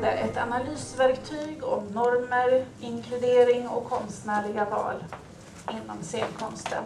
betänkande 0.00 0.08
Ett 0.08 0.36
analysverktyg 0.36 1.64
om 1.64 1.86
normer, 1.86 2.64
inkludering 2.80 3.68
och 3.68 3.90
konstnärliga 3.90 4.64
val 4.64 5.04
inom 5.70 6.02
scenkonsten. 6.02 6.84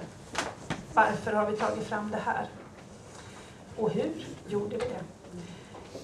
Varför 0.95 1.32
har 1.32 1.50
vi 1.50 1.56
tagit 1.56 1.84
fram 1.84 2.10
det 2.10 2.20
här? 2.24 2.46
Och 3.77 3.91
hur 3.91 4.27
gjorde 4.48 4.77
vi 4.77 4.84
det? 4.84 5.02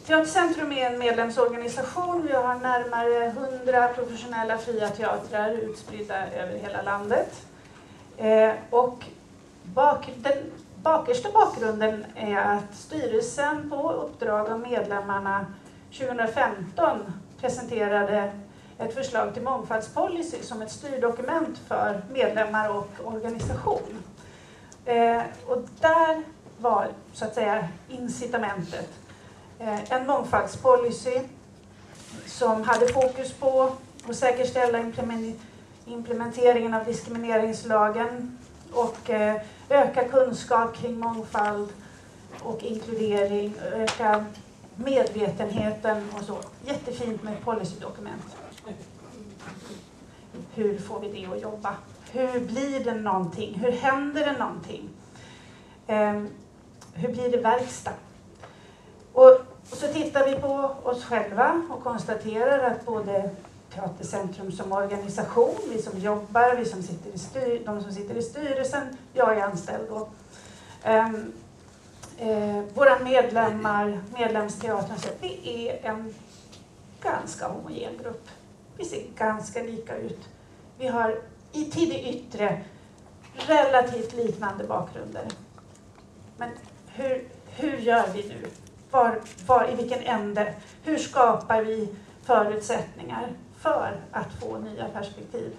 Teatercentrum 0.07 0.73
är 0.73 0.91
en 0.91 0.99
medlemsorganisation. 0.99 2.27
Vi 2.27 2.33
har 2.33 2.55
närmare 2.55 3.27
100 3.27 3.89
professionella 3.89 4.59
fria 4.59 4.89
teatrar 4.89 5.51
utspridda 5.51 6.31
över 6.31 6.59
hela 6.59 6.83
landet. 6.83 7.47
Eh, 8.17 8.53
och 8.71 9.05
bak, 9.63 10.11
den 10.17 10.39
bakersta 10.83 11.29
bakgrunden 11.33 12.05
är 12.17 12.37
att 12.37 12.75
styrelsen 12.75 13.71
på 13.71 13.93
uppdrag 13.93 14.51
av 14.51 14.61
medlemmarna 14.61 15.47
2015 15.99 17.13
presenterade 17.41 18.33
ett 18.79 18.95
förslag 18.95 19.35
till 19.35 19.43
mångfaldspolicy 19.43 20.43
som 20.43 20.63
ett 20.63 20.71
styrdokument 20.71 21.59
för 21.69 22.03
medlemmar 22.13 22.69
och 22.69 22.89
organisation. 23.05 24.03
Eh, 24.85 25.23
och 25.47 25.69
där 25.81 26.23
var 26.59 26.89
så 27.13 27.25
att 27.25 27.35
säga 27.35 27.69
incitamentet 27.89 28.89
eh, 29.59 29.93
en 29.93 30.07
mångfaldspolicy 30.07 31.21
som 32.27 32.63
hade 32.63 32.89
fokus 32.89 33.33
på 33.33 33.73
att 34.09 34.17
säkerställa 34.17 34.93
implementeringen 35.87 36.75
av 36.75 36.85
diskrimineringslagen 36.85 38.39
och 38.73 39.11
eh, 39.11 39.41
öka 39.69 40.09
kunskap 40.09 40.77
kring 40.77 40.99
mångfald 40.99 41.69
och 42.43 42.63
inkludering, 42.63 43.55
öka 43.73 44.25
medvetenheten 44.77 46.03
och 46.19 46.25
så. 46.25 46.39
Jättefint 46.65 47.23
med 47.23 47.45
policydokument. 47.45 48.37
Hur 50.55 50.79
får 50.79 51.01
vi 51.01 51.09
det 51.09 51.35
att 51.35 51.43
jobba? 51.43 51.75
Hur 52.11 52.41
blir 52.41 52.85
det 52.85 52.95
någonting? 52.95 53.55
Hur 53.55 53.73
händer 53.73 54.25
det 54.25 54.39
någonting? 54.39 54.89
Um, 55.87 56.29
hur 56.95 57.13
blir 57.13 57.31
det 57.31 57.39
verkstad? 57.39 57.93
Och, 59.13 59.31
och, 59.71 59.77
så 59.77 59.87
tittar 59.87 60.27
vi 60.27 60.37
på 60.37 60.75
oss 60.83 61.05
själva 61.05 61.63
och 61.71 61.83
konstaterar 61.83 62.71
att 62.71 62.87
både 62.87 63.31
Teatercentrum 63.75 64.53
som 64.53 64.73
organisation, 64.73 65.55
vi 65.69 65.83
som 65.83 65.99
jobbar, 65.99 66.57
vi 66.57 66.65
som 66.65 66.83
sitter 66.83 67.11
i 67.11 67.19
styr, 67.19 67.63
de 67.67 67.83
som 67.83 67.93
sitter 67.93 68.15
i 68.15 68.23
styrelsen, 68.23 68.97
jag 69.13 69.39
är 69.39 69.43
anställd 69.43 69.89
då. 69.89 70.09
Um, 70.91 71.33
eh, 72.19 72.63
våra 72.75 72.99
medlemmar, 72.99 74.01
medlemsteatern, 74.19 74.99
så 74.99 75.09
vi 75.21 75.69
är 75.69 75.91
en 75.91 76.15
ganska 77.03 77.49
homogen 77.49 77.99
grupp. 78.03 78.29
Vi 78.77 78.85
ser 78.85 79.03
ganska 79.17 79.63
lika 79.63 79.97
ut. 79.97 80.29
Vi 80.79 80.87
har 80.87 81.21
i 81.53 81.65
till 81.65 81.89
det 81.89 82.09
yttre 82.09 82.61
relativt 83.37 84.15
liknande 84.15 84.65
bakgrunder. 84.65 85.27
Men 86.37 86.51
hur, 86.87 87.29
hur 87.47 87.77
gör 87.79 88.05
vi 88.15 88.29
nu? 88.29 88.47
Var, 88.91 89.21
var, 89.47 89.69
I 89.73 89.75
vilken 89.75 90.01
ände? 90.01 90.55
Hur 90.83 90.99
skapar 90.99 91.63
vi 91.63 91.89
förutsättningar 92.23 93.33
för 93.59 94.01
att 94.13 94.33
få 94.41 94.59
nya 94.59 94.89
perspektiv? 94.89 95.57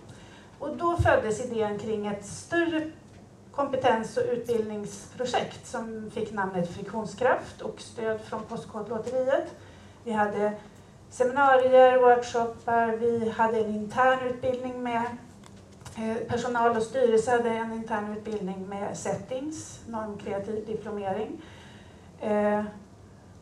Och 0.59 0.77
då 0.77 0.97
föddes 0.97 1.45
idén 1.45 1.79
kring 1.79 2.07
ett 2.07 2.25
större 2.25 2.91
kompetens 3.55 4.17
och 4.17 4.23
utbildningsprojekt 4.31 5.67
som 5.67 6.11
fick 6.13 6.31
namnet 6.31 6.69
Friktionskraft 6.69 7.61
och 7.61 7.81
stöd 7.81 8.21
från 8.21 8.43
Postkodlotteriet. 8.43 9.55
Vi 10.03 10.11
hade 10.11 10.53
seminarier, 11.09 11.97
workshoppar, 11.97 12.87
vi 12.87 13.29
hade 13.29 13.59
en 13.59 13.75
intern 13.75 14.19
utbildning 14.19 14.83
med 14.83 15.03
eh, 15.97 16.27
personal 16.27 16.77
och 16.77 16.83
styrelse 16.83 17.31
hade 17.31 17.49
en 17.49 17.73
intern 17.73 18.17
utbildning 18.17 18.69
med 18.69 18.97
settings, 18.97 19.79
normkreativ 19.87 20.65
diplomering. 20.65 21.41
Eh, 22.21 22.63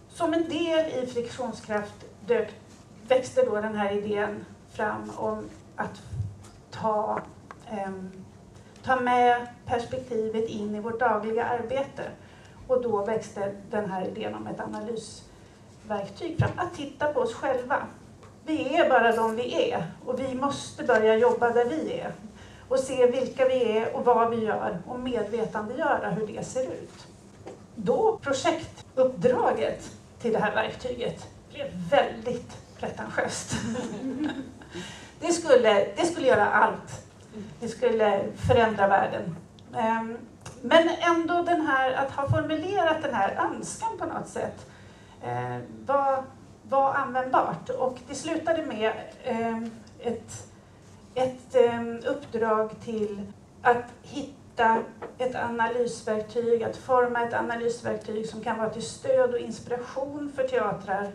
som 0.09 0.33
en 0.33 0.49
del 0.49 1.03
i 1.03 1.07
Friktionskraft 1.07 2.05
dök, 2.25 2.53
växte 3.07 3.45
då 3.45 3.61
den 3.61 3.75
här 3.75 3.91
idén 3.91 4.45
fram 4.69 5.11
om 5.17 5.49
att 5.75 6.01
ta 6.71 7.21
ehm, 7.69 8.11
ta 8.85 8.95
med 8.95 9.47
perspektivet 9.65 10.49
in 10.49 10.75
i 10.75 10.79
vårt 10.79 10.99
dagliga 10.99 11.45
arbete. 11.45 12.03
Och 12.67 12.81
då 12.81 13.05
växte 13.05 13.55
den 13.69 13.91
här 13.91 14.07
idén 14.07 14.35
om 14.35 14.47
ett 14.47 14.59
analysverktyg 14.59 16.39
fram. 16.39 16.51
Att 16.55 16.73
titta 16.75 17.13
på 17.13 17.19
oss 17.19 17.33
själva. 17.33 17.87
Vi 18.45 18.75
är 18.75 18.89
bara 18.89 19.15
de 19.15 19.35
vi 19.35 19.71
är 19.71 19.85
och 20.05 20.19
vi 20.19 20.35
måste 20.35 20.83
börja 20.83 21.17
jobba 21.17 21.49
där 21.49 21.65
vi 21.65 21.99
är. 21.99 22.13
Och 22.67 22.79
se 22.79 23.05
vilka 23.05 23.47
vi 23.47 23.77
är 23.77 23.95
och 23.95 24.05
vad 24.05 24.29
vi 24.29 24.45
gör 24.45 24.81
och 24.87 24.99
medvetandegöra 24.99 26.09
hur 26.09 26.27
det 26.27 26.43
ser 26.43 26.63
ut. 26.63 27.07
Då 27.75 28.19
projektuppdraget 28.21 29.91
till 30.19 30.33
det 30.33 30.39
här 30.39 30.55
verktyget 30.55 31.27
blev 31.49 31.67
väldigt 31.89 32.77
pretentiöst. 32.79 33.55
Det 35.19 35.33
skulle, 35.33 35.87
det 35.95 36.05
skulle 36.05 36.27
göra 36.27 36.45
allt 36.45 37.03
det 37.59 37.67
skulle 37.67 38.23
förändra 38.47 38.87
världen. 38.87 39.35
Ehm, 39.75 40.17
men 40.61 40.89
ändå 40.89 41.41
den 41.41 41.61
här, 41.61 41.93
att 41.93 42.11
ha 42.11 42.29
formulerat 42.29 43.01
den 43.01 43.13
här 43.13 43.49
önskan 43.51 43.89
på 43.99 44.05
något 44.05 44.27
sätt 44.27 44.67
eh, 45.21 45.57
var, 45.85 46.23
var 46.69 46.93
användbart. 46.93 47.69
Och 47.69 47.99
det 48.07 48.15
slutade 48.15 48.65
med 48.65 48.93
ehm, 49.23 49.71
ett, 49.99 50.47
ett 51.15 51.55
ehm, 51.55 51.99
uppdrag 52.05 52.71
till 52.85 53.31
att 53.61 53.85
hitta 54.01 54.77
ett 55.17 55.35
analysverktyg, 55.35 56.63
att 56.63 56.77
forma 56.77 57.23
ett 57.23 57.33
analysverktyg 57.33 58.29
som 58.29 58.43
kan 58.43 58.57
vara 58.57 58.69
till 58.69 58.87
stöd 58.87 59.33
och 59.33 59.39
inspiration 59.39 60.31
för 60.35 60.43
teatrar 60.43 61.11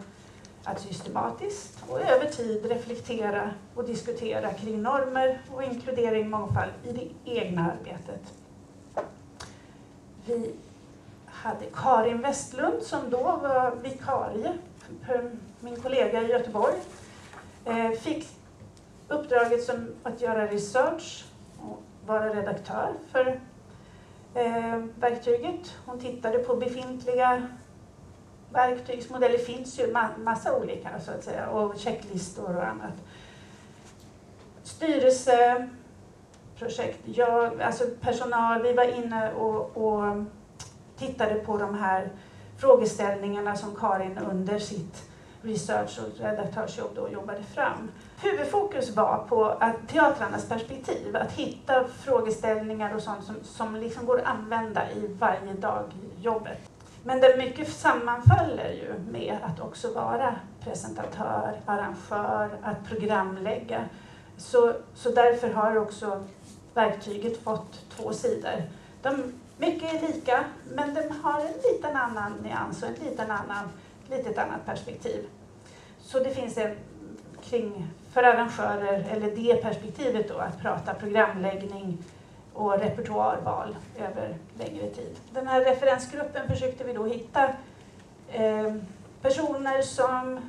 att 0.69 0.81
systematiskt 0.81 1.85
och 1.89 2.01
över 2.01 2.27
tid 2.27 2.67
reflektera 2.67 3.51
och 3.75 3.85
diskutera 3.85 4.53
kring 4.53 4.83
normer 4.83 5.41
och 5.55 5.63
inkludering 5.63 6.35
och 6.35 6.41
mångfald 6.41 6.73
i 6.85 6.93
det 6.93 7.31
egna 7.31 7.73
arbetet. 7.73 8.21
Vi 10.27 10.55
hade 11.27 11.65
Karin 11.75 12.23
Westlund 12.23 12.83
som 12.83 13.11
då 13.11 13.23
var 13.23 13.77
vikarie 13.83 14.53
för 15.07 15.31
min 15.61 15.81
kollega 15.81 16.23
i 16.23 16.27
Göteborg. 16.27 16.75
Eh, 17.65 17.91
fick 17.91 18.27
uppdraget 19.09 19.65
som 19.65 19.95
att 20.03 20.21
göra 20.21 20.47
research 20.47 21.25
och 21.61 21.83
vara 22.07 22.35
redaktör 22.35 22.93
för 23.13 23.41
eh, 24.35 24.79
verktyget. 25.01 25.77
Hon 25.87 26.01
tittade 26.01 26.39
på 26.39 26.57
befintliga 26.57 27.49
verktygsmodeller 28.53 29.39
finns 29.39 29.81
ju 29.81 29.97
massa 30.19 30.57
olika 30.57 31.01
så 31.01 31.11
att 31.11 31.25
säga 31.25 31.49
och 31.49 31.79
checklistor 31.79 32.57
och 32.57 32.67
annat. 32.67 32.95
Styrelseprojekt, 34.63 37.01
ja, 37.05 37.53
alltså 37.63 37.85
personal, 38.01 38.63
vi 38.63 38.73
var 38.73 38.99
inne 38.99 39.33
och, 39.33 39.77
och 39.77 40.25
tittade 40.99 41.35
på 41.35 41.59
de 41.59 41.75
här 41.75 42.11
frågeställningarna 42.59 43.57
som 43.57 43.77
Karin 43.77 44.19
under 44.19 44.59
sitt 44.59 45.11
research 45.43 45.99
och 45.99 46.21
redaktörsjobb 46.21 46.91
då 46.95 47.09
jobbade 47.09 47.43
fram. 47.43 47.91
Huvudfokus 48.23 48.97
var 48.97 49.25
på 49.29 49.45
att 49.45 49.89
teatrarnas 49.89 50.49
perspektiv, 50.49 51.17
att 51.17 51.33
hitta 51.33 51.89
frågeställningar 51.89 52.95
och 52.95 53.03
sånt 53.03 53.25
som, 53.25 53.35
som 53.43 53.77
liksom 53.77 54.07
går 54.07 54.19
att 54.19 54.27
använda 54.27 54.91
i 54.91 55.17
varje 55.19 55.53
dag 55.53 55.85
jobbet. 56.21 56.78
Men 57.05 57.21
det 57.21 57.37
mycket 57.39 57.73
sammanfaller 57.73 58.71
ju 58.71 58.95
med 59.11 59.39
att 59.43 59.61
också 59.61 59.93
vara 59.93 60.35
presentatör, 60.61 61.61
arrangör, 61.67 62.51
att 62.63 62.85
programlägga. 62.89 63.85
Så, 64.37 64.73
så 64.95 65.11
därför 65.11 65.53
har 65.53 65.77
också 65.77 66.25
verktyget 66.75 67.43
fått 67.43 67.91
två 67.91 68.13
sidor. 68.13 68.63
De, 69.03 69.33
mycket 69.59 69.95
är 69.95 70.09
lika, 70.09 70.45
men 70.75 70.95
de 70.95 71.01
har 71.23 71.41
en 71.41 71.73
liten 71.73 71.97
annan 71.97 72.33
nyans 72.43 72.83
och 72.83 72.89
ett 72.89 73.03
liten 73.03 73.31
annan, 73.31 73.69
litet 74.11 74.39
annat 74.39 74.67
perspektiv. 74.67 75.27
Så 76.01 76.19
det 76.19 76.31
finns 76.31 76.59
en 76.59 76.77
kring, 77.43 77.87
för 78.13 78.23
arrangörer, 78.23 79.07
eller 79.11 79.37
det 79.37 79.63
perspektivet 79.63 80.29
då, 80.29 80.39
att 80.39 80.61
prata 80.63 80.95
programläggning, 80.95 81.99
och 82.59 82.79
repertoarval 82.79 83.77
över 83.99 84.37
längre 84.59 84.91
tid. 84.91 85.17
Den 85.33 85.47
här 85.47 85.61
referensgruppen 85.61 86.49
försökte 86.49 86.85
vi 86.85 86.93
då 86.93 87.07
hitta 87.07 87.49
eh, 88.29 88.75
personer 89.23 89.83
som 89.83 90.41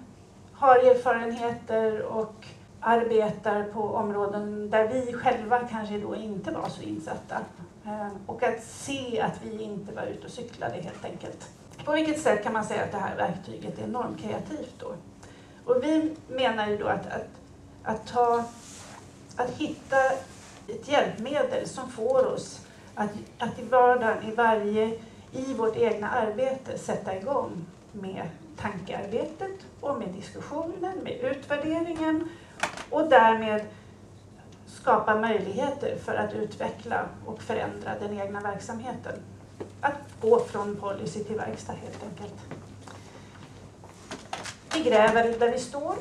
har 0.53 0.75
erfarenheter 0.75 2.01
och 2.01 2.45
arbetar 2.79 3.63
på 3.63 3.81
områden 3.81 4.69
där 4.69 4.87
vi 4.87 5.13
själva 5.13 5.59
kanske 5.59 5.97
då 5.99 6.15
inte 6.15 6.51
var 6.51 6.69
så 6.69 6.81
insatta. 6.81 7.37
Eh, 7.85 8.07
och 8.25 8.43
att 8.43 8.63
se 8.63 9.21
att 9.21 9.43
vi 9.43 9.63
inte 9.63 9.93
var 9.93 10.03
ute 10.03 10.25
och 10.25 10.31
cyklade 10.31 10.73
helt 10.73 11.05
enkelt. 11.05 11.49
På 11.85 11.91
vilket 11.91 12.21
sätt 12.21 12.43
kan 12.43 12.53
man 12.53 12.65
säga 12.65 12.83
att 12.83 12.91
det 12.91 12.97
här 12.97 13.15
verktyget 13.15 13.79
är 13.79 13.83
enormt 13.83 14.21
kreativt 14.21 14.75
då? 14.79 14.93
Och 15.65 15.83
vi 15.83 16.15
menar 16.27 16.67
ju 16.67 16.77
då 16.77 16.87
att, 16.87 17.07
att, 17.07 17.27
att, 17.83 18.07
ta, 18.07 18.43
att 19.35 19.49
hitta 19.49 19.97
ett 20.71 20.87
hjälpmedel 20.87 21.67
som 21.67 21.91
får 21.91 22.25
oss 22.25 22.59
att, 22.95 23.11
att 23.37 23.59
i 23.59 23.63
vardagen, 23.63 24.31
i 24.31 24.35
varje, 24.35 24.99
i 25.31 25.53
vårt 25.53 25.75
egna 25.75 26.09
arbete 26.09 26.77
sätta 26.77 27.17
igång 27.17 27.65
med 27.91 28.29
tankearbetet 28.57 29.65
och 29.81 29.99
med 29.99 30.09
diskussionen, 30.09 30.97
med 31.03 31.13
utvärderingen 31.13 32.29
och 32.89 33.09
därmed 33.09 33.65
skapa 34.65 35.15
möjligheter 35.15 35.97
för 36.05 36.15
att 36.15 36.33
utveckla 36.33 37.05
och 37.25 37.41
förändra 37.41 37.99
den 37.99 38.19
egna 38.19 38.41
verksamheten. 38.41 39.15
Att 39.81 40.21
gå 40.21 40.39
från 40.39 40.75
policy 40.75 41.23
till 41.23 41.35
verkstad 41.35 41.73
helt 41.73 42.03
enkelt. 42.03 42.35
Vi 44.73 44.83
gräver 44.83 45.39
där 45.39 45.51
vi 45.51 45.59
står. 45.59 45.95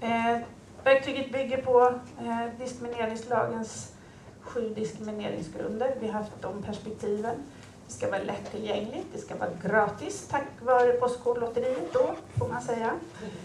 Eh, 0.00 0.38
Verktyget 0.84 1.32
bygger 1.32 1.62
på 1.62 1.94
eh, 2.20 2.58
diskrimineringslagens 2.58 3.92
sju 4.40 4.74
diskrimineringsgrunder. 4.74 5.94
Vi 6.00 6.06
har 6.06 6.12
haft 6.12 6.42
de 6.42 6.62
perspektiven. 6.62 7.42
Det 7.86 7.92
ska 7.92 8.10
vara 8.10 8.22
lättillgängligt, 8.22 9.06
det 9.12 9.18
ska 9.18 9.36
vara 9.36 9.50
gratis 9.62 10.28
tack 10.28 10.46
vare 10.60 10.92
Postkodlotteriet 10.92 11.92
då, 11.92 12.14
får 12.38 12.48
man 12.48 12.62
säga. 12.62 12.90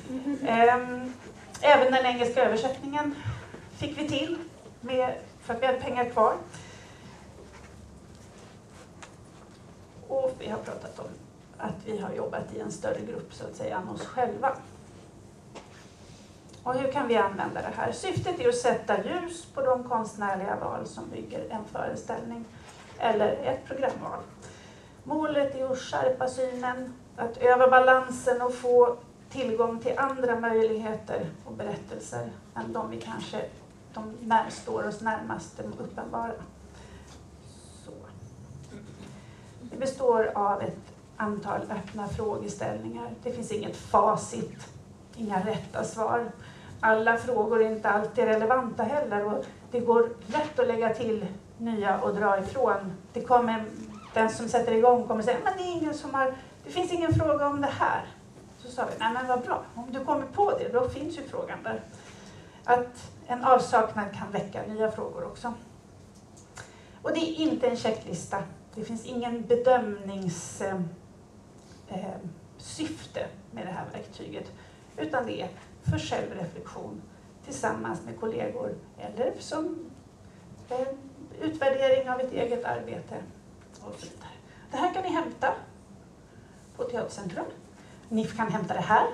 Mm. 0.09 1.13
Även 1.61 1.91
den 1.91 2.05
engelska 2.05 2.45
översättningen 2.45 3.15
fick 3.77 3.97
vi 3.97 4.07
till 4.07 4.37
med, 4.81 5.15
för 5.41 5.53
att 5.53 5.61
vi 5.61 5.65
hade 5.65 5.79
pengar 5.79 6.09
kvar. 6.09 6.33
Och 10.07 10.31
vi 10.39 10.49
har 10.49 10.57
pratat 10.57 10.99
om 10.99 11.05
att 11.57 11.75
vi 11.85 11.97
har 11.97 12.13
jobbat 12.13 12.53
i 12.53 12.59
en 12.59 12.71
större 12.71 13.01
grupp 13.01 13.33
så 13.33 13.45
att 13.45 13.55
säga 13.55 13.77
än 13.77 13.89
oss 13.89 14.05
själva. 14.05 14.55
Och 16.69 16.75
hur 16.75 16.91
kan 16.91 17.07
vi 17.07 17.17
använda 17.17 17.61
det 17.61 17.73
här? 17.75 17.91
Syftet 17.91 18.39
är 18.39 18.49
att 18.49 18.55
sätta 18.55 19.03
ljus 19.03 19.45
på 19.45 19.61
de 19.61 19.83
konstnärliga 19.83 20.55
val 20.55 20.87
som 20.87 21.09
bygger 21.09 21.49
en 21.49 21.65
föreställning 21.65 22.45
eller 22.97 23.31
ett 23.31 23.65
programval. 23.65 24.19
Målet 25.03 25.55
är 25.55 25.71
att 25.71 25.77
skärpa 25.77 26.27
synen, 26.27 26.93
att 27.15 27.37
öva 27.37 27.67
balansen 27.69 28.41
och 28.41 28.53
få 28.53 28.97
tillgång 29.29 29.79
till 29.79 29.97
andra 29.97 30.39
möjligheter 30.39 31.25
och 31.45 31.53
berättelser 31.53 32.31
än 32.55 32.73
de 32.73 32.89
vi 32.89 33.01
kanske 33.01 33.45
de 33.93 34.17
när, 34.21 34.49
står 34.49 34.87
oss 34.87 35.01
närmast 35.01 35.57
de 35.57 35.83
uppenbara. 35.83 36.33
Så. 37.85 37.91
Det 39.61 39.77
består 39.77 40.31
av 40.35 40.61
ett 40.61 40.93
antal 41.17 41.61
öppna 41.69 42.07
frågeställningar. 42.07 43.09
Det 43.23 43.31
finns 43.31 43.51
inget 43.51 43.77
facit, 43.77 44.67
inga 45.15 45.45
rätta 45.45 45.83
svar. 45.83 46.31
Alla 46.79 47.17
frågor 47.17 47.61
är 47.61 47.71
inte 47.71 47.89
alltid 47.89 48.23
relevanta 48.23 48.83
heller 48.83 49.25
och 49.25 49.45
det 49.71 49.79
går 49.79 50.09
lätt 50.27 50.59
att 50.59 50.67
lägga 50.67 50.93
till 50.93 51.25
nya 51.57 51.99
och 51.99 52.15
dra 52.15 52.39
ifrån. 52.39 52.93
Det 53.13 53.21
kommer, 53.21 53.65
den 54.13 54.29
som 54.29 54.49
sätter 54.49 54.71
igång 54.71 55.07
kommer 55.07 55.23
säga 55.23 55.37
men 55.43 55.53
det, 55.57 55.63
är 55.63 55.71
ingen 55.71 55.93
som 55.93 56.13
har, 56.13 56.33
det 56.65 56.71
finns 56.71 56.93
ingen 56.93 57.13
fråga 57.13 57.47
om 57.47 57.61
det 57.61 57.67
här. 57.79 58.05
Så 58.57 58.71
sa 58.71 58.85
vi, 58.85 58.91
nej 58.99 59.13
men 59.13 59.27
vad 59.27 59.41
bra, 59.41 59.63
om 59.75 59.91
du 59.91 60.05
kommer 60.05 60.25
på 60.25 60.51
det, 60.51 60.69
då 60.73 60.89
finns 60.89 61.17
ju 61.17 61.23
frågan 61.23 61.63
där. 61.63 61.81
Att 62.63 63.11
en 63.27 63.43
avsaknad 63.43 64.05
kan 64.13 64.31
väcka 64.31 64.61
nya 64.67 64.91
frågor 64.91 65.23
också. 65.25 65.53
Och 67.01 67.13
det 67.13 67.19
är 67.19 67.35
inte 67.35 67.67
en 67.67 67.77
checklista. 67.77 68.43
Det 68.75 68.83
finns 68.83 69.05
ingen 69.05 69.45
bedömningssyfte 69.45 70.79
eh, 71.89 73.25
eh 73.25 73.29
med 73.51 73.67
det 73.67 73.71
här 73.71 73.85
verktyget. 73.93 74.51
Utan 74.97 75.25
det 75.25 75.41
är 75.41 75.49
för 75.91 75.99
självreflektion 75.99 77.01
tillsammans 77.45 78.01
med 78.05 78.19
kollegor 78.19 78.75
eller 78.97 79.33
som 79.39 79.91
eh, 80.69 80.87
utvärdering 81.41 82.09
av 82.09 82.19
ett 82.19 82.33
eget 82.33 82.65
arbete. 82.65 83.15
Och 83.81 83.95
så 83.99 84.05
vidare. 84.05 84.29
Det 84.71 84.77
här 84.77 84.93
kan 84.93 85.03
ni 85.03 85.09
hämta 85.09 85.53
på 86.75 86.83
Teatercentrum. 86.83 87.45
Ni 88.09 88.25
kan 88.25 88.51
hämta 88.51 88.73
det 88.73 88.79
här. 88.79 89.07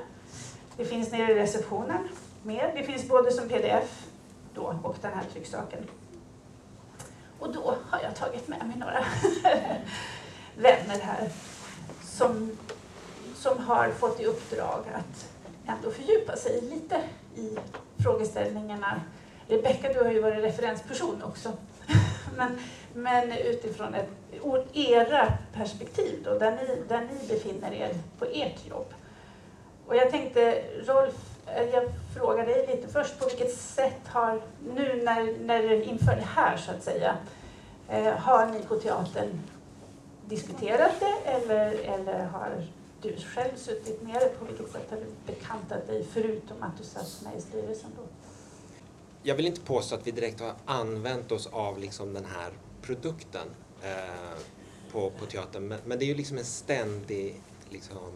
Det 0.77 0.85
finns 0.85 1.11
nere 1.11 1.31
i 1.31 1.35
receptionen 1.35 2.07
med. 2.43 2.71
Det 2.75 2.83
finns 2.83 3.07
både 3.07 3.31
som 3.31 3.49
pdf 3.49 4.07
då 4.53 4.79
och 4.83 4.95
den 5.01 5.13
här 5.13 5.23
trycksaken. 5.33 5.79
Och 7.39 7.53
då 7.53 7.75
har 7.89 7.99
jag 8.03 8.15
tagit 8.15 8.47
med 8.47 8.67
mig 8.67 8.77
några 8.77 8.99
vänner 10.57 10.99
här 10.99 11.29
som, 12.03 12.57
som 13.35 13.59
har 13.59 13.89
fått 13.89 14.19
i 14.19 14.25
uppdrag 14.25 14.83
att 14.93 15.29
ändå 15.67 15.91
fördjupa 15.91 16.35
sig 16.35 16.61
lite 16.61 17.01
i 17.35 17.57
frågeställningarna. 18.03 19.01
Rebecka, 19.47 19.93
du 19.93 20.03
har 20.03 20.11
ju 20.11 20.21
varit 20.21 20.43
referensperson 20.43 21.23
också. 21.23 21.51
men, 22.37 22.59
men 22.93 23.31
utifrån 23.31 23.93
ett 23.93 24.09
era 24.73 25.33
perspektiv 25.53 26.21
då, 26.23 26.37
där 26.37 26.51
ni, 26.51 26.83
där 26.87 27.01
ni 27.01 27.27
befinner 27.27 27.73
er 27.73 27.93
på 28.19 28.25
ert 28.25 28.67
jobb. 28.69 28.93
Och 29.87 29.95
jag 29.95 30.11
tänkte, 30.11 30.63
Rolf, 30.87 31.13
eh, 31.47 31.63
jag 31.63 31.83
frågar 32.17 32.45
dig 32.45 32.67
lite 32.67 32.87
först, 32.87 33.19
på 33.19 33.25
vilket 33.25 33.57
sätt 33.57 34.07
har, 34.07 34.41
nu 34.75 35.01
när, 35.03 35.45
när 35.45 35.81
inför 35.81 36.15
det 36.15 36.27
här 36.35 36.57
så 36.57 36.71
att 36.71 36.83
säga, 36.83 37.17
eh, 37.89 38.13
har 38.13 38.45
ni 38.45 38.59
på 38.59 38.75
teatern 38.75 39.41
diskuterat 40.25 40.91
det 40.99 41.29
eller, 41.29 41.71
eller 41.71 42.23
har 42.23 42.63
du 43.11 43.21
själv 43.21 43.55
suttit 43.55 44.01
nere? 44.01 44.29
På 44.39 44.45
vilket 44.45 44.71
sätt 44.71 44.89
har 44.89 44.97
du 44.97 45.33
bekantat 45.33 45.87
dig 45.87 46.05
förutom 46.11 46.63
att 46.63 46.77
du 46.77 46.83
satt 46.83 47.21
med 47.23 47.37
i 47.37 47.41
styrelsen 47.41 47.89
då? 47.97 48.03
Jag 49.23 49.35
vill 49.35 49.45
inte 49.45 49.61
påstå 49.61 49.95
att 49.95 50.07
vi 50.07 50.11
direkt 50.11 50.39
har 50.39 50.53
använt 50.65 51.31
oss 51.31 51.47
av 51.51 51.79
liksom 51.79 52.13
den 52.13 52.25
här 52.25 52.51
produkten 52.81 53.47
eh, 53.83 54.39
på, 54.91 55.09
på 55.09 55.25
teatern. 55.25 55.67
Men, 55.67 55.79
men, 55.85 55.99
det 55.99 56.05
är 56.05 56.07
ju 56.07 56.15
liksom 56.15 56.37
en 56.37 56.45
ständig 56.45 57.41
liksom, 57.69 58.11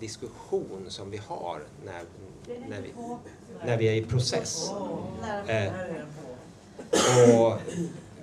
diskussion 0.00 0.86
som 0.88 1.10
vi 1.10 1.16
har 1.16 1.62
när, 1.84 2.04
när, 2.68 2.82
vi, 2.82 2.92
när 3.66 3.78
vi 3.78 3.88
är 3.88 3.94
i 3.94 4.04
process. 4.04 4.70
Eh, 5.46 5.72
och 7.40 7.58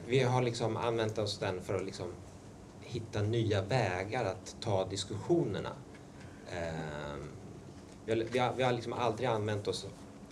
vi 0.07 0.19
har 0.19 0.41
liksom 0.41 0.77
använt 0.77 1.17
oss 1.17 1.37
den 1.37 1.61
för 1.61 1.75
att 1.75 1.85
liksom 1.85 2.07
hitta 2.89 3.21
nya 3.21 3.61
vägar 3.61 4.25
att 4.25 4.55
ta 4.61 4.85
diskussionerna. 4.85 5.71
Eh, 6.51 7.15
vi 8.05 8.11
har, 8.11 8.23
vi 8.31 8.39
har, 8.39 8.53
vi 8.53 8.63
har 8.63 8.71
liksom 8.71 8.93
aldrig 8.93 9.29
använt 9.29 9.67
oss 9.67 9.87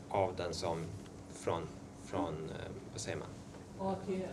av 0.09 0.35
den 0.35 0.53
som 0.53 0.85
från, 1.33 1.67
från 2.05 2.33
eh, 2.49 2.71
vad 2.91 3.01
säger 3.01 3.17
man? 3.17 3.27
ATF. 3.79 4.31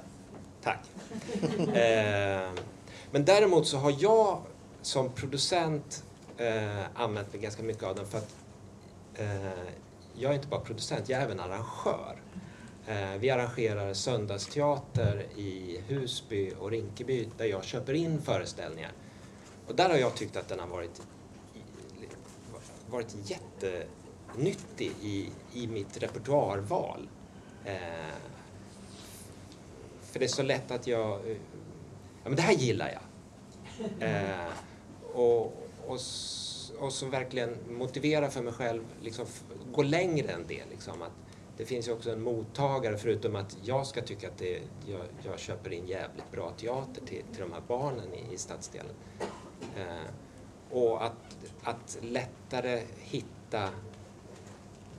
Tack. 0.62 0.80
eh, 1.58 2.50
men 3.10 3.24
däremot 3.24 3.66
så 3.66 3.76
har 3.76 3.94
jag 3.98 4.40
som 4.82 5.10
producent 5.10 6.04
eh, 6.36 6.84
använt 6.94 7.32
mig 7.32 7.42
ganska 7.42 7.62
mycket 7.62 7.82
av 7.82 7.94
den 7.96 8.06
för 8.06 8.18
att 8.18 8.34
eh, 9.14 9.74
jag 10.14 10.30
är 10.30 10.34
inte 10.34 10.48
bara 10.48 10.60
producent, 10.60 11.08
jag 11.08 11.20
är 11.20 11.24
även 11.24 11.40
arrangör. 11.40 12.16
Eh, 12.86 13.18
vi 13.20 13.30
arrangerar 13.30 13.94
söndagsteater 13.94 15.26
i 15.36 15.80
Husby 15.88 16.52
och 16.58 16.70
Rinkeby 16.70 17.28
där 17.36 17.44
jag 17.44 17.64
köper 17.64 17.94
in 17.94 18.22
föreställningar. 18.22 18.92
Och 19.66 19.74
där 19.74 19.90
har 19.90 19.96
jag 19.96 20.14
tyckt 20.14 20.36
att 20.36 20.48
den 20.48 20.60
har 20.60 20.66
varit, 20.66 21.02
varit 22.90 23.16
jättenyttig 23.24 24.92
i, 25.02 25.28
i 25.52 25.66
mitt 25.66 26.02
repertoarval. 26.02 27.08
Eh, 27.64 27.74
för 30.02 30.18
det 30.18 30.24
är 30.24 30.28
så 30.28 30.42
lätt 30.42 30.70
att 30.70 30.86
jag... 30.86 31.30
Eh, 31.30 31.36
ja, 32.22 32.28
men 32.28 32.36
det 32.36 32.42
här 32.42 32.54
gillar 32.54 32.88
jag. 32.88 33.00
Eh, 34.00 34.52
och, 35.14 35.40
och, 35.86 35.98
och 36.78 36.92
så 36.92 37.06
verkligen 37.06 37.56
motivera 37.70 38.30
för 38.30 38.42
mig 38.42 38.52
själv, 38.52 38.82
liksom, 39.02 39.26
gå 39.72 39.82
längre 39.82 40.28
än 40.28 40.44
det. 40.48 40.62
Liksom, 40.70 41.02
att 41.02 41.23
det 41.56 41.64
finns 41.64 41.88
ju 41.88 41.92
också 41.92 42.10
en 42.10 42.22
mottagare, 42.22 42.96
förutom 42.96 43.36
att 43.36 43.56
jag 43.62 43.86
ska 43.86 44.02
tycka 44.02 44.28
att 44.28 44.38
det, 44.38 44.62
jag, 44.86 45.00
jag 45.22 45.38
köper 45.38 45.72
in 45.72 45.86
jävligt 45.86 46.30
bra 46.30 46.50
teater 46.50 47.06
till, 47.06 47.22
till 47.32 47.40
de 47.40 47.52
här 47.52 47.62
barnen 47.68 48.14
i, 48.14 48.34
i 48.34 48.38
stadsdelen. 48.38 48.94
Eh, 49.76 50.10
och 50.70 51.04
att, 51.04 51.36
att 51.62 51.98
lättare 52.00 52.82
hitta 52.98 53.68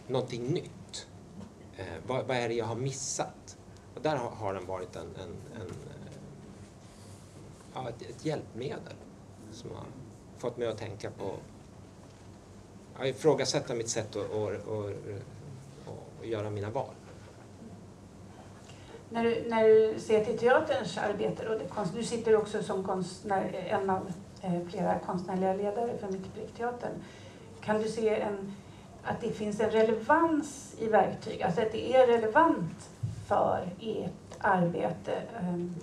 någonting 0.07 0.43
nytt. 0.43 1.07
Eh, 1.77 1.85
vad, 2.07 2.25
vad 2.25 2.37
är 2.37 2.49
det 2.49 2.55
jag 2.55 2.65
har 2.65 2.75
missat? 2.75 3.57
Och 3.95 4.01
där 4.01 4.15
har, 4.15 4.53
den 4.53 4.65
varit 4.65 4.95
en, 4.95 5.15
en, 5.15 5.61
en 5.61 5.71
ja, 7.73 7.89
ett, 7.89 8.01
ett, 8.01 8.25
hjälpmedel 8.25 8.95
som 9.51 9.71
har 9.71 9.85
fått 10.37 10.57
mig 10.57 10.67
att 10.67 10.77
tänka 10.77 11.11
på, 11.11 11.35
ja, 12.97 13.05
ifrågasätta 13.05 13.75
mitt 13.75 13.89
sätt 13.89 14.15
att 14.15 14.31
göra 16.27 16.49
mina 16.49 16.69
val. 16.69 16.93
När 19.09 19.23
du, 19.23 19.45
när 19.49 19.63
du 19.63 19.99
ser 19.99 20.25
till 20.25 20.37
teaterns 20.37 20.97
arbete, 20.97 21.47
och 21.47 21.59
det, 21.59 21.97
du 21.97 22.03
sitter 22.03 22.35
också 22.35 22.63
som 22.63 22.83
konstnär, 22.83 23.67
en 23.69 23.89
av 23.89 24.11
eh, 24.41 24.59
flera 24.69 24.99
konstnärliga 24.99 25.53
ledare 25.53 25.97
för 25.97 26.11
Mitt. 26.11 26.25
Kan 27.61 27.81
du 27.81 27.89
se 27.89 28.21
en, 28.21 28.55
att 29.03 29.21
det 29.21 29.31
finns 29.31 29.59
en 29.59 29.69
relevans 29.69 30.75
i 30.79 30.87
verktyg, 30.87 31.41
alltså 31.41 31.61
att 31.61 31.71
det 31.71 31.95
är 31.95 32.07
relevant 32.07 32.89
för 33.27 33.69
ert 33.81 34.37
arbete? 34.39 35.21
Ehm, 35.39 35.75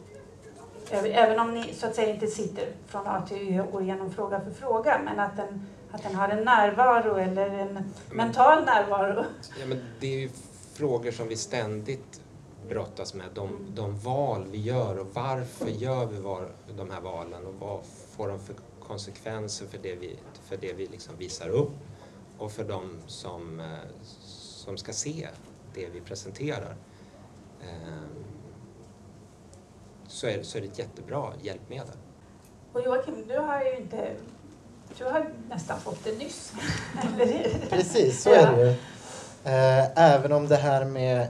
även 0.90 1.40
om 1.40 1.54
ni 1.54 1.74
så 1.74 1.86
att 1.86 1.94
säga 1.94 2.14
inte 2.14 2.26
sitter 2.26 2.66
från 2.86 3.06
A 3.06 3.22
till 3.28 3.58
Ö 3.58 3.62
och 3.62 3.72
går 3.72 3.82
igenom 3.82 4.10
fråga 4.10 4.40
för 4.40 4.50
fråga, 4.50 5.00
men 5.04 5.20
att 5.20 5.36
den, 5.36 5.66
att 5.92 6.02
den 6.02 6.14
har 6.14 6.28
en 6.28 6.44
närvaro 6.44 7.16
eller 7.16 7.48
en 7.48 7.74
men, 7.74 7.84
mental 8.10 8.64
närvaro. 8.64 9.24
Ja, 9.60 9.66
men 9.66 9.80
det 10.00 10.14
är 10.14 10.20
ju 10.20 10.30
frågor 10.74 11.10
som 11.10 11.28
vi 11.28 11.36
ständigt 11.36 12.20
brottas 12.68 13.14
med. 13.14 13.26
De, 13.34 13.66
de 13.74 13.98
val 13.98 14.46
vi 14.50 14.58
gör 14.58 14.98
och 14.98 15.06
varför 15.12 15.68
gör 15.68 16.06
vi 16.06 16.20
var, 16.20 16.48
de 16.76 16.90
här 16.90 17.00
valen 17.00 17.46
och 17.46 17.54
vad 17.54 17.80
får 18.16 18.28
de 18.28 18.38
för 18.38 18.54
konsekvenser 18.80 19.66
för 19.66 19.78
det 19.78 19.94
vi, 19.94 20.18
för 20.44 20.56
det 20.56 20.72
vi 20.72 20.86
liksom 20.86 21.16
visar 21.16 21.48
upp 21.48 21.72
och 22.38 22.52
för 22.52 22.64
de 22.64 22.98
som, 23.06 23.60
eh, 23.60 23.66
som 24.02 24.76
ska 24.76 24.92
se 24.92 25.28
det 25.74 25.88
vi 25.88 26.00
presenterar. 26.00 26.76
Ehm, 27.62 28.24
så 30.06 30.26
är, 30.26 30.42
så 30.42 30.58
är 30.58 30.62
det 30.62 30.68
ett 30.68 30.78
jättebra 30.78 31.32
hjälpmedel. 31.42 31.96
Och 32.72 32.80
Joakim, 32.80 33.24
du 33.28 33.38
har 33.38 33.62
ju 33.62 33.76
inte 33.76 34.16
du 34.98 35.04
har 35.04 35.26
nästan 35.48 35.80
fått 35.80 36.04
det 36.04 36.18
nyss. 36.18 36.52
Precis, 37.70 38.22
så 38.22 38.30
är 38.30 38.52
det 38.52 38.62
ju. 38.62 38.68
Eh, 39.44 39.98
även 39.98 40.32
om 40.32 40.48
det 40.48 40.56
här 40.56 40.84
med 40.84 41.26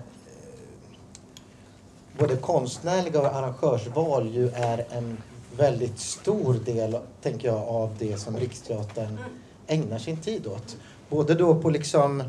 både 2.19 2.37
konstnärliga 2.37 3.21
och 3.21 3.27
arrangörsval 3.27 4.35
ju 4.35 4.49
är 4.49 4.87
en 4.91 5.23
väldigt 5.57 5.99
stor 5.99 6.55
del, 6.55 6.99
tänker 7.23 7.49
jag, 7.49 7.69
av 7.69 7.97
det 7.99 8.21
som 8.21 8.37
Riksteatern 8.37 9.19
ägnar 9.67 9.99
sin 9.99 10.17
tid 10.17 10.47
åt. 10.47 10.77
Både 11.09 11.35
då 11.35 11.55
på 11.55 11.71
liksom 11.71 12.23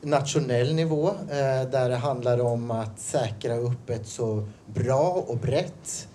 nationell 0.00 0.74
nivå 0.74 1.08
eh, 1.08 1.70
där 1.70 1.88
det 1.88 1.96
handlar 1.96 2.40
om 2.40 2.70
att 2.70 3.00
säkra 3.00 3.56
upp 3.56 3.90
ett 3.90 4.06
så 4.06 4.48
bra 4.66 5.24
och 5.28 5.36
brett 5.36 6.08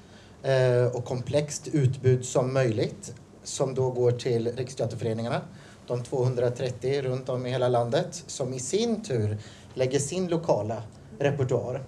eh, 0.43 0.95
och 0.95 1.05
komplext 1.05 1.67
utbud 1.67 2.25
som 2.25 2.53
möjligt 2.53 3.13
som 3.43 3.75
då 3.75 3.89
går 3.91 4.11
till 4.11 4.55
Riksteaterföreningarna, 4.55 5.41
de 5.87 6.03
230 6.03 7.01
runt 7.01 7.29
om 7.29 7.45
i 7.45 7.49
hela 7.49 7.67
landet 7.67 8.23
som 8.27 8.53
i 8.53 8.59
sin 8.59 9.03
tur 9.03 9.37
lägger 9.73 9.99
sin 9.99 10.27
lokala 10.27 10.83
repertoar. 11.19 11.83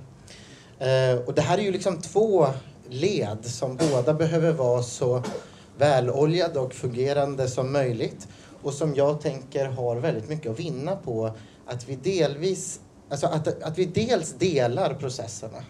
Eh, 0.79 1.19
och 1.25 1.33
det 1.33 1.41
här 1.41 1.57
är 1.57 1.61
ju 1.61 1.71
liksom 1.71 2.01
två 2.01 2.47
led 2.89 3.45
som 3.45 3.77
båda 3.77 4.13
behöver 4.13 4.51
vara 4.51 4.83
så 4.83 5.23
väloljade 5.77 6.59
och 6.59 6.73
fungerande 6.73 7.47
som 7.47 7.71
möjligt 7.71 8.27
och 8.63 8.73
som 8.73 8.95
jag 8.95 9.21
tänker 9.21 9.65
har 9.65 9.95
väldigt 9.95 10.29
mycket 10.29 10.51
att 10.51 10.59
vinna 10.59 10.95
på 10.95 11.31
att 11.65 11.89
vi 11.89 11.95
delvis, 11.95 12.79
alltså 13.09 13.27
att, 13.27 13.63
att 13.63 13.77
vi 13.77 13.85
dels 13.85 14.33
delar 14.33 14.93
processerna. 14.93 15.63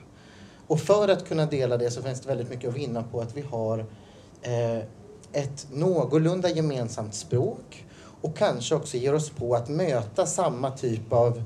Och 0.68 0.80
för 0.80 1.10
att 1.10 1.28
kunna 1.28 1.46
dela 1.46 1.78
det 1.78 1.92
så 1.92 2.02
finns 2.02 2.22
det 2.22 2.28
väldigt 2.28 2.50
mycket 2.50 2.70
att 2.70 2.76
vinna 2.76 3.04
på 3.04 3.22
att 3.22 3.38
vi 3.38 3.42
har 3.42 3.80
eh, 4.42 4.84
ett 5.34 5.68
någorlunda 5.72 6.50
gemensamt 6.50 7.14
språk 7.14 7.86
och 8.22 8.38
kanske 8.38 8.76
också 8.76 8.98
ger 8.98 9.16
oss 9.16 9.30
på 9.30 9.56
att 9.56 9.70
möta 9.70 10.26
samma 10.26 10.72
typ 10.72 11.14
av 11.14 11.44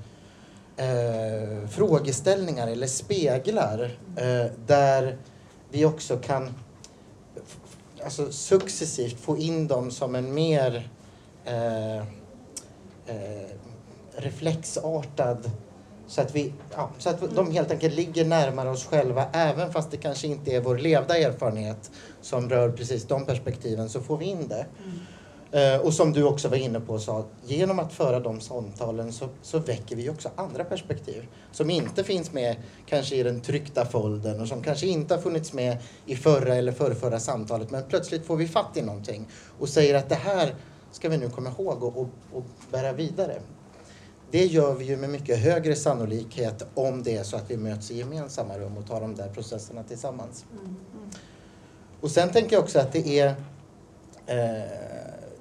eh, 0.78 1.68
frågeställningar 1.70 2.68
eller 2.68 2.88
speglar 2.88 3.98
eh, 4.16 4.52
där 4.66 5.18
vi 5.72 5.86
också 5.86 6.18
kan 6.18 6.54
alltså, 8.04 8.32
successivt 8.32 9.20
få 9.20 9.38
in 9.38 9.68
dem 9.68 9.92
som 9.92 10.16
en 10.16 10.34
mer 10.34 10.90
eh, 11.46 11.98
eh, 11.98 13.48
reflexartad 14.16 15.52
så 16.08 16.22
att, 16.22 16.36
vi, 16.36 16.54
ja, 16.76 16.90
så 16.98 17.10
att 17.10 17.36
de 17.36 17.52
helt 17.52 17.72
enkelt 17.72 17.96
ligger 17.96 18.26
närmare 18.26 18.70
oss 18.70 18.86
själva 18.86 19.26
även 19.34 19.74
fast 19.74 19.92
det 19.92 19.98
kanske 19.98 20.28
inte 20.28 20.52
är 20.52 20.62
vår 20.62 20.78
levda 20.78 21.18
erfarenhet 21.18 21.92
som 22.22 22.50
rör 22.50 22.72
precis 22.72 23.08
de 23.08 23.26
perspektiven 23.26 23.90
så 23.90 24.02
får 24.02 24.18
vi 24.18 24.26
in 24.26 24.48
det. 24.48 24.66
Mm. 24.84 25.00
Eh, 25.52 25.80
och 25.82 25.94
som 25.94 26.14
du 26.14 26.24
också 26.24 26.48
var 26.48 26.58
inne 26.58 26.80
på, 26.80 27.00
sa, 27.00 27.26
genom 27.46 27.80
att 27.80 27.94
föra 27.94 28.20
de 28.20 28.40
samtalen 28.40 29.14
så, 29.14 29.30
så 29.42 29.60
väcker 29.60 29.96
vi 29.96 30.10
också 30.10 30.30
andra 30.36 30.64
perspektiv 30.64 31.28
som 31.52 31.70
inte 31.70 32.04
finns 32.04 32.34
med 32.34 32.56
kanske 32.86 33.16
i 33.16 33.24
den 33.24 33.42
tryckta 33.42 33.86
folden 33.86 34.42
och 34.42 34.48
som 34.48 34.64
kanske 34.64 34.88
inte 34.88 35.16
har 35.16 35.22
funnits 35.22 35.54
med 35.54 35.78
i 36.06 36.16
förra 36.16 36.56
eller 36.56 36.72
förrförra 36.72 37.20
samtalet 37.20 37.72
men 37.72 37.84
plötsligt 37.90 38.26
får 38.26 38.36
vi 38.36 38.48
fatt 38.48 38.78
i 38.78 38.82
någonting 38.82 39.28
och 39.60 39.70
säger 39.70 39.96
att 39.96 40.10
det 40.10 40.16
här 40.16 40.56
ska 40.92 41.10
vi 41.10 41.18
nu 41.18 41.30
komma 41.30 41.50
ihåg 41.50 41.84
och, 41.84 41.98
och, 41.98 42.10
och 42.34 42.46
bära 42.72 42.94
vidare. 42.94 43.42
Det 44.32 44.46
gör 44.46 44.74
vi 44.74 44.86
ju 44.86 44.98
med 44.98 45.10
mycket 45.10 45.40
högre 45.40 45.76
sannolikhet 45.76 46.66
om 46.74 47.04
det 47.04 47.18
är 47.18 47.24
så 47.24 47.38
att 47.38 47.52
vi 47.52 47.58
möts 47.58 47.92
i 47.92 47.98
gemensamma 47.98 48.58
rum 48.58 48.78
och 48.78 48.88
tar 48.88 49.02
de 49.02 49.16
där 49.16 49.30
processerna 49.30 49.84
tillsammans. 49.84 50.46
Mm. 50.52 50.66
mm. 50.66 50.78
Och 52.02 52.12
sen 52.12 52.32
tänker 52.32 52.56
jag 52.56 52.64
också 52.64 52.80
att 52.80 52.92
det 52.92 53.20
är 53.20 53.28
eh, 54.26 54.88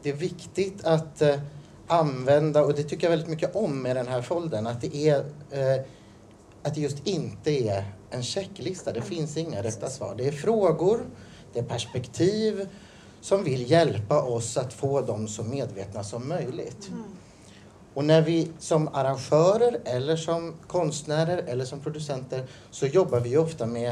det 0.07 0.11
är 0.11 0.17
viktigt 0.17 0.85
att 0.85 1.23
eh, 1.23 1.41
använda, 1.87 2.65
och 2.65 2.75
det 2.75 2.83
tycker 2.83 3.07
jag 3.07 3.11
väldigt 3.11 3.29
mycket 3.29 3.57
om 3.57 3.83
med 3.83 3.97
den 3.97 4.09
här 4.09 4.23
foldern, 4.23 4.67
att 4.67 4.81
det, 4.81 5.09
är, 5.09 5.19
eh, 5.51 5.83
att 6.63 6.75
det 6.75 6.81
just 6.81 7.07
inte 7.07 7.51
är 7.51 7.85
en 8.11 8.23
checklista. 8.23 8.93
Det 8.93 9.03
finns 9.03 9.37
inga 9.37 9.63
rätta 9.63 9.91
svar. 9.91 10.15
Det 10.19 10.29
är 10.29 10.33
frågor, 10.33 11.01
det 11.53 11.59
är 11.59 11.65
perspektiv 11.65 12.69
som 13.21 13.45
vill 13.45 13.71
hjälpa 13.71 14.23
oss 14.23 14.57
att 14.57 14.73
få 14.73 15.01
dem 15.01 15.29
så 15.29 15.43
medvetna 15.43 16.05
som 16.05 16.29
möjligt. 16.29 16.89
Mm. 16.89 17.05
Och 17.97 18.05
när 18.05 18.23
vi 18.23 18.51
som 18.59 18.89
arrangörer 18.89 19.81
eller 19.85 20.17
som 20.17 20.55
konstnärer 20.67 21.39
eller 21.47 21.65
som 21.65 21.81
producenter 21.81 22.47
så 22.71 22.87
jobbar 22.87 23.21
vi 23.21 23.37
ofta 23.37 23.67
med 23.67 23.91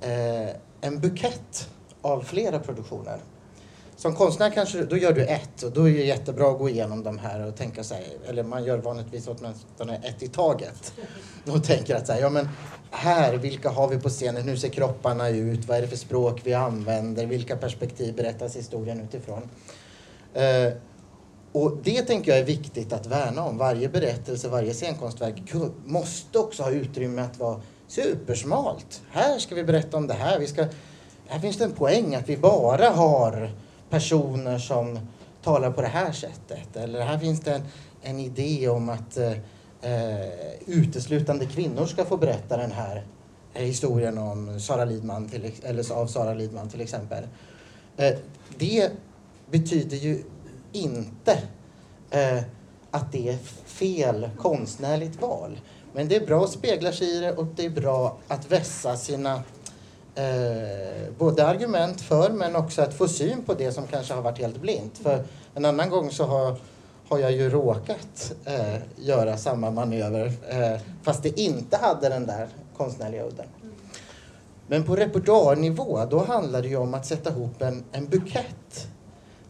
eh, 0.00 0.56
en 0.80 1.00
bukett 1.00 1.68
av 2.02 2.20
flera 2.20 2.58
produktioner. 2.58 3.18
Som 3.96 4.14
konstnär 4.14 4.50
kanske, 4.50 4.84
då 4.84 4.96
gör 4.96 5.12
du 5.12 5.24
ett 5.24 5.62
och 5.62 5.72
då 5.72 5.88
är 5.88 5.92
det 5.92 6.04
jättebra 6.04 6.50
att 6.50 6.58
gå 6.58 6.68
igenom 6.68 7.02
de 7.02 7.18
här 7.18 7.46
och 7.46 7.56
tänka 7.56 7.84
sig, 7.84 8.18
eller 8.28 8.42
man 8.42 8.64
gör 8.64 8.78
vanligtvis 8.78 9.28
åtminstone 9.28 9.96
ett 9.96 10.22
i 10.22 10.28
taget. 10.28 10.92
Och 11.46 11.64
tänker 11.64 11.94
att 11.94 12.06
så 12.06 12.12
här, 12.12 12.20
ja 12.20 12.30
men 12.30 12.48
här, 12.90 13.34
vilka 13.34 13.70
har 13.70 13.88
vi 13.88 13.98
på 13.98 14.08
scenen, 14.08 14.42
hur 14.42 14.56
ser 14.56 14.68
kropparna 14.68 15.28
ut, 15.28 15.68
vad 15.68 15.76
är 15.76 15.82
det 15.82 15.88
för 15.88 15.96
språk 15.96 16.40
vi 16.44 16.54
använder, 16.54 17.26
vilka 17.26 17.56
perspektiv 17.56 18.14
berättas 18.14 18.56
historien 18.56 19.00
utifrån. 19.00 19.50
Eh, 20.34 20.72
och 21.56 21.76
det 21.82 22.02
tänker 22.02 22.30
jag 22.30 22.40
är 22.40 22.44
viktigt 22.44 22.92
att 22.92 23.06
värna 23.06 23.44
om. 23.44 23.58
Varje 23.58 23.88
berättelse, 23.88 24.48
varje 24.48 24.74
scenkonstverk 24.74 25.54
måste 25.84 26.38
också 26.38 26.62
ha 26.62 26.70
utrymme 26.70 27.22
att 27.22 27.38
vara 27.38 27.60
supersmalt. 27.88 29.02
Här 29.10 29.38
ska 29.38 29.54
vi 29.54 29.64
berätta 29.64 29.96
om 29.96 30.06
det 30.06 30.14
här. 30.14 30.38
Vi 30.38 30.46
ska, 30.46 30.66
här 31.26 31.38
finns 31.38 31.56
det 31.56 31.64
en 31.64 31.72
poäng 31.72 32.14
att 32.14 32.28
vi 32.28 32.36
bara 32.36 32.88
har 32.90 33.50
personer 33.90 34.58
som 34.58 34.98
talar 35.42 35.70
på 35.70 35.80
det 35.80 35.88
här 35.88 36.12
sättet. 36.12 36.76
Eller 36.76 37.00
här 37.00 37.18
finns 37.18 37.40
det 37.40 37.54
en, 37.54 37.62
en 38.02 38.18
idé 38.18 38.68
om 38.68 38.88
att 38.88 39.16
eh, 39.16 39.32
eh 39.82 40.30
uteslutande 40.66 41.46
kvinnor 41.46 41.86
ska 41.86 42.04
få 42.04 42.16
berätta 42.16 42.56
den 42.56 42.72
här 42.72 43.06
eh, 43.54 43.62
historien 43.62 44.18
om 44.18 44.60
Sara 44.60 44.84
Lidman, 44.84 45.28
till, 45.28 45.52
eller 45.62 45.92
av 45.92 46.06
Sara 46.06 46.34
Lidman 46.34 46.68
till 46.68 46.80
exempel. 46.80 47.24
Eh, 47.96 48.14
det 48.58 48.90
betyder 49.50 49.96
ju 49.96 50.22
inte 50.76 51.38
eh, 52.10 52.42
att 52.90 53.12
det 53.12 53.28
är 53.28 53.36
fel 53.64 54.30
konstnärligt 54.38 55.22
val. 55.22 55.60
Men 55.92 56.08
det 56.08 56.16
är 56.16 56.26
bra 56.26 56.44
att 56.44 56.50
spegla 56.50 56.92
sig 56.92 57.16
i 57.16 57.20
det 57.20 57.32
och 57.32 57.46
det 57.46 57.64
är 57.64 57.70
bra 57.70 58.16
att 58.28 58.52
vässa 58.52 58.96
sina 58.96 59.34
eh, 60.14 61.12
både 61.18 61.46
argument 61.46 62.00
för 62.00 62.30
men 62.30 62.56
också 62.56 62.82
att 62.82 62.94
få 62.94 63.08
syn 63.08 63.42
på 63.44 63.54
det 63.54 63.72
som 63.72 63.86
kanske 63.86 64.14
har 64.14 64.22
varit 64.22 64.38
helt 64.38 64.60
blint. 64.60 64.98
För 64.98 65.24
en 65.54 65.64
annan 65.64 65.90
gång 65.90 66.10
så 66.10 66.24
har, 66.24 66.56
har 67.08 67.18
jag 67.18 67.32
ju 67.32 67.50
råkat 67.50 68.32
eh, 68.44 68.76
göra 68.96 69.36
samma 69.36 69.70
manöver 69.70 70.32
eh, 70.48 70.80
fast 71.02 71.22
det 71.22 71.40
inte 71.40 71.76
hade 71.76 72.08
den 72.08 72.26
där 72.26 72.48
konstnärliga 72.76 73.24
udden. 73.24 73.46
Men 74.66 74.84
på 74.84 74.96
repertoarnivå 74.96 76.04
då 76.10 76.24
handlar 76.24 76.62
det 76.62 76.68
ju 76.68 76.76
om 76.76 76.94
att 76.94 77.06
sätta 77.06 77.30
ihop 77.30 77.62
en, 77.62 77.84
en 77.92 78.06
bukett 78.06 78.88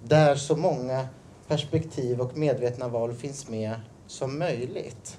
där 0.04 0.34
så 0.34 0.56
många 0.56 1.08
perspektiv 1.48 2.20
och 2.20 2.36
medvetna 2.36 2.88
val 2.88 3.14
finns 3.14 3.48
med 3.48 3.74
som 4.06 4.38
möjligt. 4.38 5.18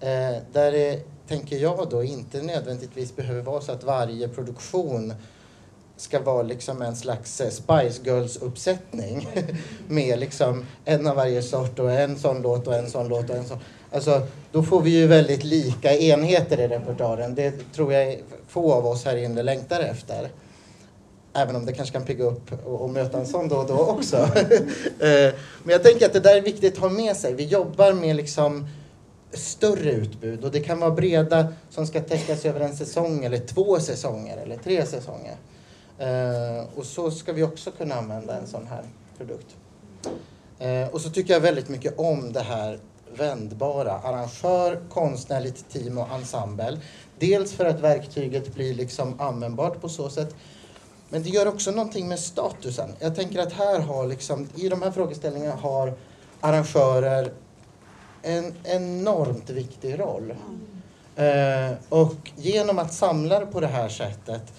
Eh, 0.00 0.36
där 0.52 0.72
det, 0.72 1.00
tänker 1.28 1.56
jag 1.56 1.88
då, 1.90 2.02
inte 2.02 2.42
nödvändigtvis 2.42 3.16
behöver 3.16 3.42
vara 3.42 3.60
så 3.60 3.72
att 3.72 3.84
varje 3.84 4.28
produktion 4.28 5.14
ska 5.96 6.20
vara 6.20 6.42
liksom 6.42 6.82
en 6.82 6.96
slags 6.96 7.40
eh, 7.40 7.50
Spice 7.50 8.02
Girls-uppsättning 8.04 9.28
med 9.88 10.18
liksom 10.18 10.66
en 10.84 11.06
av 11.06 11.16
varje 11.16 11.42
sort 11.42 11.78
och 11.78 11.92
en 11.92 12.18
sån 12.18 12.42
låt 12.42 12.66
och 12.66 12.74
en 12.74 12.90
sån 12.90 13.08
låt 13.08 13.30
och 13.30 13.36
en 13.36 13.44
sån. 13.44 13.58
Alltså, 13.92 14.26
då 14.52 14.62
får 14.62 14.80
vi 14.80 14.90
ju 14.90 15.06
väldigt 15.06 15.44
lika 15.44 15.96
enheter 15.96 16.60
i 16.60 16.68
repertoaren. 16.68 17.34
Det 17.34 17.72
tror 17.72 17.92
jag 17.92 18.22
få 18.48 18.72
av 18.72 18.86
oss 18.86 19.04
här 19.04 19.16
inne 19.16 19.42
längtar 19.42 19.80
efter. 19.80 20.28
Även 21.34 21.56
om 21.56 21.66
det 21.66 21.72
kanske 21.72 21.92
kan 21.92 22.04
pigga 22.04 22.24
upp 22.24 22.66
och, 22.66 22.80
och 22.80 22.90
möta 22.90 23.18
en 23.18 23.26
sån 23.26 23.48
då 23.48 23.56
och 23.56 23.66
då 23.66 23.78
också. 23.78 24.16
Eh, 24.98 25.34
men 25.62 25.72
jag 25.72 25.82
tänker 25.82 26.06
att 26.06 26.12
det 26.12 26.20
där 26.20 26.36
är 26.36 26.40
viktigt 26.40 26.74
att 26.74 26.80
ha 26.80 26.88
med 26.88 27.16
sig. 27.16 27.34
Vi 27.34 27.44
jobbar 27.44 27.92
med 27.92 28.16
liksom 28.16 28.66
större 29.32 29.92
utbud 29.92 30.44
och 30.44 30.50
det 30.50 30.60
kan 30.60 30.80
vara 30.80 30.90
breda 30.90 31.52
som 31.70 31.86
ska 31.86 32.00
täckas 32.00 32.44
över 32.44 32.60
en 32.60 32.76
säsong 32.76 33.24
eller 33.24 33.38
två 33.38 33.80
säsonger 33.80 34.36
eller 34.36 34.56
tre 34.56 34.86
säsonger. 34.86 35.36
Eh, 35.98 36.64
och 36.74 36.86
så 36.86 37.10
ska 37.10 37.32
vi 37.32 37.42
också 37.42 37.70
kunna 37.70 37.94
använda 37.94 38.36
en 38.36 38.46
sån 38.46 38.66
här 38.66 38.82
produkt. 39.18 39.56
Eh, 40.58 40.88
och 40.88 41.00
så 41.00 41.10
tycker 41.10 41.32
jag 41.32 41.40
väldigt 41.40 41.68
mycket 41.68 41.98
om 41.98 42.32
det 42.32 42.40
här 42.40 42.78
vändbara. 43.16 43.92
Arrangör, 43.92 44.82
konstnärligt 44.90 45.70
team 45.70 45.98
och 45.98 46.08
ensemble. 46.14 46.78
Dels 47.18 47.52
för 47.52 47.64
att 47.64 47.80
verktyget 47.80 48.54
blir 48.54 48.74
liksom 48.74 49.20
användbart 49.20 49.80
på 49.80 49.88
så 49.88 50.10
sätt. 50.10 50.34
Men 51.12 51.22
det 51.22 51.28
gör 51.28 51.48
också 51.48 51.70
någonting 51.70 52.08
med 52.08 52.18
statusen. 52.18 52.90
Jag 52.98 53.16
tänker 53.16 53.38
att 53.38 53.52
här 53.52 53.80
har 53.80 54.06
liksom, 54.06 54.48
i 54.54 54.68
de 54.68 54.82
här 54.82 54.90
frågeställningarna 54.90 55.54
har 55.54 55.94
arrangörer 56.40 57.32
en 58.22 58.54
enormt 58.64 59.50
viktig 59.50 60.00
roll. 60.00 60.34
Eh, 61.16 61.72
och 61.88 62.30
genom 62.36 62.78
att 62.78 62.92
samla 62.94 63.40
det 63.40 63.46
på 63.46 63.60
det 63.60 63.66
här 63.66 63.88
sättet 63.88 64.52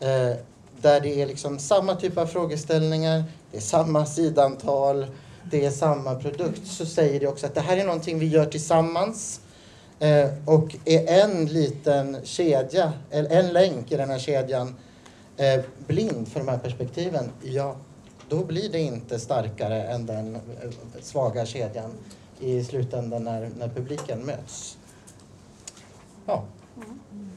eh, 0.00 0.36
där 0.80 1.00
det 1.00 1.22
är 1.22 1.26
liksom 1.26 1.58
samma 1.58 1.94
typ 1.94 2.18
av 2.18 2.26
frågeställningar, 2.26 3.24
det 3.50 3.56
är 3.56 3.62
samma 3.62 4.06
sidantal, 4.06 5.06
det 5.50 5.64
är 5.64 5.70
samma 5.70 6.14
produkt 6.14 6.66
så 6.66 6.86
säger 6.86 7.20
det 7.20 7.26
också 7.26 7.46
att 7.46 7.54
det 7.54 7.60
här 7.60 7.76
är 7.76 7.84
någonting 7.84 8.18
vi 8.18 8.26
gör 8.26 8.46
tillsammans 8.46 9.40
eh, 9.98 10.28
och 10.44 10.76
är 10.84 11.22
en 11.22 11.46
liten 11.46 12.16
kedja, 12.24 12.92
eller 13.10 13.30
en 13.30 13.52
länk 13.52 13.92
i 13.92 13.96
den 13.96 14.10
här 14.10 14.18
kedjan 14.18 14.74
eh, 15.36 15.64
blind 15.86 16.28
för 16.28 16.40
de 16.40 16.48
här 16.48 16.58
perspektiven, 16.58 17.30
ja, 17.42 17.76
då 18.28 18.44
blir 18.44 18.72
det 18.72 18.78
inte 18.78 19.18
starkare 19.18 19.82
än 19.82 20.06
den 20.06 20.34
eh, 20.34 20.40
svaga 21.00 21.46
kedjan 21.46 21.90
i 22.40 22.64
slutändan 22.64 23.24
när, 23.24 23.50
när 23.58 23.68
publiken 23.68 24.26
möts. 24.26 24.78
Ja. 26.26 26.44
Mm. 26.76 27.30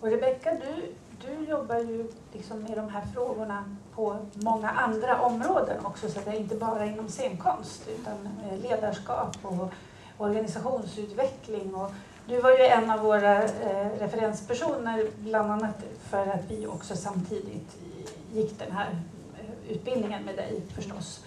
Och 0.00 0.08
Rebecka, 0.08 0.50
du, 0.50 0.94
du 1.26 1.44
jobbar 1.44 1.78
ju 1.78 2.12
liksom 2.32 2.62
med 2.62 2.76
de 2.76 2.88
här 2.88 3.02
frågorna 3.14 3.76
på 3.94 4.16
många 4.34 4.68
andra 4.68 5.20
områden 5.20 5.86
också, 5.86 6.08
så 6.08 6.20
det 6.24 6.30
är 6.30 6.40
inte 6.40 6.54
bara 6.54 6.86
inom 6.86 7.08
scenkonst 7.08 7.88
utan 7.88 8.28
eh, 8.44 8.58
ledarskap 8.70 9.36
och 9.42 9.72
organisationsutveckling. 10.18 11.74
Och 11.74 11.90
du 12.30 12.40
var 12.40 12.50
ju 12.50 12.64
en 12.64 12.90
av 12.90 13.00
våra 13.00 13.42
eh, 13.42 13.88
referenspersoner, 13.98 15.06
bland 15.18 15.50
annat 15.50 15.84
för 16.10 16.26
att 16.26 16.44
vi 16.48 16.66
också 16.66 16.96
samtidigt 16.96 17.76
gick 18.32 18.58
den 18.58 18.72
här 18.72 18.90
eh, 19.38 19.72
utbildningen 19.72 20.24
med 20.24 20.36
dig 20.36 20.62
förstås. 20.74 21.24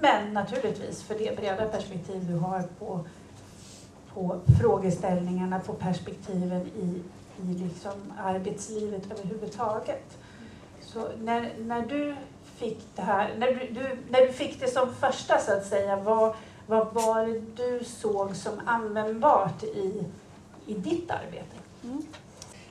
Men 0.00 0.34
naturligtvis 0.34 1.02
för 1.02 1.14
det 1.14 1.36
breda 1.36 1.68
perspektiv 1.68 2.26
du 2.26 2.34
har 2.34 2.62
på, 2.78 3.00
på 4.14 4.40
frågeställningarna, 4.60 5.60
på 5.60 5.72
perspektiven 5.72 6.66
i, 6.66 7.02
i 7.42 7.54
liksom 7.54 8.12
arbetslivet 8.18 9.02
överhuvudtaget. 9.12 10.18
Så 10.80 11.08
när, 11.18 11.52
när 11.58 11.82
du 11.82 12.16
fick 12.56 12.78
det 12.94 13.02
här, 13.02 13.34
när 13.38 13.46
du, 13.46 13.72
du, 13.72 13.98
när 14.08 14.20
du 14.20 14.32
fick 14.32 14.60
det 14.60 14.68
som 14.68 14.94
första 14.94 15.38
så 15.38 15.52
att 15.52 15.66
säga, 15.66 15.96
vad, 15.96 16.34
vad 16.66 16.94
var 16.94 17.26
det 17.26 17.40
du 17.56 17.84
såg 17.84 18.36
som 18.36 18.52
användbart 18.66 19.62
i, 19.62 20.04
i 20.66 20.74
ditt 20.74 21.10
arbete? 21.10 21.56
Mm. 21.84 22.02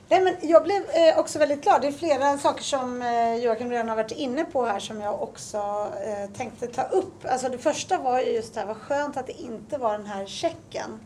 Nej, 0.08 0.22
men 0.22 0.36
jag 0.42 0.62
blev 0.62 0.82
eh, 0.90 1.18
också 1.18 1.38
väldigt 1.38 1.62
glad. 1.62 1.80
Det 1.80 1.88
är 1.88 1.92
flera 1.92 2.38
saker 2.38 2.62
som 2.62 3.02
eh, 3.02 3.36
Joakim 3.36 3.70
redan 3.70 3.88
har 3.88 3.96
varit 3.96 4.12
inne 4.12 4.44
på 4.44 4.64
här 4.64 4.78
som 4.78 5.00
jag 5.00 5.22
också 5.22 5.58
eh, 6.06 6.36
tänkte 6.36 6.66
ta 6.66 6.82
upp. 6.82 7.24
Alltså 7.24 7.48
det 7.48 7.58
första 7.58 7.98
var 7.98 8.20
ju 8.20 8.30
just 8.30 8.54
det 8.54 8.60
här, 8.60 8.66
vad 8.66 8.76
skönt 8.76 9.16
att 9.16 9.26
det 9.26 9.40
inte 9.40 9.78
var 9.78 9.98
den 9.98 10.06
här 10.06 10.26
checken. 10.26 11.00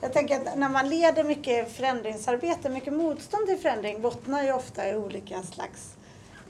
Jag 0.00 0.12
tänker 0.12 0.36
att 0.36 0.58
när 0.58 0.68
man 0.68 0.88
leder 0.88 1.24
mycket 1.24 1.76
förändringsarbete, 1.76 2.68
mycket 2.68 2.92
motstånd 2.92 3.46
till 3.46 3.58
förändring 3.58 4.02
bottnar 4.02 4.42
ju 4.42 4.52
ofta 4.52 4.88
i 4.88 4.96
olika 4.96 5.42
slags 5.42 5.94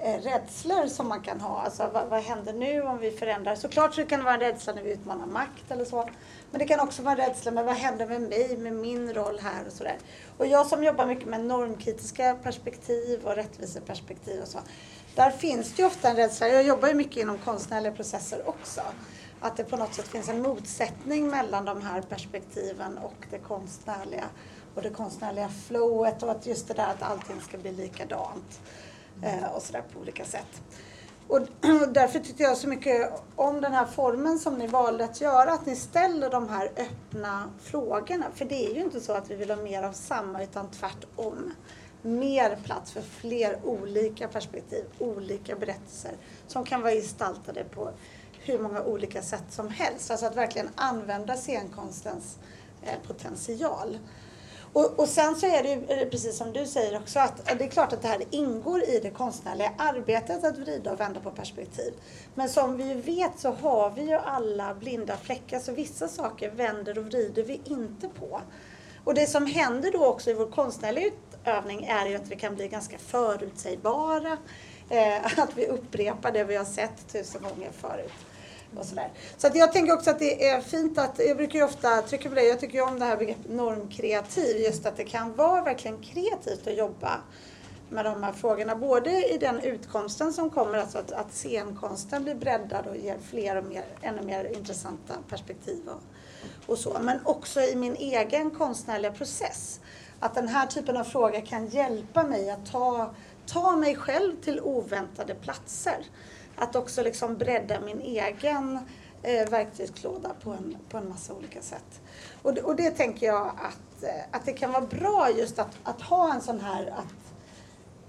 Eh, 0.03 0.21
rädslor 0.21 0.87
som 0.87 1.09
man 1.09 1.21
kan 1.21 1.41
ha. 1.41 1.63
Alltså 1.63 1.91
vad, 1.93 2.09
vad 2.09 2.23
händer 2.23 2.53
nu 2.53 2.83
om 2.83 2.99
vi 2.99 3.11
förändrar? 3.11 3.55
Såklart 3.55 3.95
så 3.95 4.07
kan 4.07 4.19
det 4.19 4.25
vara 4.25 4.35
en 4.35 4.41
rädsla 4.41 4.73
när 4.73 4.83
vi 4.83 4.93
utmanar 4.93 5.27
makt 5.27 5.71
eller 5.71 5.85
så. 5.85 6.09
Men 6.51 6.59
det 6.59 6.67
kan 6.67 6.81
också 6.81 7.03
vara 7.03 7.13
en 7.13 7.29
rädsla 7.29 7.51
med 7.51 7.65
vad 7.65 7.75
händer 7.75 8.07
med 8.07 8.23
mig, 8.23 8.57
med 8.57 8.73
min 8.73 9.15
roll 9.15 9.39
här 9.43 9.67
och 9.67 9.73
sådär. 9.73 9.97
Och 10.37 10.47
jag 10.47 10.67
som 10.67 10.85
jobbar 10.85 11.07
mycket 11.07 11.29
med 11.29 11.45
normkritiska 11.45 12.37
perspektiv 12.43 13.25
och 13.25 13.35
rättviseperspektiv 13.35 14.43
och 14.43 14.49
så. 14.49 14.59
Där 15.15 15.31
finns 15.31 15.73
det 15.73 15.83
ju 15.83 15.87
ofta 15.87 16.09
en 16.09 16.17
rädsla. 16.17 16.49
Jag 16.49 16.63
jobbar 16.63 16.89
ju 16.89 16.95
mycket 16.95 17.17
inom 17.17 17.39
konstnärliga 17.39 17.93
processer 17.93 18.49
också. 18.49 18.81
Att 19.41 19.57
det 19.57 19.65
på 19.65 19.77
något 19.77 19.95
sätt 19.95 20.09
finns 20.09 20.29
en 20.29 20.43
motsättning 20.43 21.29
mellan 21.29 21.65
de 21.65 21.83
här 21.83 22.03
perspektiven 22.03 22.99
och 22.99 23.27
det 23.31 23.39
konstnärliga. 23.39 24.25
Och 24.75 24.83
det 24.83 24.91
konstnärliga 24.91 25.49
flowet 25.49 26.23
och 26.23 26.31
att 26.31 26.47
just 26.47 26.69
det 26.69 26.75
där 26.75 26.87
att 26.87 27.03
allting 27.03 27.41
ska 27.41 27.59
bli 27.59 27.73
likadant. 27.73 28.61
Eh, 29.23 29.55
och 29.55 29.63
sådär 29.63 29.83
på 29.93 30.01
olika 30.01 30.25
sätt. 30.25 30.63
Och 31.29 31.41
därför 31.93 32.19
tyckte 32.19 32.43
jag 32.43 32.57
så 32.57 32.69
mycket 32.69 33.13
om 33.37 33.61
den 33.61 33.73
här 33.73 33.87
formen 33.87 34.39
som 34.39 34.59
ni 34.59 34.67
valde 34.67 35.05
att 35.05 35.21
göra, 35.21 35.53
att 35.53 35.67
ni 35.67 35.77
ställer 35.77 36.31
de 36.31 36.49
här 36.49 36.71
öppna 36.77 37.51
frågorna. 37.63 38.27
För 38.35 38.45
det 38.45 38.67
är 38.67 38.75
ju 38.75 38.81
inte 38.81 39.01
så 39.01 39.13
att 39.13 39.31
vi 39.31 39.37
vill 39.37 39.51
ha 39.51 39.57
mer 39.57 39.83
av 39.83 39.93
samma, 39.93 40.43
utan 40.43 40.71
tvärtom. 40.71 41.55
Mer 42.03 42.59
plats 42.65 42.93
för 42.93 43.01
fler 43.01 43.59
olika 43.65 44.29
perspektiv, 44.29 44.85
olika 44.99 45.57
berättelser 45.57 46.13
som 46.47 46.65
kan 46.65 46.83
vara 46.83 46.93
gestaltade 46.93 47.65
på 47.65 47.91
hur 48.45 48.59
många 48.59 48.83
olika 48.83 49.23
sätt 49.23 49.45
som 49.51 49.69
helst. 49.69 50.11
Alltså 50.11 50.27
att 50.27 50.37
verkligen 50.37 50.69
använda 50.75 51.37
scenkonstens 51.37 52.39
eh, 52.83 52.99
potential. 53.07 53.99
Och, 54.73 54.99
och, 55.01 55.09
sen 55.09 55.37
så 55.37 55.47
är 55.47 55.63
det 55.63 55.69
ju 55.69 56.01
eh, 56.01 56.09
precis 56.09 56.37
som 56.37 56.53
du 56.53 56.67
säger 56.67 56.99
också 56.99 57.19
att 57.19 57.51
eh, 57.51 57.57
det 57.59 57.65
är 57.65 57.69
klart 57.69 57.93
att 57.93 58.03
det 58.03 58.09
här 58.09 58.23
ingår 58.31 58.83
i 58.83 59.01
det 59.03 59.11
konstnärliga 59.11 59.73
arbetet 59.79 60.45
att 60.45 60.59
vrida 60.59 60.93
och 60.93 61.01
vända 61.01 61.21
på 61.21 61.31
perspektiv. 61.31 61.95
Men 62.35 62.49
som 62.49 62.77
vi 62.77 62.95
vet 62.95 63.39
så 63.39 63.51
har 63.51 63.91
vi 63.91 64.03
ju 64.03 64.15
alla 64.15 64.75
blinda 64.75 65.17
fläckar 65.17 65.59
så 65.59 65.73
vissa 65.73 66.09
saker 66.09 66.51
vänder 66.51 66.99
och 66.99 67.05
vrider 67.05 67.43
vi 67.43 67.61
inte 67.65 68.09
på. 68.09 68.41
Och 69.05 69.15
det 69.15 69.27
som 69.27 69.47
händer 69.47 69.93
då 69.93 70.07
också 70.07 70.31
i 70.31 70.35
vår 70.35 70.51
konstnärliga 70.51 71.07
utövning 71.07 71.85
är 71.85 72.07
ju 72.07 72.17
att 72.17 72.29
vi 72.29 72.37
kan 72.37 72.55
bli 72.55 72.69
ganska 72.69 72.99
förutsägbara. 72.99 74.37
Eh, 74.89 75.39
att 75.39 75.51
vi 75.55 75.67
upprepar 75.67 76.33
det 76.33 76.45
vi 76.45 76.57
har 76.57 76.65
sett 76.65 77.13
tusen 77.13 77.43
gånger 77.43 77.71
förut. 77.73 78.13
Och 78.77 78.85
sådär. 78.85 79.13
Så 79.37 79.47
att 79.47 79.57
jag 79.57 79.73
tänker 79.73 79.93
också 79.93 80.11
att 80.11 80.19
det 80.19 80.49
är 80.49 80.61
fint 80.61 80.99
att, 80.99 81.21
jag 81.29 81.37
brukar 81.37 81.59
ju 81.59 81.65
ofta 81.65 82.03
trycka 82.03 82.29
på 82.29 82.35
det, 82.35 82.43
jag 82.43 82.61
tycker 82.61 82.75
ju 82.75 82.85
om 82.85 82.99
det 82.99 83.05
här 83.05 83.17
begreppet 83.17 83.51
normkreativ, 83.51 84.57
just 84.57 84.87
att 84.87 84.97
det 84.97 85.05
kan 85.05 85.37
vara 85.37 85.63
verkligen 85.63 86.03
kreativt 86.03 86.67
att 86.67 86.77
jobba 86.77 87.21
med 87.91 88.05
de 88.05 88.23
här 88.23 88.33
frågorna. 88.33 88.77
Både 88.77 89.35
i 89.35 89.39
den 89.39 89.61
utkomsten 89.61 90.33
som 90.33 90.51
kommer, 90.51 90.79
alltså 90.79 90.99
att, 90.99 91.13
att 91.13 91.33
scenkonsten 91.33 92.25
blir 92.25 92.35
breddad 92.35 92.87
och 92.87 92.97
ger 92.97 93.19
fler 93.31 93.57
och 93.57 93.65
mer, 93.65 93.85
ännu 94.03 94.23
mer 94.23 94.45
intressanta 94.45 95.15
perspektiv 95.29 95.89
och, 95.89 96.03
och 96.67 96.79
så. 96.79 96.97
Men 97.01 97.19
också 97.25 97.61
i 97.61 97.77
min 97.77 97.97
egen 97.97 98.51
konstnärliga 98.51 99.13
process. 99.13 99.81
Att 100.21 100.35
den 100.35 100.49
här 100.49 100.67
typen 100.67 100.97
av 100.97 101.05
frågor 101.05 101.47
kan 101.47 101.67
hjälpa 101.67 102.23
mig 102.23 102.51
att 102.51 102.67
ta, 102.71 103.15
ta 103.47 103.77
mig 103.77 103.97
själv 103.97 104.37
till 104.43 104.61
oväntade 104.61 105.35
platser 105.35 106.07
att 106.61 106.77
också 106.77 107.03
liksom 107.03 107.37
bredda 107.37 107.81
min 107.81 108.01
egen 108.01 108.79
eh, 109.23 109.49
verktygslåda 109.51 110.31
på 110.43 110.51
en, 110.51 110.77
på 110.89 110.99
en 110.99 111.09
massa 111.09 111.35
olika 111.35 111.63
sätt. 111.63 112.01
Och, 112.43 112.59
och 112.59 112.77
det 112.77 112.91
tänker 112.91 113.27
jag 113.27 113.47
att, 113.47 114.03
eh, 114.03 114.25
att 114.31 114.45
det 114.45 114.53
kan 114.53 114.73
vara 114.73 114.87
bra 114.87 115.29
just 115.37 115.59
att, 115.59 115.79
att 115.85 116.03
ha 116.03 116.35
en 116.35 116.41
sån 116.41 116.61
här 116.61 116.87
att, 116.87 117.35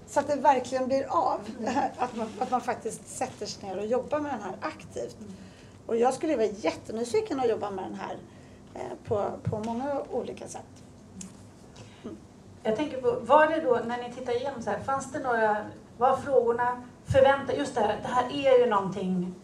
så 0.06 0.20
att 0.20 0.28
det 0.28 0.36
verkligen 0.36 0.86
blir 0.86 1.06
av. 1.08 1.40
Mm. 1.58 1.74
Att, 1.98 2.16
man, 2.16 2.28
att 2.38 2.50
man 2.50 2.60
faktiskt 2.60 3.08
sätter 3.08 3.46
sig 3.46 3.68
ner 3.68 3.78
och 3.78 3.86
jobbar 3.86 4.20
med 4.20 4.32
den 4.32 4.42
här 4.42 4.56
aktivt. 4.60 5.20
Mm. 5.20 5.32
Och 5.86 5.96
jag 5.96 6.14
skulle 6.14 6.36
vara 6.36 6.46
jättenyfiken 6.46 7.40
att 7.40 7.48
jobba 7.48 7.70
med 7.70 7.84
den 7.84 7.94
här 7.94 8.16
eh, 8.74 8.96
på, 9.04 9.30
på 9.42 9.58
många 9.58 10.02
olika 10.10 10.48
sätt. 10.48 10.84
Mm. 12.04 12.16
Jag 12.62 12.76
tänker 12.76 13.00
på, 13.00 13.18
var 13.20 13.46
det 13.46 13.60
då, 13.60 13.80
när 13.86 14.08
ni 14.08 14.14
tittar 14.14 14.36
igenom 14.36 14.62
så 14.62 14.70
här, 14.70 14.80
fanns 14.80 15.12
det 15.12 15.18
några, 15.18 15.66
var 15.98 16.16
frågorna 16.16 16.82
förvänta, 17.12 17.54
just 17.54 17.74
det 17.74 17.80
här, 17.80 17.98
det 18.02 18.08
här 18.08 18.24
är 18.32 18.58
ju 18.58 18.66
någonting 18.66 19.34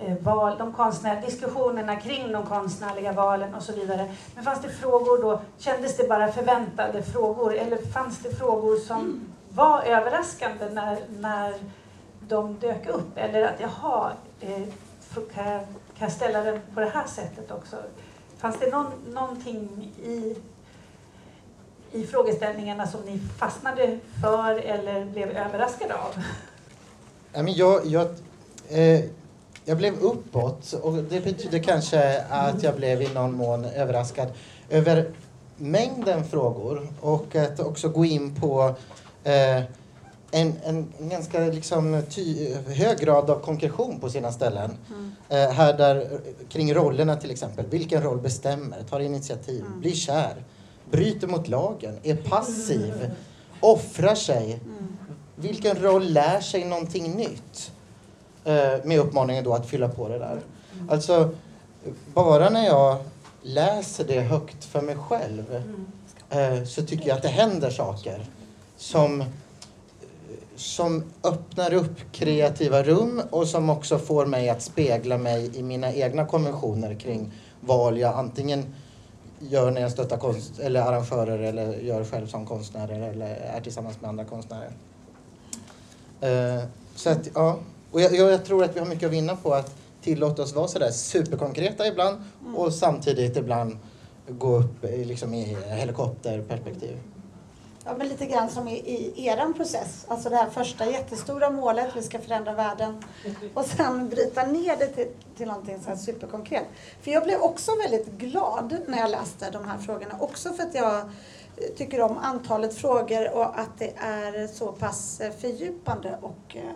eh, 0.00 0.16
val, 0.18 0.58
de 0.58 0.72
konstnär, 0.72 1.20
diskussionerna 1.20 1.96
kring 1.96 2.32
de 2.32 2.46
konstnärliga 2.46 3.12
valen 3.12 3.54
och 3.54 3.62
så 3.62 3.72
vidare. 3.72 4.14
Men 4.34 4.44
fanns 4.44 4.62
det 4.62 4.68
frågor 4.68 5.22
då, 5.22 5.40
kändes 5.58 5.96
det 5.96 6.08
bara 6.08 6.32
förväntade 6.32 7.02
frågor 7.02 7.54
eller 7.54 7.76
fanns 7.92 8.18
det 8.18 8.30
frågor 8.30 8.76
som 8.76 9.20
var 9.48 9.82
överraskande 9.82 10.68
när, 10.72 10.98
när 11.18 11.54
de 12.28 12.58
dök 12.58 12.88
upp? 12.88 13.16
Eller 13.18 13.42
att 13.42 13.60
jaha, 13.60 14.12
eh, 14.40 14.62
kan, 15.34 15.48
jag, 15.48 15.60
kan 15.98 16.08
jag 16.08 16.12
ställa 16.12 16.42
den 16.42 16.60
på 16.74 16.80
det 16.80 16.90
här 16.94 17.06
sättet 17.06 17.50
också? 17.50 17.76
Fanns 18.38 18.58
det 18.58 18.70
någon, 18.70 18.92
någonting 19.06 19.92
i, 20.02 20.36
i 21.92 22.06
frågeställningarna 22.06 22.86
som 22.86 23.00
ni 23.00 23.18
fastnade 23.38 23.98
för 24.22 24.54
eller 24.54 25.04
blev 25.04 25.30
överraskade 25.30 25.94
av? 25.94 26.14
Jag, 27.32 27.86
jag, 27.86 28.08
eh, 28.68 29.00
jag 29.64 29.76
blev 29.76 30.00
uppåt 30.00 30.72
och 30.72 30.94
det 30.94 31.24
betyder 31.24 31.58
kanske 31.58 32.20
att 32.20 32.62
jag 32.62 32.76
blev 32.76 33.02
i 33.02 33.08
någon 33.14 33.32
mån 33.32 33.64
överraskad 33.64 34.28
över 34.70 35.10
mängden 35.56 36.24
frågor 36.24 36.88
och 37.00 37.36
att 37.36 37.60
också 37.60 37.88
gå 37.88 38.04
in 38.04 38.34
på 38.34 38.74
eh, 39.24 39.62
en, 40.30 40.52
en, 40.64 40.92
en 40.98 41.08
ganska 41.08 41.40
liksom 41.40 42.02
ty, 42.10 42.54
hög 42.54 42.98
grad 42.98 43.30
av 43.30 43.40
konkretion 43.40 44.00
på 44.00 44.10
sina 44.10 44.32
ställen. 44.32 44.70
Mm. 44.88 45.12
Eh, 45.28 45.54
här 45.54 45.78
där, 45.78 46.20
kring 46.48 46.74
rollerna 46.74 47.16
till 47.16 47.30
exempel. 47.30 47.66
Vilken 47.66 48.02
roll 48.02 48.18
bestämmer? 48.18 48.82
Tar 48.90 49.00
initiativ? 49.00 49.64
Mm. 49.66 49.80
Blir 49.80 49.92
kär? 49.92 50.44
Bryter 50.90 51.26
mot 51.26 51.48
lagen? 51.48 51.98
Är 52.02 52.16
passiv? 52.16 53.10
Offrar 53.60 54.14
sig? 54.14 54.60
Mm. 54.64 54.79
Vilken 55.40 55.82
roll 55.82 56.12
lär 56.12 56.40
sig 56.40 56.64
någonting 56.64 57.12
nytt? 57.16 57.72
Eh, 58.44 58.84
med 58.84 58.98
uppmaningen 58.98 59.44
då 59.44 59.54
att 59.54 59.66
fylla 59.66 59.88
på 59.88 60.08
det 60.08 60.18
där. 60.18 60.40
Alltså, 60.90 61.30
bara 62.14 62.50
när 62.50 62.66
jag 62.66 62.96
läser 63.42 64.04
det 64.04 64.20
högt 64.20 64.64
för 64.64 64.82
mig 64.82 64.96
själv 64.96 65.44
Mm. 66.30 66.58
eh, 66.58 66.64
så 66.64 66.82
tycker 66.86 67.08
jag 67.08 67.16
att 67.16 67.22
det 67.22 67.28
händer 67.28 67.70
saker 67.70 68.24
som, 68.76 69.24
som 70.56 71.04
öppnar 71.24 71.74
upp 71.74 72.12
kreativa 72.12 72.82
rum 72.82 73.22
och 73.30 73.48
som 73.48 73.70
också 73.70 73.98
får 73.98 74.26
mig 74.26 74.48
att 74.48 74.62
spegla 74.62 75.18
mig 75.18 75.58
i 75.58 75.62
mina 75.62 75.92
egna 75.92 76.26
konventioner 76.26 76.94
kring 76.94 77.32
val 77.60 77.98
jag 77.98 78.14
antingen 78.14 78.74
gör 79.38 79.70
när 79.70 79.80
jag 79.80 79.90
stöttar 79.92 80.16
konst, 80.16 80.58
eller 80.58 80.80
arrangörer 80.80 81.38
eller 81.38 81.74
gör 81.74 82.04
själv 82.04 82.26
som 82.26 82.46
konstnärer 82.46 83.10
eller 83.10 83.26
är 83.36 83.60
tillsammans 83.60 84.00
med 84.00 84.08
andra 84.08 84.24
konstnärer. 84.24 84.70
Eh, 86.20 86.64
så 86.94 87.10
att, 87.10 87.28
ja. 87.34 87.58
Och 87.90 88.00
jag, 88.00 88.14
jag, 88.14 88.44
tror 88.44 88.64
att 88.64 88.76
vi 88.76 88.80
har 88.80 88.86
mycket 88.86 89.06
att 89.06 89.12
vinna 89.12 89.36
på 89.36 89.54
att 89.54 89.74
tillåta 90.02 90.42
oss 90.42 90.54
vara 90.54 90.68
sådär 90.68 90.90
superkonkreta 90.90 91.86
ibland 91.86 92.22
och 92.56 92.74
samtidigt 92.74 93.36
ibland 93.36 93.78
gå 94.28 94.56
upp 94.56 94.84
i, 94.84 95.04
liksom 95.04 95.34
i 95.34 95.56
helikopterperspektiv. 95.66 96.98
Ja, 97.84 97.94
men 97.98 98.08
lite 98.08 98.26
grann 98.26 98.50
som 98.50 98.68
i, 98.68 98.76
i 99.16 99.26
eran 99.26 99.54
process. 99.54 100.04
Alltså 100.08 100.28
det 100.28 100.36
här 100.36 100.50
första 100.50 100.90
jättestora 100.90 101.50
målet, 101.50 101.96
vi 101.96 102.02
ska 102.02 102.18
förändra 102.18 102.54
världen. 102.54 103.04
Och 103.54 103.64
sen 103.64 104.08
bryta 104.08 104.46
ner 104.46 104.76
det 104.76 104.86
till, 104.86 105.08
till 105.36 105.46
någonting 105.46 105.78
så 105.80 105.96
superkonkret. 105.96 106.64
För 107.02 107.10
jag 107.10 107.24
blev 107.24 107.40
också 107.40 107.70
väldigt 107.76 108.06
glad 108.06 108.76
när 108.86 108.98
jag 108.98 109.10
läste 109.10 109.50
de 109.50 109.64
här 109.64 109.78
frågorna. 109.78 110.16
Också 110.20 110.52
för 110.52 110.62
att 110.62 110.74
jag 110.74 111.10
tycker 111.76 112.00
om 112.00 112.18
antalet 112.18 112.74
frågor 112.74 113.34
och 113.34 113.58
att 113.58 113.78
det 113.78 113.92
är 113.96 114.46
så 114.46 114.72
pass 114.72 115.20
eh, 115.20 115.32
fördjupande 115.32 116.18
och 116.22 116.56
eh, 116.56 116.72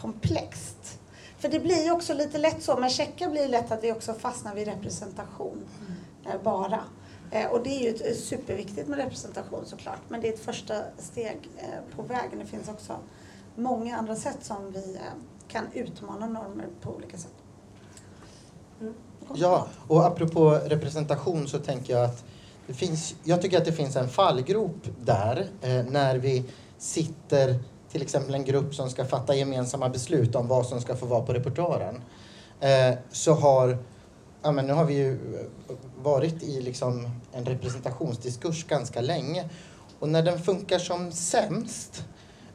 komplext. 0.00 1.00
För 1.38 1.48
det 1.48 1.60
blir 1.60 1.84
ju 1.84 1.90
också 1.90 2.14
lite 2.14 2.38
lätt 2.38 2.62
så, 2.62 2.76
med 2.76 2.90
checka 2.90 3.28
blir 3.28 3.48
lätt 3.48 3.72
att 3.72 3.84
vi 3.84 3.92
också 3.92 4.14
fastnar 4.14 4.54
vid 4.54 4.68
representation 4.68 5.64
eh, 6.26 6.42
bara. 6.42 6.80
Och 7.50 7.62
det 7.62 7.70
är 7.70 7.92
ju 7.92 8.14
superviktigt 8.14 8.88
med 8.88 8.98
representation 8.98 9.66
såklart, 9.66 10.00
men 10.08 10.20
det 10.20 10.28
är 10.28 10.32
ett 10.32 10.44
första 10.44 10.74
steg 10.98 11.48
på 11.96 12.02
vägen. 12.02 12.38
Det 12.38 12.46
finns 12.46 12.68
också 12.68 12.96
många 13.56 13.96
andra 13.96 14.16
sätt 14.16 14.38
som 14.40 14.72
vi 14.72 14.98
kan 15.48 15.64
utmana 15.72 16.26
normer 16.26 16.66
på 16.80 16.90
olika 16.90 17.18
sätt. 17.18 17.34
Mm. 18.80 18.94
Ja, 19.34 19.66
och 19.88 20.06
apropå 20.06 20.50
representation 20.50 21.48
så 21.48 21.58
tänker 21.58 21.92
jag 21.92 22.04
att 22.04 22.24
finns, 22.74 23.14
jag 23.24 23.42
tycker 23.42 23.58
att 23.58 23.64
det 23.64 23.72
finns 23.72 23.96
en 23.96 24.08
fallgrop 24.08 24.88
där 25.04 25.46
eh, 25.62 25.84
när 25.84 26.16
vi 26.16 26.44
sitter 26.78 27.58
till 27.92 28.02
exempel 28.02 28.34
en 28.34 28.44
grupp 28.44 28.74
som 28.74 28.90
ska 28.90 29.04
fatta 29.04 29.34
gemensamma 29.34 29.88
beslut 29.88 30.34
om 30.34 30.48
vad 30.48 30.66
som 30.66 30.80
ska 30.80 30.96
få 30.96 31.06
vara 31.06 31.22
på 31.22 31.32
repertoaren. 31.32 32.02
Eh, 32.60 32.98
så 33.10 33.32
har, 33.32 33.78
ja 34.42 34.52
men 34.52 34.66
nu 34.66 34.72
har 34.72 34.84
vi 34.84 34.94
ju 34.94 35.12
eh, 35.12 35.76
varit 36.02 36.42
i 36.42 36.60
liksom 36.60 37.10
en 37.32 37.44
representationsdiskurs 37.44 38.64
ganska 38.64 39.00
länge 39.00 39.48
och 39.98 40.08
när 40.08 40.22
den 40.22 40.38
funkar 40.38 40.78
som 40.78 41.12
sämst 41.12 42.04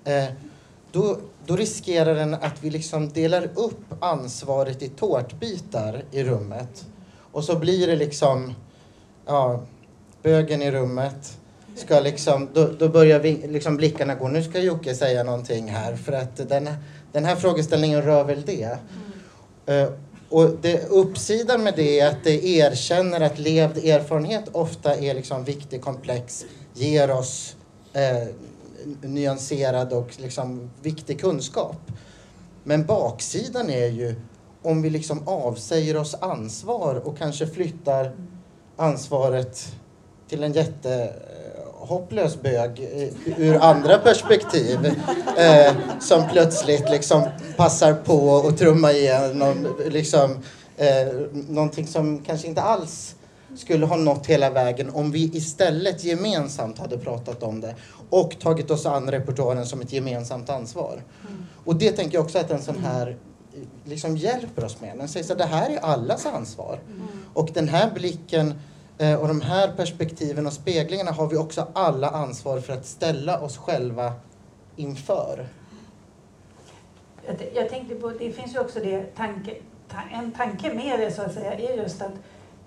eh, 0.04 0.26
då, 0.92 1.18
då 1.46 1.56
riskerar 1.56 2.16
den 2.16 2.34
att 2.34 2.64
vi 2.64 2.70
liksom 2.70 3.10
delar 3.10 3.50
upp 3.56 4.04
ansvaret 4.04 4.82
i 4.82 4.90
tårtbitar 4.90 6.04
i 6.12 6.24
rummet. 6.24 6.86
Och 7.32 7.44
så 7.44 7.60
blir 7.60 7.88
det 7.88 7.96
liksom, 7.96 8.54
ja, 9.26 9.62
bögen 10.24 10.62
i 10.62 10.72
rummet 10.72 11.38
ska 11.76 12.00
liksom, 12.00 12.50
då, 12.54 12.68
då 12.80 12.90
börjar 12.90 13.20
vi, 13.20 13.48
liksom 13.48 13.78
blickarna 13.78 14.16
gå, 14.16 14.28
nu 14.28 14.44
ska 14.44 14.60
Jocke 14.60 14.96
säga 14.96 15.24
någonting 15.24 15.68
här 15.68 15.96
för 15.96 16.12
att 16.12 16.50
den, 16.50 16.70
den 17.12 17.26
här 17.26 17.36
frågeställningen 17.36 18.02
rör 18.02 18.24
väl 18.24 18.42
det. 18.46 18.78
Uh, 19.70 19.94
och 20.30 20.50
det, 20.62 20.86
uppsidan 20.90 21.64
med 21.64 21.74
det 21.76 22.00
är 22.00 22.08
att 22.08 22.24
det 22.24 22.46
erkänner 22.46 23.22
att 23.22 23.40
levd 23.40 23.78
erfarenhet 23.78 24.44
ofta 24.52 24.96
är 24.96 25.14
liksom 25.14 25.44
viktig, 25.44 25.82
komplex, 25.82 26.46
ger 26.74 27.12
oss 27.12 27.56
eh, 27.94 28.28
nyanserad 29.02 29.94
och 29.94 30.10
liksom 30.18 30.72
viktig 30.82 31.22
kunskap. 31.22 31.92
Men 32.64 32.86
baksidan 32.86 33.70
är 33.70 33.88
ju 33.88 34.16
om 34.62 34.82
vi 34.82 34.90
liksom 34.90 35.28
avsäger 35.28 35.98
oss 35.98 36.16
ansvar 36.22 36.96
och 36.96 37.18
kanske 37.18 37.48
flyttar 37.48 38.16
ansvaret 38.76 39.76
till 40.30 40.44
en 40.44 40.54
jättehopplös 40.54 42.42
bög 42.42 42.80
eh, 42.80 43.40
ur 43.40 43.64
andra 43.64 43.98
perspektiv 43.98 44.86
eh, 45.38 45.74
som 46.00 46.30
plötsligt 46.30 46.90
liksom 46.90 47.24
passar 47.58 47.94
på 47.94 48.16
och 48.16 48.58
trummar 48.58 48.94
igenom 48.94 49.76
liksom, 49.86 50.40
eh, 50.78 51.08
någonting 51.34 51.88
som 51.88 52.20
kanske 52.20 52.48
inte 52.48 52.62
alls 52.62 53.16
skulle 53.56 53.86
ha 53.86 53.96
nått 53.96 54.26
hela 54.28 54.50
vägen 54.50 54.90
om 54.90 55.12
vi 55.12 55.32
istället 55.34 56.04
gemensamt 56.04 56.80
hade 56.80 56.98
pratat 56.98 57.44
om 57.44 57.62
det 57.62 57.76
och 58.10 58.40
tagit 58.40 58.72
oss 58.72 58.86
an 58.86 59.12
repertoaren 59.12 59.66
som 59.66 59.82
ett 59.82 59.94
gemensamt 59.94 60.50
ansvar. 60.50 61.04
Och 61.66 61.76
det 61.76 61.92
tänker 61.92 62.18
jag 62.18 62.24
också 62.24 62.38
att 62.38 62.52
en 62.52 62.62
sån 62.62 62.84
här 62.84 63.18
liksom 63.86 64.18
hjälper 64.18 64.66
oss 64.66 64.82
med. 64.82 64.98
Den 64.98 65.08
säger 65.08 65.32
att 65.32 65.38
det 65.38 65.46
här 65.46 65.70
är 65.70 65.78
allas 65.78 66.26
ansvar. 66.26 66.80
Och 67.34 67.50
den 67.54 67.68
här 67.68 67.92
blicken 67.94 68.54
Eh, 68.98 69.16
och 69.16 69.28
de 69.28 69.42
här 69.42 69.72
perspektiven 69.72 70.48
och 70.48 70.54
speglingarna 70.54 71.12
har 71.12 71.28
vi 71.28 71.38
också 71.38 71.68
alla 71.74 72.10
ansvar 72.10 72.60
för 72.60 72.74
att 72.74 72.86
ställa 72.86 73.40
oss 73.40 73.58
själva 73.58 74.14
inför. 74.76 75.48
Jag, 77.54 77.70
tänkte 77.70 77.96
på, 77.96 78.10
det 78.10 78.32
finns 78.32 78.56
ju 78.56 78.60
också 78.60 78.80
det 78.80 79.16
tanke, 79.16 79.56
en 80.12 80.32
tanke 80.32 80.74
med 80.74 81.00
det 81.00 81.12
så 81.12 81.22
att 81.22 81.34
säga, 81.34 81.54
är 81.54 81.78
just 81.78 82.02
att 82.02 82.12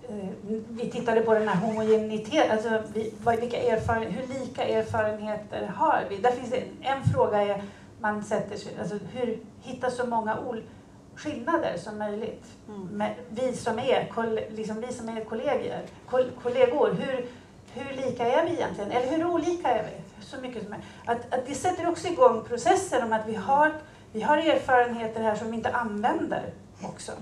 eh, 0.08 0.28
vi 0.68 0.90
tittade 0.90 1.20
på 1.20 1.34
den 1.34 1.48
här 1.48 1.66
homogeniteten, 1.66 2.50
alltså 2.50 2.82
vi, 2.94 3.12
vilka 3.40 3.56
erfaren, 3.56 4.12
hur 4.12 4.40
lika 4.40 4.64
erfarenheter 4.64 5.66
har 5.66 6.04
vi? 6.10 6.16
Där 6.16 6.30
finns 6.30 6.50
det 6.50 6.62
en 6.80 7.04
fråga 7.04 7.42
är, 7.42 7.62
man 8.00 8.24
sätter 8.24 8.56
sig, 8.56 8.72
alltså 8.80 8.98
hur 9.12 9.38
hittar 9.62 9.90
så 9.90 10.06
många 10.06 10.38
olika 10.40 10.66
skillnader 11.16 11.76
som 11.78 11.98
möjligt. 11.98 12.44
Mm. 12.68 13.02
Vi 13.28 13.52
som 13.56 13.78
är, 13.78 14.50
liksom 14.56 14.80
vi 14.80 14.92
som 14.92 15.08
är 15.08 15.24
kollegor, 15.24 15.80
koll, 16.10 16.30
kollegor 16.42 16.90
hur, 16.92 17.26
hur 17.72 17.96
lika 17.96 18.26
är 18.26 18.44
vi 18.46 18.52
egentligen? 18.52 18.90
Eller 18.90 19.10
hur 19.16 19.26
olika 19.26 19.68
är 19.68 19.84
vi? 19.84 20.24
Så 20.24 20.40
mycket 20.40 20.64
som 20.64 20.72
är. 20.72 20.78
Att, 21.04 21.34
att 21.34 21.46
det 21.46 21.54
sätter 21.54 21.88
också 21.88 22.08
igång 22.08 22.44
processen 22.44 23.02
om 23.02 23.12
att 23.12 23.28
vi 23.28 23.34
har, 23.34 23.72
vi 24.12 24.20
har 24.22 24.36
erfarenheter 24.36 25.22
här 25.22 25.34
som 25.36 25.50
vi 25.50 25.56
inte 25.56 25.72
använder 25.72 26.52
också. 26.82 27.12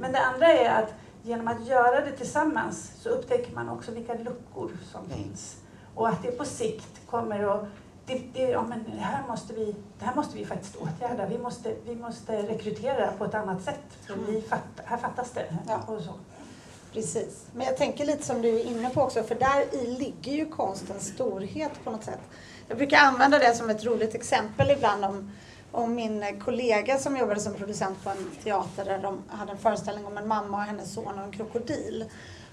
Men 0.00 0.12
det 0.12 0.20
andra 0.20 0.46
är 0.46 0.82
att 0.82 0.94
genom 1.22 1.48
att 1.48 1.66
göra 1.66 2.00
det 2.00 2.12
tillsammans 2.12 2.92
så 3.00 3.08
upptäcker 3.08 3.54
man 3.54 3.68
också 3.68 3.92
vilka 3.92 4.14
luckor 4.14 4.70
som 4.92 5.04
Mm. 5.04 5.16
finns. 5.18 5.56
Och 5.94 6.08
att 6.08 6.22
det 6.22 6.30
på 6.38 6.44
sikt 6.44 7.00
kommer 7.06 7.54
att 7.56 7.64
det, 8.12 8.40
det, 8.40 8.50
ja, 8.50 8.62
men 8.62 8.84
det, 8.84 9.00
här 9.00 9.28
måste 9.28 9.54
vi, 9.54 9.74
det 9.98 10.04
här 10.04 10.14
måste 10.14 10.36
vi 10.36 10.44
faktiskt 10.44 10.76
åtgärda. 10.76 11.26
Vi 11.26 11.38
måste, 11.38 11.74
vi 11.86 11.94
måste 11.96 12.42
rekrytera 12.42 13.12
på 13.12 13.24
ett 13.24 13.34
annat 13.34 13.62
sätt. 13.62 13.82
För 14.06 14.14
vi 14.14 14.42
fatt, 14.42 14.80
här 14.84 14.96
fattas 14.96 15.30
det. 15.30 15.56
Ja. 15.68 15.80
Och 15.86 16.02
så. 16.02 16.12
Precis. 16.92 17.46
Men 17.54 17.66
jag 17.66 17.76
tänker 17.76 18.04
lite 18.04 18.24
som 18.24 18.42
du 18.42 18.48
är 18.48 18.64
inne 18.64 18.90
på 18.90 19.02
också, 19.02 19.22
för 19.22 19.34
där 19.34 19.74
i 19.74 19.86
ligger 19.86 20.32
ju 20.32 20.46
konstens 20.46 21.06
storhet 21.06 21.84
på 21.84 21.90
något 21.90 22.04
sätt. 22.04 22.20
Jag 22.68 22.78
brukar 22.78 22.98
använda 22.98 23.38
det 23.38 23.54
som 23.54 23.70
ett 23.70 23.84
roligt 23.84 24.14
exempel 24.14 24.70
ibland 24.70 25.04
om, 25.04 25.30
om 25.72 25.94
min 25.94 26.40
kollega 26.40 26.98
som 26.98 27.16
jobbade 27.16 27.40
som 27.40 27.54
producent 27.54 28.04
på 28.04 28.10
en 28.10 28.30
teater 28.44 28.84
där 28.84 28.98
de 28.98 29.22
hade 29.28 29.52
en 29.52 29.58
föreställning 29.58 30.06
om 30.06 30.18
en 30.18 30.28
mamma 30.28 30.56
och 30.56 30.62
hennes 30.62 30.94
son 30.94 31.18
och 31.18 31.24
en 31.24 31.32
krokodil. 31.32 32.04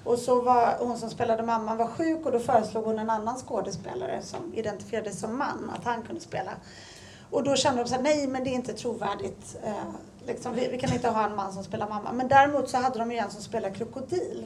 Och 0.03 0.19
så 0.19 0.41
var 0.41 0.75
hon 0.79 0.97
som 0.97 1.09
spelade 1.09 1.43
mamman 1.43 1.77
var 1.77 1.87
sjuk 1.87 2.25
och 2.25 2.31
då 2.31 2.39
föreslog 2.39 2.85
hon 2.85 2.99
en 2.99 3.09
annan 3.09 3.37
skådespelare 3.37 4.21
som 4.21 4.53
identifierades 4.53 5.19
som 5.19 5.37
man, 5.37 5.71
att 5.77 5.85
han 5.85 6.01
kunde 6.01 6.21
spela. 6.21 6.51
Och 7.31 7.43
då 7.43 7.55
kände 7.55 7.83
de 7.83 7.89
så 7.89 7.95
här, 7.95 8.01
nej 8.01 8.27
men 8.27 8.43
det 8.43 8.49
är 8.49 8.53
inte 8.53 8.73
trovärdigt. 8.73 9.57
Eh, 9.63 9.73
liksom, 10.27 10.55
vi, 10.55 10.67
vi, 10.67 10.77
kan 10.77 10.93
inte 10.93 11.09
ha 11.09 11.25
en 11.25 11.35
man 11.35 11.53
som 11.53 11.63
spelar 11.63 11.89
mamma. 11.89 12.11
Men 12.11 12.27
däremot 12.27 12.69
så 12.69 12.77
hade 12.77 12.99
de 12.99 13.11
ju 13.11 13.17
en 13.17 13.31
som 13.31 13.41
spelar 13.41 13.69
krokodil. 13.69 14.45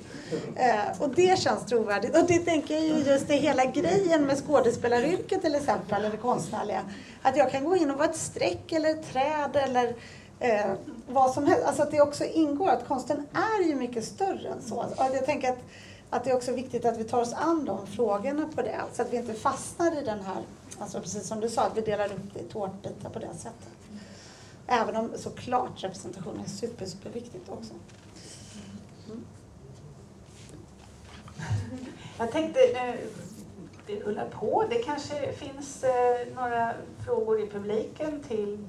Eh, 0.55 1.01
och 1.01 1.09
det 1.09 1.39
känns 1.39 1.65
trovärdigt. 1.65 2.17
Och 2.17 2.27
det 2.27 2.39
tänker 2.39 2.73
jag 2.73 2.83
ju 2.83 3.11
just 3.11 3.27
det 3.27 3.35
hela 3.35 3.65
grejen 3.65 4.25
med 4.25 4.37
skådespelaryrket 4.37 5.41
till 5.41 5.55
exempel, 5.55 5.99
eller 5.99 6.09
det 6.09 6.17
konstnärliga. 6.17 6.81
Att 7.21 7.37
jag 7.37 7.51
kan 7.51 7.63
gå 7.63 7.75
in 7.75 7.91
och 7.91 7.97
vara 7.97 8.09
ett 8.09 8.17
streck 8.17 8.71
eller 8.71 8.89
ett 8.89 9.11
träd 9.13 9.55
eller 9.55 9.95
eh, 10.43 10.73
vad 11.07 11.31
som 11.31 11.45
helst. 11.45 11.65
Alltså 11.65 11.83
att 11.83 11.91
det 11.91 12.01
också 12.01 12.25
ingår, 12.25 12.69
att 12.69 12.87
konsten 12.87 13.27
är 13.33 13.67
ju 13.67 13.75
mycket 13.75 14.05
större 14.05 14.47
än 14.47 14.61
så. 14.61 14.81
Alltså, 14.81 15.03
Och 15.03 15.15
jag 15.15 15.25
tänker 15.25 15.49
att, 15.49 15.59
att 16.09 16.23
det 16.23 16.29
är 16.29 16.35
också 16.35 16.51
viktigt 16.51 16.85
att 16.85 16.97
vi 16.97 17.03
tar 17.03 17.21
oss 17.21 17.33
an 17.33 17.65
de 17.65 17.87
frågorna 17.87 18.49
på 18.55 18.61
det. 18.61 18.81
Så 18.93 19.01
att 19.01 19.13
vi 19.13 19.17
inte 19.17 19.33
fastnar 19.33 20.01
i 20.01 20.05
den 20.05 20.19
här, 20.19 20.43
alltså 20.79 20.99
precis 20.99 21.27
som 21.27 21.39
du 21.39 21.49
sa, 21.49 21.61
att 21.61 21.77
vi 21.77 21.81
delar 21.81 22.05
upp 22.05 22.33
det 22.33 22.39
i 22.39 22.43
tårtbitar 22.43 23.09
på 23.09 23.19
det 23.19 23.33
sättet. 23.33 23.69
Även 24.67 24.95
om 24.95 25.11
såklart 25.15 25.83
representation 25.83 26.41
är 26.45 26.49
super, 26.49 26.85
superviktigt 26.85 27.49
också. 27.49 27.73
Mm. 29.07 29.25
Jag 32.17 32.31
tänkte, 32.31 32.59
det 33.87 33.99
rullar 33.99 34.29
på. 34.29 34.65
Det 34.69 34.83
kanske 34.83 35.33
finns 35.33 35.83
eh, 35.83 36.35
några 36.35 36.73
frågor 37.05 37.41
i 37.41 37.47
publiken 37.47 38.23
till 38.27 38.67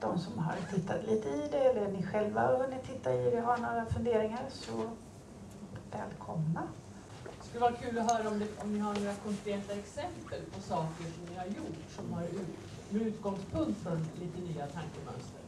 de 0.00 0.18
som 0.18 0.38
har 0.38 0.56
tittat 0.74 1.06
lite 1.08 1.28
i 1.28 1.48
det 1.50 1.58
eller 1.58 1.88
ni 1.88 2.02
själva 2.02 2.40
har 2.40 2.56
hunnit 2.56 2.82
titta 2.86 3.14
i 3.14 3.30
det 3.30 3.40
har 3.40 3.56
några 3.58 3.86
funderingar 3.86 4.44
så 4.50 4.72
välkomna. 5.92 6.62
Det 7.24 7.46
skulle 7.48 7.60
vara 7.60 7.72
kul 7.72 7.98
att 7.98 8.12
höra 8.12 8.28
om, 8.28 8.38
det, 8.38 8.46
om 8.62 8.72
ni 8.72 8.78
har 8.78 8.94
några 8.94 9.14
konkreta 9.14 9.72
exempel 9.72 10.40
på 10.54 10.62
saker 10.62 11.04
som 11.04 11.24
ni 11.30 11.38
har 11.38 11.46
gjort 11.46 11.78
som 11.96 12.12
har 12.12 12.22
ut, 12.22 12.48
med 12.90 13.02
utgångspunkt 13.02 13.82
från 13.82 14.06
lite 14.20 14.40
nya 14.40 14.66
tankemönster. 14.66 15.40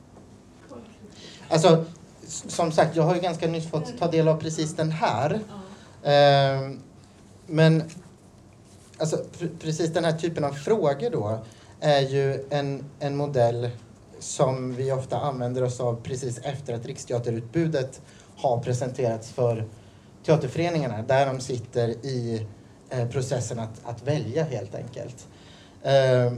Alltså, 1.49 1.85
som 2.27 2.73
sagt, 2.73 2.97
jag 2.97 3.03
har 3.03 3.15
ju 3.15 3.21
ganska 3.21 3.47
nyss 3.47 3.71
fått 3.71 3.99
ta 3.99 4.11
del 4.11 4.29
av 4.29 4.41
precis 4.41 4.77
den 4.77 4.91
här. 4.91 5.41
Eh, 6.03 6.71
men 7.47 7.83
alltså, 8.99 9.25
precis 9.61 9.93
den 9.93 10.05
här 10.05 10.13
typen 10.13 10.45
av 10.45 10.53
frågor 10.53 11.11
då 11.11 11.39
är 11.81 12.01
ju 12.01 12.47
en, 12.51 12.85
en 13.01 13.17
modell 13.17 13.71
som 14.23 14.75
vi 14.75 14.93
ofta 14.93 15.21
använder 15.21 15.63
oss 15.63 15.81
av 15.81 16.01
precis 16.03 16.39
efter 16.39 16.75
att 16.75 16.87
Riksteaterutbudet 16.87 18.01
har 18.37 18.61
presenterats 18.61 19.31
för 19.31 19.65
teaterföreningarna 20.27 21.03
där 21.03 21.27
de 21.27 21.41
sitter 21.41 21.89
i 21.89 22.47
eh, 22.91 23.09
processen 23.09 23.59
att, 23.59 23.81
att 23.85 24.03
välja 24.03 24.45
helt 24.45 24.75
enkelt. 24.75 25.27
Eh, 25.83 26.33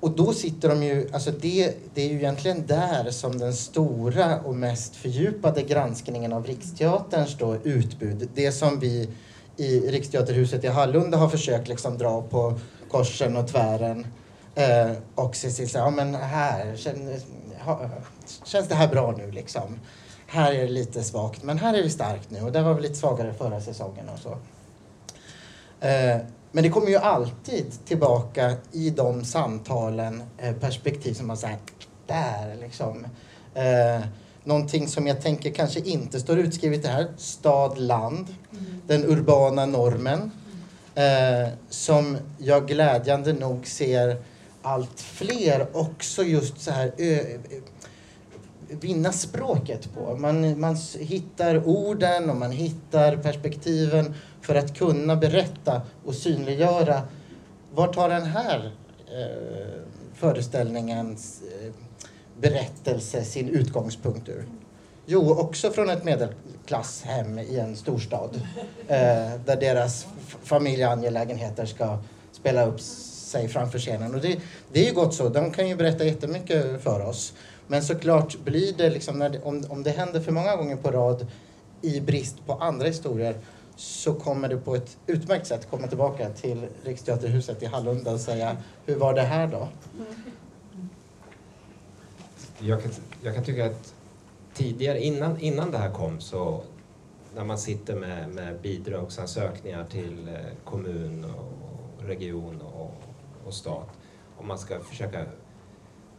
och 0.00 0.10
då 0.10 0.32
sitter 0.32 0.68
de 0.68 0.82
ju, 0.82 1.08
alltså 1.12 1.30
det, 1.30 1.74
det 1.94 2.02
är 2.02 2.08
ju 2.08 2.16
egentligen 2.16 2.66
där 2.66 3.10
som 3.10 3.38
den 3.38 3.54
stora 3.54 4.40
och 4.40 4.54
mest 4.54 4.96
fördjupade 4.96 5.62
granskningen 5.62 6.32
av 6.32 6.46
Riksteaterns 6.46 7.38
då 7.38 7.56
utbud, 7.56 8.28
det 8.34 8.52
som 8.52 8.80
vi 8.80 9.08
i 9.56 9.80
Riksteaterhuset 9.80 10.64
i 10.64 10.68
Hallunda 10.68 11.18
har 11.18 11.28
försökt 11.28 11.68
liksom 11.68 11.98
dra 11.98 12.22
på 12.22 12.58
korsen 12.88 13.36
och 13.36 13.48
tvären 13.48 14.06
Eh, 14.54 14.92
och 15.14 15.36
se 15.36 15.50
till 15.50 15.68
så 15.68 15.78
ja 15.78 15.90
men 15.90 16.14
här 16.14 16.76
känns, 16.76 17.26
känns 18.44 18.68
det 18.68 18.74
här 18.74 18.88
bra 18.88 19.14
nu 19.18 19.30
liksom. 19.30 19.78
Här 20.26 20.52
är 20.52 20.62
det 20.62 20.72
lite 20.72 21.02
svagt 21.02 21.42
men 21.42 21.58
här 21.58 21.74
är 21.74 21.82
det 21.82 21.90
starkt 21.90 22.30
nu 22.30 22.40
och 22.40 22.52
där 22.52 22.62
var 22.62 22.74
vi 22.74 22.82
lite 22.82 22.94
svagare 22.94 23.34
förra 23.34 23.60
säsongen 23.60 24.08
och 24.08 24.18
så. 24.18 24.30
Eh, 25.86 26.16
men 26.52 26.64
det 26.64 26.70
kommer 26.70 26.88
ju 26.88 26.96
alltid 26.96 27.84
tillbaka 27.84 28.54
i 28.72 28.90
de 28.90 29.24
samtalen 29.24 30.22
eh, 30.38 30.54
perspektiv 30.54 31.14
som 31.14 31.26
man 31.26 31.36
säger 31.36 31.58
där 32.06 32.56
liksom. 32.60 33.06
Eh, 33.54 34.06
någonting 34.44 34.88
som 34.88 35.06
jag 35.06 35.22
tänker 35.22 35.50
kanske 35.50 35.80
inte 35.80 36.20
står 36.20 36.38
utskrivet 36.38 36.86
här, 36.86 37.06
stad, 37.16 37.78
land, 37.78 38.34
mm. 38.52 38.82
den 38.86 39.04
urbana 39.04 39.66
normen. 39.66 40.30
Eh, 40.94 41.48
som 41.68 42.18
jag 42.38 42.68
glädjande 42.68 43.32
nog 43.32 43.66
ser 43.66 44.22
allt 44.64 45.00
fler 45.00 45.66
också 45.72 46.22
just 46.22 46.60
så 46.60 46.70
här 46.70 46.92
ö, 46.98 47.38
vinna 48.68 49.12
språket 49.12 49.94
på. 49.94 50.16
Man, 50.16 50.60
man 50.60 50.76
hittar 50.98 51.68
orden 51.68 52.30
och 52.30 52.36
man 52.36 52.50
hittar 52.50 53.16
perspektiven 53.16 54.14
för 54.40 54.54
att 54.54 54.78
kunna 54.78 55.16
berätta 55.16 55.82
och 56.04 56.14
synliggöra 56.14 57.02
var 57.74 57.92
tar 57.92 58.08
den 58.08 58.24
här 58.24 58.72
eh, 59.06 59.80
föreställningens 60.14 61.42
eh, 61.42 61.72
berättelse 62.40 63.24
sin 63.24 63.48
utgångspunkt 63.48 64.28
ur? 64.28 64.44
Jo, 65.06 65.32
också 65.32 65.70
från 65.70 65.90
ett 65.90 66.04
medelklasshem 66.04 67.38
i 67.38 67.58
en 67.58 67.76
storstad 67.76 68.40
eh, 68.88 69.40
där 69.44 69.56
deras 69.60 70.06
familjeangelägenheter 70.42 71.66
ska 71.66 71.98
spela 72.32 72.66
upp 72.66 72.80
sig 73.34 73.48
framför 73.48 73.78
scenen. 73.78 74.14
Och 74.14 74.20
det, 74.20 74.38
det 74.72 74.80
är 74.80 74.84
ju 74.84 74.94
gott 74.94 75.14
så, 75.14 75.28
de 75.28 75.50
kan 75.50 75.68
ju 75.68 75.76
berätta 75.76 76.04
jättemycket 76.04 76.82
för 76.82 77.06
oss. 77.06 77.32
Men 77.66 77.82
såklart 77.82 78.38
blir 78.44 78.72
det 78.72 78.90
liksom, 78.90 79.18
det, 79.18 79.40
om, 79.42 79.64
om 79.68 79.82
det 79.82 79.90
händer 79.90 80.20
för 80.20 80.32
många 80.32 80.56
gånger 80.56 80.76
på 80.76 80.90
rad 80.90 81.26
i 81.82 82.00
brist 82.00 82.46
på 82.46 82.52
andra 82.52 82.86
historier 82.86 83.34
så 83.76 84.14
kommer 84.14 84.48
det 84.48 84.56
på 84.56 84.74
ett 84.74 84.96
utmärkt 85.06 85.46
sätt 85.46 85.70
komma 85.70 85.86
tillbaka 85.86 86.30
till 86.30 86.66
Riksteaterhuset 86.84 87.62
i 87.62 87.66
Hallunda 87.66 88.12
och 88.12 88.20
säga 88.20 88.56
hur 88.86 88.96
var 88.96 89.14
det 89.14 89.22
här 89.22 89.46
då? 89.46 89.68
Jag 92.58 92.82
kan, 92.82 92.92
jag 93.22 93.34
kan 93.34 93.44
tycka 93.44 93.66
att 93.66 93.94
tidigare, 94.54 95.00
innan, 95.00 95.40
innan 95.40 95.70
det 95.70 95.78
här 95.78 95.90
kom 95.90 96.20
så 96.20 96.62
när 97.34 97.44
man 97.44 97.58
sitter 97.58 97.96
med, 97.96 98.28
med 98.28 98.60
bidragsansökningar 98.62 99.84
till 99.84 100.28
eh, 100.28 100.34
kommun 100.64 101.24
och 101.24 102.04
region 102.04 102.60
och 102.60 102.94
och 103.46 103.54
stat 103.54 103.88
om 104.36 104.48
man 104.48 104.58
ska 104.58 104.80
försöka 104.80 105.26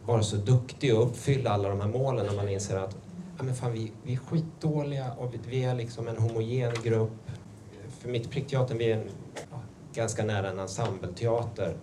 vara 0.04 0.22
så 0.22 0.36
duktig 0.36 0.94
och 0.94 1.02
uppfylla 1.02 1.50
alla 1.50 1.68
de 1.68 1.80
här 1.80 1.88
målen 1.88 2.26
när 2.26 2.36
man 2.36 2.48
inser 2.48 2.76
att 2.76 2.96
ja, 3.38 3.44
men 3.44 3.54
fan, 3.54 3.72
vi, 3.72 3.92
vi 4.02 4.12
är 4.12 4.16
skitdåliga 4.16 5.12
och 5.18 5.34
vi, 5.34 5.38
vi 5.48 5.64
är 5.64 5.74
liksom 5.74 6.08
en 6.08 6.16
homogen 6.16 6.72
grupp. 6.82 7.30
För 7.98 8.08
mitt 8.08 8.30
prickteatern, 8.30 8.78
vi 8.78 8.92
är 8.92 8.96
en, 8.96 9.08
ja, 9.50 9.60
ganska 9.94 10.24
nära 10.24 10.50
en 10.50 10.58
ensembleteater. 10.58 11.76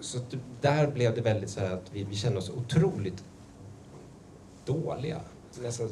Så 0.00 0.18
där 0.60 0.86
blev 0.86 1.14
det 1.14 1.20
väldigt 1.20 1.50
så 1.50 1.60
att 1.60 1.92
vi, 1.92 2.04
vi 2.04 2.16
kände 2.16 2.38
oss 2.38 2.50
otroligt 2.50 3.24
dåliga. 4.64 5.20
Alltså, 5.64 5.88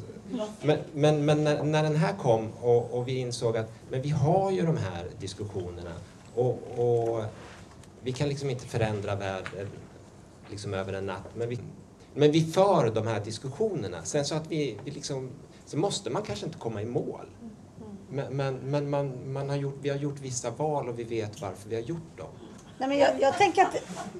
men, 0.61 0.77
men, 0.93 1.25
men 1.25 1.43
när, 1.43 1.63
när, 1.63 1.83
den 1.83 1.95
här 1.95 2.13
kom 2.13 2.51
och, 2.61 2.93
och, 2.97 3.07
vi 3.07 3.17
insåg 3.17 3.57
att 3.57 3.71
men 3.89 4.01
vi 4.01 4.09
har 4.09 4.51
ju 4.51 4.65
de 4.65 4.77
här 4.77 5.05
diskussionerna 5.19 5.91
och, 6.35 6.59
och 6.77 7.23
vi 8.09 8.13
kan 8.13 8.29
liksom 8.29 8.49
inte 8.49 8.65
förändra 8.65 9.15
världen 9.15 9.69
liksom 10.49 10.73
över 10.73 10.93
en 10.93 11.05
natt. 11.05 11.35
Men 11.35 11.49
vi, 11.49 11.59
men 12.13 12.31
vi 12.31 12.51
för 12.51 12.91
de 12.95 13.07
här 13.07 13.19
diskussionerna. 13.19 14.03
Sen 14.03 14.25
så 14.25 14.35
att 14.35 14.47
vi, 14.47 14.77
vi 14.85 14.91
liksom, 14.91 15.31
så 15.65 15.77
måste 15.77 16.09
man 16.09 16.21
kanske 16.21 16.45
inte 16.45 16.57
komma 16.57 16.81
i 16.81 16.85
mål. 16.85 17.25
Men, 18.09 18.37
men, 18.37 18.55
men 18.55 18.89
man, 18.89 19.33
man 19.33 19.49
har 19.49 19.55
gjort, 19.55 19.75
vi 19.81 19.89
har 19.89 19.97
gjort 19.97 20.19
vissa 20.19 20.49
val 20.49 20.89
och 20.89 20.99
vi 20.99 21.03
vet 21.03 21.41
varför 21.41 21.69
vi 21.69 21.75
har 21.75 21.81
gjort 21.81 22.17
dem. 22.17 22.27
Nej, 22.77 22.89
men 22.89 22.97
jag, 22.97 23.21
jag, 23.21 23.37
tänker 23.37 23.61
att, 23.61 23.75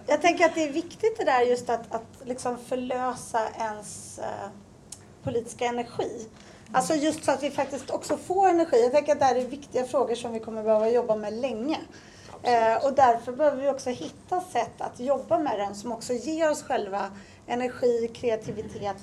jag 0.08 0.22
tänker 0.22 0.46
att 0.46 0.56
det 0.56 0.64
är 0.64 0.74
viktigt 0.74 1.18
det 1.18 1.26
där 1.26 1.42
just 1.42 1.70
att, 1.70 1.96
att 1.96 2.08
liksom 2.26 2.58
förlösa 2.58 3.50
ens 3.58 4.20
eh, 4.20 4.50
politiska 5.24 5.66
energi. 5.66 6.28
Alltså 6.72 6.96
just 6.96 7.24
så 7.24 7.32
att 7.32 7.44
vi 7.44 7.52
faktiskt 7.52 7.90
också 7.90 8.18
får 8.18 8.50
energi. 8.50 8.82
Jag 8.84 8.92
tänker 8.92 9.12
att 9.12 9.20
det 9.20 9.26
här 9.26 9.36
är 9.36 9.46
viktiga 9.46 9.86
frågor 9.86 10.16
som 10.16 10.34
vi 10.34 10.40
kommer 10.40 10.64
behöva 10.64 10.90
jobba 10.90 11.16
med 11.16 11.34
länge. 11.34 11.80
Eh, 12.44 12.86
och 12.86 12.94
därför 12.94 13.32
behöver 13.32 13.62
vi 13.62 13.70
också 13.70 13.90
hitta 13.90 14.42
sätt 14.42 14.82
att 14.82 15.00
jobba 15.00 15.40
med 15.40 15.60
den 15.60 15.76
som 15.76 15.92
också 15.92 16.14
ger 16.14 16.52
oss 16.52 16.64
själva 16.64 17.12
energi, 17.48 18.12
kreativitet 18.14 18.98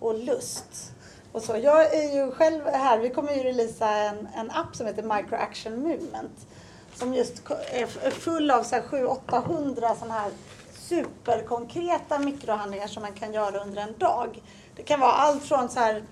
och 0.00 0.18
lust. 0.18 0.92
Och 1.32 1.42
så. 1.42 1.56
Jag 1.56 1.94
är 1.94 2.14
ju 2.14 2.30
själv 2.30 2.64
här, 2.66 2.98
vi 2.98 3.10
kommer 3.10 3.32
ju 3.32 3.42
releasa 3.42 3.88
en, 3.88 4.28
en 4.36 4.50
app 4.50 4.76
som 4.76 4.86
heter 4.86 5.02
Micro 5.02 5.36
Action 5.36 5.76
Movement. 5.76 6.46
Som 6.94 7.14
just 7.14 7.42
är 7.72 8.10
full 8.10 8.50
av 8.50 8.62
700-800 8.62 9.94
sådana 9.94 10.14
här 10.14 10.30
superkonkreta 10.72 12.18
mikrohandlingar 12.18 12.86
som 12.86 13.02
man 13.02 13.12
kan 13.12 13.32
göra 13.32 13.60
under 13.62 13.82
en 13.82 13.98
dag. 13.98 14.42
Det 14.76 14.82
kan 14.82 15.00
vara 15.00 15.12
allt 15.12 15.44
från 15.44 15.68
så 15.68 15.80
här 15.80 16.02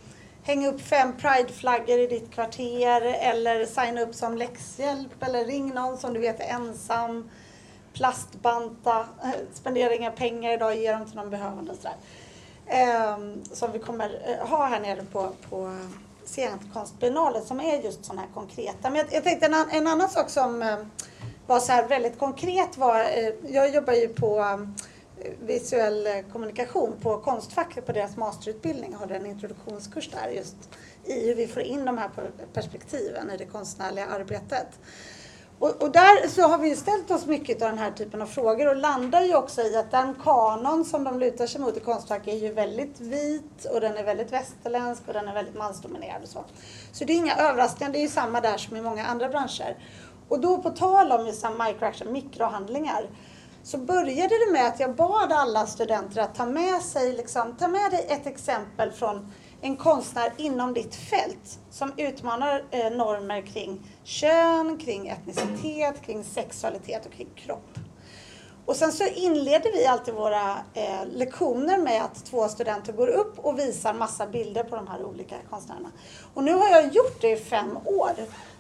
hänga 0.47 0.69
upp 0.69 0.81
fem 0.81 1.13
prideflaggor 1.17 1.99
i 1.99 2.07
ditt 2.07 2.31
kvarter 2.31 3.03
eller 3.03 3.67
signa 3.67 4.01
upp 4.01 4.15
som 4.15 4.37
läxhjälp 4.37 5.23
eller 5.23 5.45
ring 5.45 5.75
någon 5.75 5.99
som 5.99 6.15
du 6.15 6.21
vet 6.21 6.41
är 6.41 6.45
ensam. 6.45 7.31
Plastbanta, 7.93 9.07
spendera 9.55 9.95
inga 9.95 10.11
pengar 10.11 10.53
idag, 10.53 10.77
ge 10.77 10.93
dem 10.93 11.07
till 11.07 11.17
någon 11.17 11.31
behövande. 11.31 11.73
Och 11.73 11.77
sådär. 11.77 11.97
Ehm, 12.67 13.45
som 13.45 13.73
vi 13.73 13.79
kommer 13.79 14.21
eh, 14.27 14.49
ha 14.49 14.67
här 14.67 14.81
nere 14.81 15.05
på, 15.13 15.29
på 15.51 15.67
eh, 15.67 15.89
scenkonstbiennalen 16.25 17.45
som 17.45 17.61
är 17.61 17.83
just 17.83 18.05
sådana 18.05 18.21
här 18.21 18.29
konkreta. 18.35 18.91
Men 18.91 18.95
jag, 18.95 19.07
jag 19.11 19.25
tänkte 19.25 19.47
en, 19.47 19.55
en, 19.71 19.87
annan 19.87 20.09
sak 20.09 20.31
som 20.31 20.63
eh, 20.63 20.77
var 21.47 21.61
så 21.61 21.73
här 21.73 21.89
väldigt 21.89 22.19
konkret 22.19 22.77
var, 22.77 23.07
jag 23.49 23.75
jobbar 23.75 23.93
ju 23.93 24.09
på 24.09 24.59
visuell 25.41 26.07
eh, 26.07 26.13
kommunikation 26.33 26.93
på 27.03 27.19
Konstfacket, 27.19 27.87
på 27.87 27.93
deras 27.93 28.17
masterutbildning 28.17 28.95
har 28.95 29.09
en 29.09 29.27
introduktionskurs 29.27 30.11
där 30.11 30.29
just 30.29 30.57
i 31.05 31.27
hur 31.27 31.35
vi 31.35 31.47
får 31.47 31.63
in 31.63 31.85
de 31.85 31.99
här 31.99 32.11
perspektiven 32.53 33.31
i 33.31 33.37
det 33.37 33.47
konstnärliga 33.47 34.07
arbetet. 34.07 34.69
Och, 35.59 35.83
och, 35.83 35.91
där 35.91 36.29
så 36.29 36.43
har 36.43 36.59
vi 36.59 36.77
ställt 36.77 37.11
oss 37.11 37.27
mycket 37.27 37.63
av 37.63 37.69
den 37.69 37.79
här 37.79 37.91
typen 37.91 38.23
av 38.23 38.27
frågor 38.27 38.69
och 38.69 38.77
landar 38.77 39.23
ju 39.23 39.37
också 39.37 39.63
i 39.63 39.77
att 39.77 39.91
den 39.91 40.15
kanon 40.15 40.85
som 40.85 41.05
de 41.05 41.19
lutar 41.19 41.47
sig 41.47 41.61
mot 41.61 41.77
i 41.77 41.81
Konstfack 41.81 42.27
är 42.27 42.37
ju 42.37 42.53
väldigt 42.53 43.01
vit 43.01 43.65
och 43.73 43.81
den 43.81 43.97
är 43.97 44.05
väldigt 44.05 44.33
västerländsk 44.33 45.03
och 45.07 45.15
den 45.15 45.29
är 45.29 45.35
väldigt 45.35 45.55
mansdominerad 45.55 46.23
och 46.23 46.29
så. 46.29 46.45
Så 46.93 47.05
det 47.05 47.13
är 47.13 47.17
inga 47.17 47.37
överraskningar, 47.37 47.93
det 47.93 47.99
är 47.99 48.03
ju 48.03 48.09
samma 48.09 48.41
där 48.41 48.57
som 48.57 48.77
i 48.77 48.83
många 48.83 49.07
andra 49.07 49.29
branscher. 49.29 49.77
Och 50.29 50.41
då 50.41 50.63
på 50.63 50.71
tal 50.71 51.13
om 51.13 51.27
just 51.27 51.47
microaction, 51.67 52.13
mikrohandlingar, 52.13 53.09
så 53.67 53.79
började 53.79 54.35
det 54.47 54.53
med 54.53 54.67
att 54.67 54.81
jag 54.81 54.95
bad 54.95 55.33
alla 55.33 55.67
studenter 55.67 56.21
att 56.21 56.35
ta 56.35 56.47
med 56.47 56.83
sig, 56.83 57.13
liksom, 57.13 57.57
ta 57.57 57.69
med 57.69 57.91
dig 57.91 58.07
ett 58.09 58.27
exempel 58.27 58.93
från 58.93 59.33
en 59.61 59.77
konstnär 59.77 60.33
inom 60.37 60.75
ditt 60.75 60.95
fält 60.95 61.59
som 61.71 61.93
utmanar 61.97 62.65
eh, 62.71 62.91
normer 62.91 63.43
kring 63.43 63.81
kön, 64.05 64.79
kring 64.79 65.09
etnicitet, 65.09 66.03
kring 66.03 66.25
sexualitet 66.25 67.07
och 67.07 67.13
kring 67.13 67.29
kropp. 67.37 67.79
Och 68.67 68.77
sen 68.77 68.93
så 68.93 69.05
inleder 69.05 69.73
vi 69.73 69.87
alltid 69.87 70.15
våra 70.15 70.51
eh, 70.75 71.07
lektioner 71.13 71.79
med 71.79 72.03
att 72.03 72.25
två 72.25 72.49
studenter 72.49 72.93
går 72.93 73.09
upp 73.09 73.39
och 73.39 73.59
visar 73.59 73.95
massa 73.95 74.27
bilder 74.27 74.65
på 74.65 74.77
de 74.77 74.87
här 74.87 75.05
olika 75.05 75.35
konstnärerna. 75.51 75.91
Och 76.35 76.45
nu 76.45 76.53
har 76.53 76.69
jag 76.69 76.95
gjort 76.95 77.21
det 77.21 77.31
i 77.31 77.37
fem 77.37 77.77
år. 77.85 78.11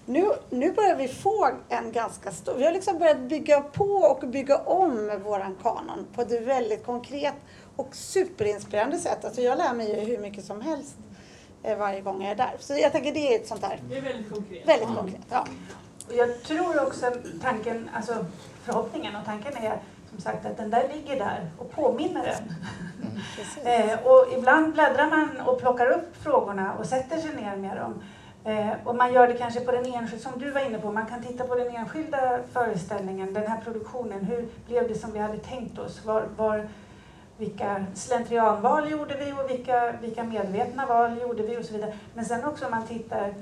Nu, 0.04 0.30
nu 0.50 0.72
börjar 0.72 0.96
vi 0.96 1.08
få 1.08 1.50
en 1.68 1.92
ganska 1.92 2.32
stor... 2.32 2.54
Vi 2.54 2.64
har 2.64 2.72
liksom 2.72 2.98
börjat 2.98 3.20
bygga 3.20 3.60
på 3.60 3.84
och 3.84 4.28
bygga 4.28 4.58
om 4.58 5.20
våran 5.24 5.56
kanon 5.62 6.06
på 6.14 6.22
ett 6.22 6.46
väldigt 6.46 6.86
konkret 6.86 7.34
och 7.76 7.94
superinspirerande 7.96 8.98
sätt. 8.98 9.24
Alltså 9.24 9.40
jag 9.40 9.58
lär 9.58 9.74
mig 9.74 9.94
ju 9.94 10.00
hur 10.00 10.18
mycket 10.18 10.44
som 10.44 10.60
helst 10.60 10.96
eh, 11.62 11.78
varje 11.78 12.00
gång 12.00 12.22
jag 12.22 12.30
är 12.30 12.36
där. 12.36 12.56
Så 12.58 12.74
jag 12.74 12.92
tänker 12.92 13.12
det 13.12 13.34
är 13.34 13.40
ett 13.40 13.48
sånt 13.48 13.64
här... 13.64 13.80
Det 13.88 13.96
är 13.96 14.02
väldigt 14.02 14.32
konkret. 14.32 14.68
Väldigt 14.68 14.96
konkret, 14.96 15.26
ja. 15.30 15.46
Jag 16.10 16.42
tror 16.42 16.86
också 16.86 17.12
tanken, 17.42 17.90
alltså 17.94 18.26
förhoppningen 18.64 19.16
och 19.16 19.24
tanken 19.24 19.56
är 19.56 19.80
som 20.16 20.22
sagt 20.22 20.46
att 20.46 20.56
den 20.56 20.70
där 20.70 20.88
ligger 20.94 21.18
där 21.18 21.50
och 21.58 21.70
påminner 21.70 22.24
en. 22.24 22.54
Mm, 23.66 23.90
eh, 23.90 23.98
och 24.06 24.26
ibland 24.38 24.72
bläddrar 24.72 25.10
man 25.10 25.46
och 25.46 25.60
plockar 25.60 25.86
upp 25.86 26.16
frågorna 26.22 26.74
och 26.78 26.86
sätter 26.86 27.18
sig 27.18 27.34
ner 27.34 27.56
med 27.56 27.76
dem. 27.76 28.02
Eh, 28.44 28.72
och 28.84 28.96
man 28.96 29.12
gör 29.12 29.28
det 29.28 29.34
kanske 29.34 29.60
på 29.60 29.72
den 29.72 29.94
enskilda, 29.94 30.30
som 30.30 30.40
du 30.40 30.50
var 30.50 30.60
inne 30.60 30.78
på, 30.78 30.92
man 30.92 31.06
kan 31.06 31.22
titta 31.22 31.44
på 31.44 31.54
den 31.54 31.76
enskilda 31.76 32.38
föreställningen, 32.52 33.34
den 33.34 33.46
här 33.46 33.60
produktionen. 33.60 34.24
Hur 34.24 34.48
blev 34.66 34.88
det 34.88 34.94
som 34.94 35.12
vi 35.12 35.18
hade 35.18 35.38
tänkt 35.38 35.78
oss? 35.78 36.04
Var, 36.04 36.24
var, 36.36 36.68
vilka 37.36 37.84
slentrianval 37.94 38.90
gjorde 38.90 39.16
vi 39.16 39.32
och 39.32 39.50
vilka, 39.50 39.92
vilka 40.00 40.24
medvetna 40.24 40.86
val 40.86 41.18
gjorde 41.20 41.42
vi 41.42 41.56
och 41.58 41.64
så 41.64 41.72
vidare. 41.72 41.94
Men 42.14 42.24
sen 42.24 42.44
också 42.44 42.64
om 42.64 42.70
man 42.70 42.86
tittar, 42.86 43.34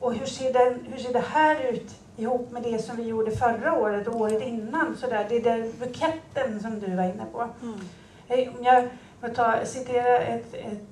och 0.00 0.14
hur 0.14 0.26
ser, 0.26 0.52
den, 0.52 0.86
hur 0.90 0.98
ser 0.98 1.12
det 1.12 1.24
här 1.32 1.72
ut 1.72 2.01
ihop 2.16 2.50
med 2.50 2.62
det 2.62 2.78
som 2.78 2.96
vi 2.96 3.02
gjorde 3.02 3.30
förra 3.30 3.78
året 3.78 4.08
och 4.08 4.20
året 4.20 4.42
innan? 4.42 4.96
Så 4.96 5.06
där. 5.06 5.26
Det 5.28 5.36
är 5.36 5.42
den 5.42 5.72
buketten 5.78 6.60
som 6.60 6.80
du 6.80 6.96
var 6.96 7.04
inne 7.04 7.24
på. 7.32 7.48
Mm. 7.62 8.54
Om 8.58 8.64
jag 8.64 8.88
får 9.20 9.28
ta, 9.28 9.64
citera 9.64 10.18
ett, 10.18 10.54
ett 10.54 10.82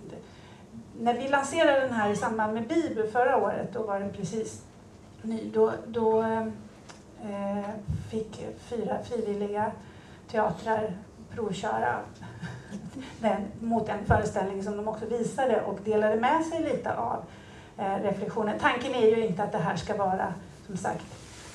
när 1.00 1.14
vi 1.14 1.28
lanserade 1.28 1.80
den 1.80 1.92
här 1.92 2.10
i 2.10 2.16
samband 2.16 2.54
med 2.54 2.68
Bibel 2.68 3.10
förra 3.10 3.36
året, 3.36 3.72
då 3.72 3.82
var 3.82 4.00
den 4.00 4.12
precis 4.12 4.62
ny, 5.22 5.50
då, 5.54 5.72
då 5.86 6.22
eh, 7.22 7.70
fick 8.10 8.46
fyra 8.58 8.98
frivilliga 9.04 9.72
teatrar 10.30 10.92
provköra 11.34 11.96
den, 13.20 13.46
mot 13.60 13.88
en 13.88 14.04
föreställning 14.06 14.62
som 14.62 14.76
de 14.76 14.88
också 14.88 15.06
visade 15.06 15.60
och 15.60 15.78
delade 15.84 16.16
med 16.16 16.44
sig 16.44 16.62
lite 16.62 16.94
av 16.94 17.24
eh, 17.78 18.02
reflektionen. 18.02 18.58
Tanken 18.58 18.94
är 18.94 19.16
ju 19.16 19.26
inte 19.26 19.42
att 19.42 19.52
det 19.52 19.58
här 19.58 19.76
ska 19.76 19.96
vara, 19.96 20.34
som 20.70 20.76
sagt, 20.76 21.04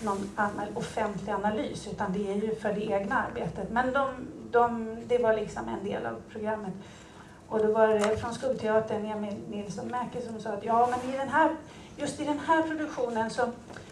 någon 0.02 0.30
offentlig 0.74 1.34
analys, 1.34 1.88
utan 1.88 2.14
det 2.14 2.32
är 2.32 2.36
ju 2.36 2.56
för 2.56 2.74
det 2.74 2.86
egna 2.86 3.24
arbetet. 3.24 3.72
Men 3.72 3.94
de, 3.94 4.08
de, 4.52 4.98
det 5.08 5.18
var 5.18 5.34
liksom 5.34 5.64
en 5.70 5.90
del 5.90 6.06
av 6.06 6.16
programmet. 6.32 6.74
Och 7.48 7.60
då 7.60 7.74
var 7.74 7.88
det 7.88 8.18
från 8.18 8.34
Skuggteatern, 8.34 9.06
Emil 9.06 9.36
Nilsson 9.50 9.88
Mäke, 9.88 10.22
som 10.28 10.40
sa 10.40 10.50
att 10.50 10.66
ja, 10.66 10.88
men 10.92 11.14
i 11.14 11.18
den 11.18 11.30
här, 11.30 11.56
just 11.98 12.20
i 12.20 12.26
den 12.26 12.40
här 12.40 12.64
produktionen 12.64 13.30
så, 13.30 13.42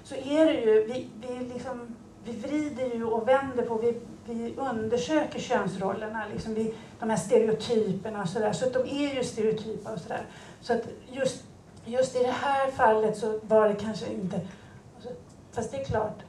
så 0.03 0.15
är 0.15 0.45
det 0.45 0.53
ju, 0.53 0.83
vi, 0.85 1.09
vi, 1.21 1.45
liksom, 1.53 1.95
vi 2.25 2.31
vrider 2.31 2.95
ju 2.95 3.03
och 3.05 3.27
vänder 3.27 3.65
på, 3.65 3.77
vi, 3.77 3.99
vi 4.25 4.55
undersöker 4.57 5.39
könsrollerna, 5.39 6.23
liksom 6.33 6.53
vi, 6.53 6.73
de 6.99 7.09
här 7.09 7.17
stereotyperna 7.17 8.21
och 8.21 8.29
sådär. 8.29 8.53
Så 8.53 8.65
att 8.65 8.73
de 8.73 8.79
är 8.79 9.15
ju 9.15 9.23
stereotypa 9.23 9.91
och 9.91 9.99
sådär. 9.99 10.25
Så 10.61 10.73
att 10.73 10.81
just, 11.11 11.43
just 11.85 12.15
i 12.15 12.19
det 12.19 12.35
här 12.41 12.71
fallet 12.71 13.17
så 13.17 13.39
var 13.43 13.69
det 13.69 13.75
kanske 13.75 14.13
inte... 14.13 14.41
Fast 15.53 15.71
det 15.71 15.77
är 15.77 15.85
klart, 15.85 16.19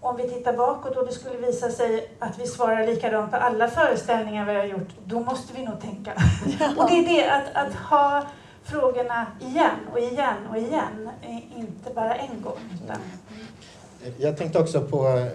om 0.00 0.16
vi 0.16 0.28
tittar 0.28 0.56
bakåt 0.56 0.96
och 0.96 1.06
det 1.06 1.12
skulle 1.12 1.36
visa 1.36 1.70
sig 1.70 2.10
att 2.18 2.38
vi 2.38 2.46
svarar 2.46 2.86
likadant 2.86 3.30
på 3.30 3.36
alla 3.36 3.68
föreställningar 3.68 4.46
vi 4.46 4.54
har 4.54 4.64
gjort, 4.64 4.88
då 5.04 5.20
måste 5.20 5.52
vi 5.56 5.62
nog 5.62 5.80
tänka. 5.80 6.12
Ja. 6.60 6.82
Och 6.82 6.90
det 6.90 6.94
är 6.94 7.06
det, 7.06 7.30
att, 7.30 7.66
att 7.66 7.74
ha 7.74 8.26
frågorna 8.64 9.26
igen 9.40 9.76
och 9.92 9.98
igen 9.98 10.46
och 10.50 10.58
igen, 10.58 11.10
inte 11.56 11.94
bara 11.94 12.14
en 12.14 12.42
gång. 12.42 12.58
Utan... 12.84 12.96
Jag 14.18 14.36
tänkte 14.36 14.58
också 14.58 14.80
på, 14.80 15.28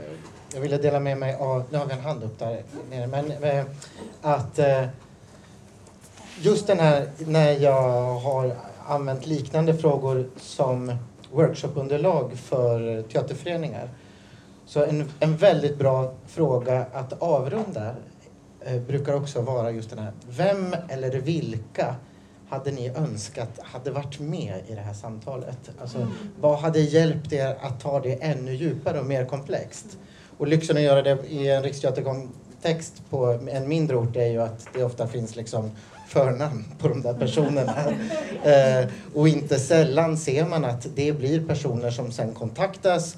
jag 0.53 0.61
ville 0.61 0.77
dela 0.77 0.99
med 0.99 1.17
mig 1.17 1.35
av, 1.35 1.63
nu 1.69 1.77
har 1.77 1.85
vi 1.85 1.93
en 1.93 1.99
hand 1.99 2.23
upp 2.23 2.39
där 2.39 2.63
nere, 2.89 3.07
men 3.07 3.31
eh, 3.31 3.65
att 4.21 4.59
eh, 4.59 4.85
just 6.41 6.67
den 6.67 6.79
här 6.79 7.09
när 7.17 7.51
jag 7.51 8.13
har 8.13 8.55
använt 8.87 9.25
liknande 9.25 9.73
frågor 9.73 10.29
som 10.37 10.97
workshopunderlag 11.36 12.38
för 12.38 13.02
teaterföreningar 13.02 13.89
så 14.65 14.84
en, 14.84 15.12
en 15.19 15.38
väldigt 15.38 15.78
bra 15.78 16.13
fråga 16.28 16.86
att 16.93 17.21
avrunda 17.21 17.95
eh, 18.62 18.82
brukar 18.82 19.13
också 19.13 19.41
vara 19.41 19.71
just 19.71 19.89
den 19.89 20.00
här. 20.00 20.12
Vem 20.30 20.76
eller 20.89 21.12
vilka 21.12 21.95
hade 22.50 22.71
ni 22.71 22.89
önskat 22.89 23.60
hade 23.62 23.91
varit 23.91 24.19
med 24.19 24.62
i 24.67 24.76
det 24.76 24.82
här 24.82 24.93
samtalet? 24.93 25.71
Alltså, 25.82 25.98
mm. 25.98 26.10
Vad 26.39 26.60
hade 26.60 26.80
hjälpt 26.80 27.34
er 27.34 27.58
att 27.62 27.82
ta 27.82 28.00
det 28.00 28.24
ännu 28.24 28.56
djupare 28.56 29.00
och 29.00 29.06
mer 29.06 29.26
komplext? 29.26 29.98
Och 30.38 30.48
lyxen 30.48 30.78
att 30.78 30.84
göra 30.84 31.02
det 31.02 31.26
i 31.28 31.50
en 31.50 31.63
riksteaterkontext 31.63 33.10
på 33.10 33.39
en 33.52 33.67
mindre 33.67 33.98
ort 33.98 34.15
är 34.15 34.26
ju 34.26 34.41
att 34.41 34.67
det 34.74 34.84
ofta 34.84 35.08
finns 35.08 35.36
liksom 35.36 35.71
förnamn 36.07 36.65
på 36.79 36.87
de 36.87 37.01
där 37.01 37.13
personerna. 37.13 37.75
eh, 38.43 38.87
och 39.13 39.27
inte 39.27 39.59
sällan 39.59 40.17
ser 40.17 40.45
man 40.45 40.65
att 40.65 40.87
det 40.95 41.11
blir 41.11 41.47
personer 41.47 41.91
som 41.91 42.11
sen 42.11 42.33
kontaktas 42.33 43.17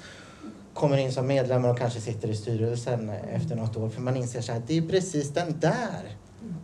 kommer 0.78 0.96
in 0.96 1.12
som 1.12 1.26
medlemmar 1.26 1.68
och 1.68 1.78
kanske 1.78 2.00
sitter 2.00 2.28
i 2.28 2.36
styrelsen 2.36 3.10
efter 3.10 3.56
något 3.56 3.76
år. 3.76 3.88
För 3.88 4.00
man 4.00 4.16
inser 4.16 4.40
så 4.40 4.52
här, 4.52 4.62
det 4.66 4.78
är 4.78 4.82
precis 4.82 5.30
den 5.30 5.60
där, 5.60 6.16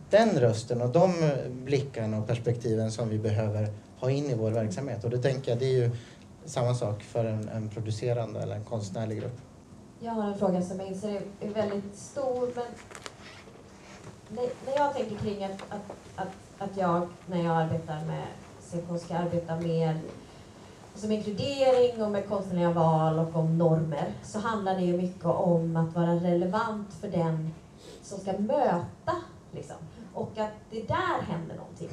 den 0.09 0.29
rösten 0.39 0.81
och 0.81 0.89
de 0.89 1.31
blickarna 1.49 2.17
och 2.17 2.27
perspektiven 2.27 2.91
som 2.91 3.09
vi 3.09 3.17
behöver 3.17 3.67
ha 3.99 4.11
in 4.11 4.25
i 4.25 4.33
vår 4.33 4.51
verksamhet. 4.51 5.03
Och 5.03 5.09
då 5.09 5.17
tänker 5.17 5.51
jag, 5.51 5.59
det 5.59 5.65
är 5.65 5.83
ju 5.83 5.91
samma 6.45 6.75
sak 6.75 7.03
för 7.03 7.25
en, 7.25 7.49
en 7.49 7.69
producerande 7.69 8.39
eller 8.39 8.55
en 8.55 8.63
konstnärlig 8.63 9.19
grupp. 9.21 9.37
Jag 9.99 10.11
har 10.11 10.23
en 10.23 10.37
fråga 10.37 10.61
som 10.61 10.79
jag 10.79 10.87
inser 10.87 11.21
är 11.41 11.49
väldigt 11.49 11.95
stor, 11.95 12.51
men 12.55 12.65
när 14.29 14.75
jag 14.75 14.93
tänker 14.93 15.15
kring 15.15 15.43
att, 15.43 15.61
att, 15.69 15.91
att, 16.15 16.31
att 16.57 16.77
jag, 16.77 17.07
när 17.25 17.43
jag 17.43 17.57
arbetar 17.57 18.05
med 18.05 18.27
scenkonst, 18.59 19.05
ska 19.05 19.15
arbeta 19.15 19.55
med 19.55 19.99
som 20.95 21.11
inkludering 21.11 22.03
och 22.03 22.11
med 22.11 22.27
konstnärliga 22.27 22.71
val 22.71 23.19
och 23.19 23.35
om 23.35 23.57
normer 23.57 24.13
så 24.23 24.39
handlar 24.39 24.75
det 24.75 24.81
ju 24.81 24.97
mycket 24.97 25.25
om 25.25 25.77
att 25.77 25.95
vara 25.95 26.15
relevant 26.15 26.93
för 26.93 27.07
den 27.07 27.53
som 28.01 28.19
ska 28.19 28.33
möta. 28.33 29.15
Liksom. 29.51 29.75
Och 30.13 30.37
att 30.37 30.51
det 30.71 30.87
där 30.87 31.21
händer 31.21 31.55
någonting. 31.55 31.89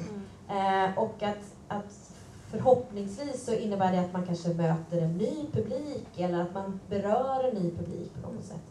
Mm. 0.47 0.89
Eh, 0.89 0.97
och 0.97 1.23
att, 1.23 1.53
att 1.67 2.13
förhoppningsvis 2.51 3.45
så 3.45 3.53
innebär 3.53 3.91
det 3.91 3.99
att 3.99 4.13
man 4.13 4.25
kanske 4.25 4.49
möter 4.49 5.01
en 5.01 5.17
ny 5.17 5.47
publik 5.51 6.07
eller 6.17 6.41
att 6.41 6.53
man 6.53 6.79
berör 6.89 7.43
en 7.43 7.55
ny 7.55 7.71
publik 7.71 8.11
på 8.23 8.31
något 8.31 8.45
sätt. 8.45 8.61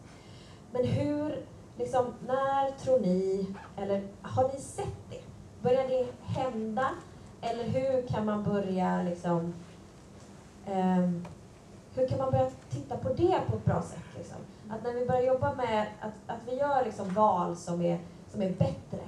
Men 0.71 0.85
hur, 0.85 1.45
liksom, 1.77 2.05
när 2.27 2.71
tror 2.71 2.99
ni, 2.99 3.47
eller 3.77 4.03
har 4.21 4.51
ni 4.53 4.59
sett 4.59 5.09
det? 5.09 5.21
Börjar 5.61 5.87
det 5.87 6.07
hända? 6.21 6.89
Eller 7.41 7.63
hur 7.63 8.07
kan 8.07 8.25
man 8.25 8.43
börja 8.43 9.03
liksom, 9.03 9.53
Um, 10.67 11.25
hur 11.95 12.07
kan 12.07 12.17
man 12.17 12.31
börja 12.31 12.51
titta 12.69 12.97
på 12.97 13.13
det 13.13 13.41
på 13.49 13.55
ett 13.55 13.65
bra 13.65 13.81
sätt? 13.81 14.03
Liksom? 14.17 14.37
Att 14.69 14.83
när 14.83 14.93
vi 14.93 15.05
börjar 15.05 15.21
jobba 15.21 15.53
med 15.53 15.87
att, 16.01 16.13
att 16.27 16.39
vi 16.47 16.55
gör 16.55 16.85
liksom 16.85 17.13
val 17.13 17.57
som 17.57 17.81
är, 17.81 17.99
som 18.31 18.41
är 18.41 18.49
bättre, 18.49 18.99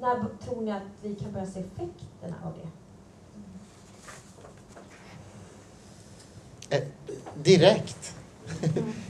när 0.00 0.24
tror 0.44 0.60
ni 0.60 0.72
att 0.72 0.82
vi 1.02 1.14
kan 1.14 1.32
börja 1.32 1.46
se 1.46 1.60
effekterna 1.60 2.36
av 2.44 2.52
det? 2.58 2.68
Eh, 6.76 6.82
direkt 7.34 8.16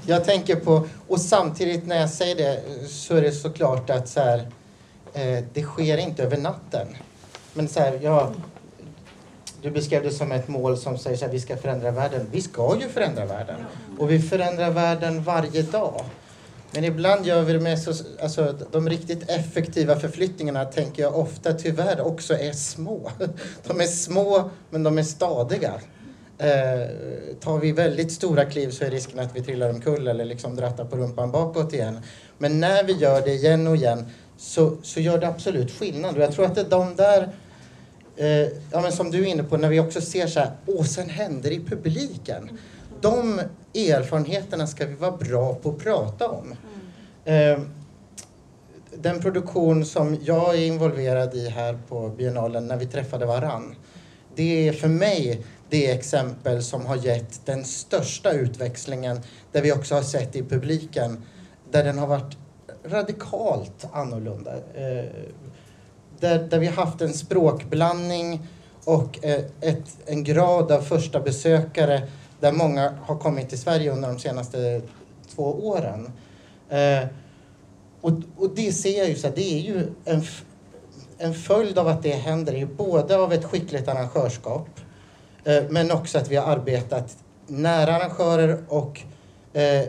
jag 0.06 0.24
tänker 0.24 0.56
på, 0.56 0.88
och 1.08 1.20
samtidigt 1.20 1.86
när 1.86 2.00
jag 2.00 2.10
säger 2.10 2.36
det 2.36 2.62
så 2.88 3.16
är 3.16 3.22
det 3.22 3.32
såklart 3.32 3.90
att 3.90 4.08
så 4.08 4.20
här, 4.20 4.38
eh, 5.12 5.44
det 5.52 5.62
sker 5.62 5.98
inte 5.98 6.22
över 6.22 6.36
natten. 6.36 6.86
Men 7.54 7.68
så 7.68 7.80
här, 7.80 7.98
ja, 8.02 8.32
du 9.62 9.70
beskrev 9.70 10.02
det 10.02 10.10
som 10.10 10.32
ett 10.32 10.48
mål 10.48 10.76
som 10.76 10.98
säger 10.98 11.26
att 11.26 11.34
vi 11.34 11.40
ska 11.40 11.56
förändra 11.56 11.90
världen. 11.90 12.26
Vi 12.32 12.42
ska 12.42 12.76
ju 12.80 12.88
förändra 12.88 13.24
världen. 13.24 13.56
Och 13.98 14.10
vi 14.10 14.18
förändrar 14.18 14.70
världen 14.70 15.22
varje 15.22 15.62
dag. 15.62 16.04
Men 16.74 16.84
ibland 16.84 17.26
gör 17.26 17.42
vi 17.42 17.52
det 17.52 17.60
med 17.60 17.78
så, 17.78 17.92
alltså, 18.22 18.54
de 18.70 18.88
riktigt 18.88 19.30
effektiva 19.30 19.96
förflyttningarna 19.96 20.64
tänker 20.64 21.02
jag 21.02 21.18
ofta 21.18 21.52
tyvärr 21.52 22.00
också 22.00 22.34
är 22.34 22.52
små. 22.52 23.10
De 23.66 23.80
är 23.80 23.86
små 23.86 24.50
men 24.70 24.82
de 24.82 24.98
är 24.98 25.02
stadiga. 25.02 25.72
Eh, 26.38 26.88
tar 27.40 27.58
vi 27.58 27.72
väldigt 27.72 28.12
stora 28.12 28.44
kliv 28.44 28.70
så 28.70 28.84
är 28.84 28.90
risken 28.90 29.18
att 29.18 29.36
vi 29.36 29.42
trillar 29.42 29.70
omkull 29.70 30.08
eller 30.08 30.24
liksom 30.24 30.56
drattar 30.56 30.84
på 30.84 30.96
rumpan 30.96 31.30
bakåt 31.30 31.72
igen. 31.72 31.98
Men 32.38 32.60
när 32.60 32.84
vi 32.84 32.92
gör 32.92 33.20
det 33.20 33.32
igen 33.32 33.66
och 33.66 33.76
igen 33.76 34.06
så, 34.36 34.76
så 34.82 35.00
gör 35.00 35.18
det 35.18 35.28
absolut 35.28 35.70
skillnad. 35.70 36.16
Och 36.16 36.22
jag 36.22 36.32
tror 36.32 36.44
att 36.44 36.54
det 36.54 36.60
är 36.60 36.70
de 36.70 36.96
där 36.96 37.28
eh, 38.16 38.48
ja, 38.70 38.80
men 38.80 38.92
som 38.92 39.10
du 39.10 39.22
är 39.22 39.26
inne 39.26 39.42
på, 39.42 39.56
när 39.56 39.68
vi 39.68 39.80
också 39.80 40.00
ser 40.00 40.26
så 40.26 40.40
här, 40.40 40.50
åh, 40.66 40.84
sen 40.84 41.08
händer 41.08 41.50
i 41.50 41.60
publiken. 41.60 42.58
De 43.00 43.40
erfarenheterna 43.74 44.66
ska 44.66 44.86
vi 44.86 44.94
vara 44.94 45.16
bra 45.16 45.54
på 45.54 45.70
att 45.70 45.78
prata 45.78 46.28
om. 46.28 46.54
Eh, 47.24 47.60
den 48.96 49.20
produktion 49.20 49.84
som 49.84 50.18
jag 50.22 50.54
är 50.54 50.66
involverad 50.66 51.34
i 51.34 51.48
här 51.48 51.78
på 51.88 52.08
biennalen, 52.08 52.66
när 52.66 52.76
vi 52.76 52.86
träffade 52.86 53.26
varann, 53.26 53.74
det 54.34 54.68
är 54.68 54.72
för 54.72 54.88
mig 54.88 55.42
det 55.72 55.90
exempel 55.90 56.62
som 56.62 56.86
har 56.86 56.96
gett 56.96 57.46
den 57.46 57.64
största 57.64 58.32
utväxlingen, 58.32 59.20
där 59.52 59.62
vi 59.62 59.72
också 59.72 59.94
har 59.94 60.02
sett 60.02 60.36
i 60.36 60.42
publiken, 60.42 61.22
där 61.70 61.84
den 61.84 61.98
har 61.98 62.06
varit 62.06 62.36
radikalt 62.84 63.86
annorlunda. 63.92 64.54
Eh, 64.54 65.04
där, 66.20 66.38
där 66.38 66.58
vi 66.58 66.66
har 66.66 66.84
haft 66.84 67.00
en 67.00 67.12
språkblandning 67.12 68.46
och 68.84 69.24
eh, 69.24 69.44
ett, 69.60 69.98
en 70.06 70.24
grad 70.24 70.72
av 70.72 70.80
första 70.80 71.20
besökare 71.20 72.08
där 72.40 72.52
många 72.52 72.94
har 73.02 73.16
kommit 73.18 73.48
till 73.48 73.58
Sverige 73.58 73.92
under 73.92 74.08
de 74.08 74.18
senaste 74.18 74.82
två 75.34 75.68
åren. 75.68 76.12
Eh, 76.68 77.08
och, 78.00 78.12
och 78.36 78.50
det 78.54 78.72
ser 78.72 78.98
jag 78.98 79.08
ju 79.08 79.14
så 79.14 79.26
här, 79.26 79.34
det 79.34 79.52
är 79.52 79.60
ju 79.60 79.86
en, 80.04 80.22
en 81.18 81.34
följd 81.34 81.78
av 81.78 81.88
att 81.88 82.02
det 82.02 82.12
händer, 82.12 82.54
är 82.54 82.66
både 82.66 83.16
av 83.16 83.32
ett 83.32 83.44
skickligt 83.44 83.88
arrangörskap 83.88 84.68
Eh, 85.44 85.62
men 85.70 85.90
också 85.90 86.18
att 86.18 86.30
vi 86.30 86.36
har 86.36 86.52
arbetat 86.52 87.16
nära 87.46 87.96
arrangörer 87.96 88.64
och 88.68 89.00
eh, 89.52 89.88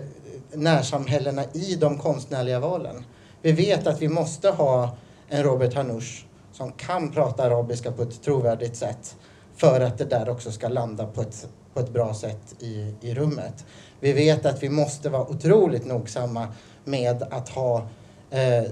närsamhällena 0.54 1.43
i 1.54 1.76
de 1.76 1.97
konstnärliga 1.97 2.60
valen. 2.60 3.06
Vi 3.41 3.51
vet 3.51 3.88
att 3.88 4.01
vi 4.01 4.08
måste 4.08 4.49
ha 4.49 4.97
en 5.30 5.43
Robert 5.43 5.74
Hanoush 5.74 6.26
som 6.51 6.72
kan 6.72 7.12
prata 7.12 7.43
arabiska 7.43 7.91
på 7.91 8.01
ett 8.01 8.24
trovärdigt 8.24 8.76
sätt 8.76 9.16
för 9.56 9.82
att 9.82 9.97
det 9.97 10.06
där 10.06 10.30
också 10.30 10.51
ska 10.51 10.68
landa 10.68 11.06
på 11.06 11.22
ett, 11.22 11.47
på 11.74 11.80
ett 11.80 11.89
bra 11.89 12.14
sätt 12.14 12.56
i, 12.60 12.93
i 13.01 13.14
rummet. 13.14 13.66
Vi 13.99 14.14
vet 14.14 14.45
att 14.45 14.64
vi 14.64 14.70
måste 14.70 15.10
vara 15.10 15.28
otroligt 15.30 15.86
nogsamma 15.86 16.47
med 16.86 17.24
att 17.24 17.49
ha 17.49 17.88
eh, 18.30 18.64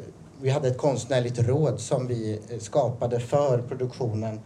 vi 0.42 0.50
hade 0.50 0.68
ett 0.68 0.78
konstnärligt 0.78 1.40
råd 1.40 1.80
som 1.80 2.08
vi 2.08 2.40
eh, 2.50 2.60
skapade 2.60 3.20
för 3.20 3.62
produktionen 3.62 4.34
eh, 4.34 4.42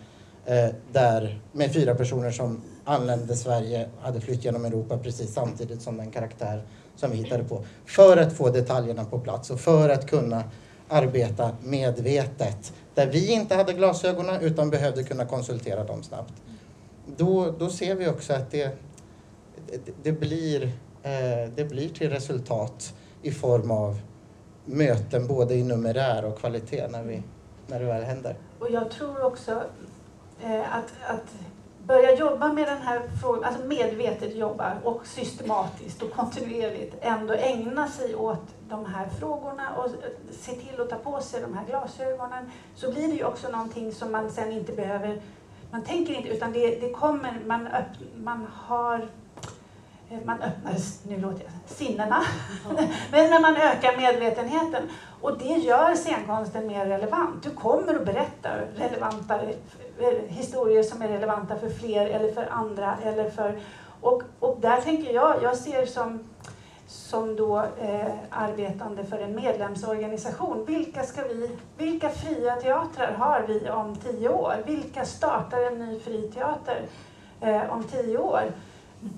Eh, 0.45 0.69
där 0.91 1.39
med 1.51 1.73
fyra 1.73 1.95
personer 1.95 2.31
som 2.31 2.61
anlände 2.83 3.35
Sverige, 3.35 3.89
hade 4.01 4.21
flytt 4.21 4.45
genom 4.45 4.65
Europa 4.65 4.97
precis 4.97 5.33
samtidigt 5.33 5.81
som 5.81 5.97
den 5.97 6.11
karaktär 6.11 6.61
som 6.95 7.11
vi 7.11 7.17
hittade 7.17 7.43
på. 7.43 7.65
För 7.85 8.17
att 8.17 8.33
få 8.33 8.49
detaljerna 8.49 9.05
på 9.05 9.19
plats 9.19 9.49
och 9.49 9.59
för 9.59 9.89
att 9.89 10.09
kunna 10.09 10.43
arbeta 10.87 11.51
medvetet. 11.63 12.73
Där 12.93 13.07
vi 13.07 13.31
inte 13.31 13.55
hade 13.55 13.73
glasögonen 13.73 14.41
utan 14.41 14.69
behövde 14.69 15.03
kunna 15.03 15.25
konsultera 15.25 15.83
dem 15.83 16.03
snabbt. 16.03 16.33
Då, 17.17 17.51
då 17.59 17.69
ser 17.69 17.95
vi 17.95 18.07
också 18.07 18.33
att 18.33 18.51
det, 18.51 18.77
det, 19.67 19.91
det 20.03 20.11
blir, 20.11 20.63
eh, 21.03 21.49
det 21.55 21.69
blir 21.69 21.89
till 21.89 22.09
resultat 22.09 22.93
i 23.21 23.31
form 23.31 23.71
av 23.71 23.99
möten 24.65 25.27
både 25.27 25.55
i 25.55 25.63
numerär 25.63 26.25
och 26.25 26.39
kvalitet 26.39 26.87
när, 26.87 27.03
vi, 27.03 27.23
när 27.67 27.79
det 27.79 27.85
väl 27.85 28.03
händer. 28.03 28.37
Och 28.59 28.71
jag 28.71 28.91
tror 28.91 29.23
också 29.23 29.63
Eh, 30.43 30.75
att, 30.75 30.93
att 31.07 31.33
börja 31.88 32.15
jobba 32.15 32.53
med 32.53 32.67
den 32.67 32.81
här 32.81 33.01
frågan, 33.21 33.43
alltså 33.43 33.65
medvetet 33.65 34.36
jobba 34.36 34.73
och 34.83 35.07
systematiskt 35.07 36.01
och 36.01 36.11
kontinuerligt 36.11 36.95
ändå 37.01 37.33
ägna 37.33 37.88
sig 37.88 38.15
åt 38.15 38.43
de 38.69 38.86
här 38.86 39.09
frågorna 39.19 39.75
och 39.77 39.89
se 40.31 40.51
till 40.51 40.81
att 40.81 40.89
ta 40.89 40.95
på 40.95 41.21
sig 41.21 41.41
de 41.41 41.57
här 41.57 41.65
glasögonen 41.65 42.51
så 42.75 42.91
blir 42.91 43.07
det 43.07 43.13
ju 43.13 43.25
också 43.25 43.49
någonting 43.49 43.91
som 43.91 44.11
man 44.11 44.31
sen 44.31 44.51
inte 44.51 44.71
behöver, 44.71 45.21
man 45.71 45.83
tänker 45.83 46.13
inte 46.13 46.29
utan 46.29 46.53
det, 46.53 46.79
det 46.79 46.89
kommer, 46.89 47.39
man, 47.45 47.67
öpp, 47.67 48.15
man 48.15 48.47
har 48.53 49.07
eh, 50.09 50.19
man 50.25 50.41
öppnar, 50.41 50.73
nu 51.07 51.17
låter 51.17 51.43
jag, 51.43 51.77
sinnena. 51.77 52.23
Men 53.11 53.29
när 53.29 53.41
man 53.41 53.55
ökar 53.55 53.97
medvetenheten. 53.97 54.89
Och 55.21 55.38
det 55.38 55.53
gör 55.53 55.95
scenkonsten 55.95 56.67
mer 56.67 56.86
relevant. 56.86 57.43
Du 57.43 57.49
kommer 57.49 57.95
att 57.95 58.05
berätta 58.05 58.49
relevanta 58.75 59.39
Eh, 59.99 60.27
historier 60.27 60.83
som 60.83 61.01
är 61.01 61.07
relevanta 61.07 61.55
för 61.55 61.69
fler 61.69 62.05
eller 62.05 62.33
för 62.33 62.47
andra. 62.51 62.97
Eller 63.03 63.29
för, 63.29 63.59
och, 64.01 64.23
och 64.39 64.57
där 64.61 64.81
tänker 64.81 65.13
jag, 65.13 65.43
jag 65.43 65.57
ser 65.57 65.85
som, 65.85 66.19
som 66.87 67.35
då 67.35 67.57
eh, 67.59 68.13
arbetande 68.29 69.05
för 69.05 69.17
en 69.17 69.35
medlemsorganisation, 69.35 70.65
vilka, 70.65 71.03
ska 71.03 71.23
vi, 71.23 71.49
vilka 71.77 72.09
fria 72.09 72.55
teatrar 72.55 73.11
har 73.11 73.45
vi 73.47 73.69
om 73.69 73.95
tio 73.95 74.29
år? 74.29 74.55
Vilka 74.65 75.05
startar 75.05 75.61
en 75.61 75.79
ny 75.79 75.99
fri 75.99 76.31
teater 76.31 76.81
eh, 77.41 77.73
om 77.73 77.83
tio 77.83 78.17
år? 78.17 78.43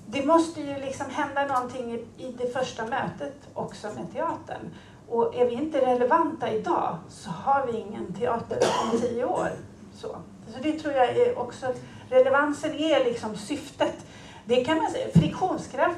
Det 0.06 0.26
måste 0.26 0.60
ju 0.60 0.74
liksom 0.74 1.06
hända 1.10 1.46
någonting 1.46 1.92
i, 1.92 2.24
i 2.24 2.32
det 2.32 2.52
första 2.52 2.86
mötet 2.86 3.34
också 3.54 3.86
med 3.86 4.12
teatern. 4.12 4.74
Och 5.08 5.34
är 5.34 5.44
vi 5.44 5.52
inte 5.52 5.86
relevanta 5.86 6.52
idag 6.52 6.96
så 7.08 7.30
har 7.30 7.66
vi 7.66 7.78
ingen 7.78 8.14
teater 8.14 8.58
om 8.82 9.00
tio 9.00 9.24
år. 9.24 9.48
Så. 9.94 10.16
Så 10.54 10.58
det 10.62 10.72
tror 10.72 10.94
jag 10.94 11.16
är 11.16 11.38
också, 11.38 11.66
relevansen 12.10 12.74
är 12.74 13.04
liksom 13.04 13.36
syftet. 13.36 14.06
Det 14.44 14.64
kan 14.64 14.76
man 14.78 14.90
säga, 14.90 15.06
friktionskraft, 15.14 15.96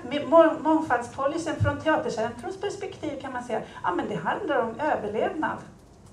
mångfaldspolicyn 0.61 1.55
från 1.61 1.81
Teatercentrums 1.81 2.61
perspektiv 2.61 3.21
kan 3.21 3.33
man 3.33 3.45
säga, 3.45 3.63
ja 3.83 3.95
men 3.95 4.09
det 4.09 4.15
handlar 4.15 4.59
om 4.59 4.81
överlevnad. 4.81 5.59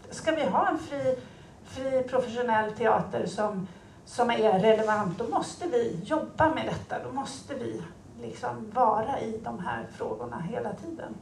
Ska 0.10 0.32
vi 0.32 0.44
ha 0.44 0.70
en 0.70 0.80
fri, 0.80 1.18
fri 1.66 2.04
professionell 2.04 2.72
teater 2.72 3.26
som, 3.26 3.68
som 4.06 4.30
är 4.30 4.60
relevant, 4.60 5.18
då 5.18 5.28
måste 5.28 5.68
vi 5.68 6.00
jobba 6.04 6.54
med 6.54 6.66
detta. 6.66 7.04
Då 7.04 7.12
måste 7.12 7.54
vi 7.54 7.82
liksom 8.22 8.72
vara 8.74 9.20
i 9.22 9.40
de 9.44 9.60
här 9.60 9.86
frågorna 9.98 10.40
hela 10.40 10.74
tiden. 10.74 11.16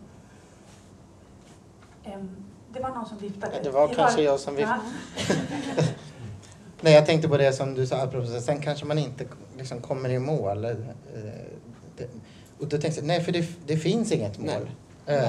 Det 2.70 2.80
var 2.80 2.90
någon 2.90 3.06
som 3.06 3.18
viftade. 3.18 3.60
Det 3.64 3.70
var 3.70 3.88
kanske 3.88 4.22
jag 4.22 4.40
som 4.40 4.56
viftade. 4.56 4.82
Nej, 6.82 6.94
jag 6.94 7.06
tänkte 7.06 7.28
på 7.28 7.38
det 7.38 7.54
som 7.54 7.74
du 7.74 7.88
sa, 7.88 7.96
apropå, 7.96 8.28
sen 8.42 8.62
kanske 8.62 8.86
man 8.86 8.98
inte 8.98 9.26
liksom 9.58 9.82
kommer 9.82 10.10
i 10.10 10.20
mål. 10.20 10.66
Eh, 10.66 10.72
och 12.60 12.68
då 12.68 12.78
tänkte 12.78 13.00
jag, 13.00 13.08
nej 13.08 13.22
för 13.22 13.32
det, 13.32 13.46
det 13.68 13.78
finns 13.78 14.12
inget 14.12 14.40
mål. 14.40 14.70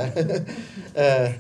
Eh, 0.95 1.31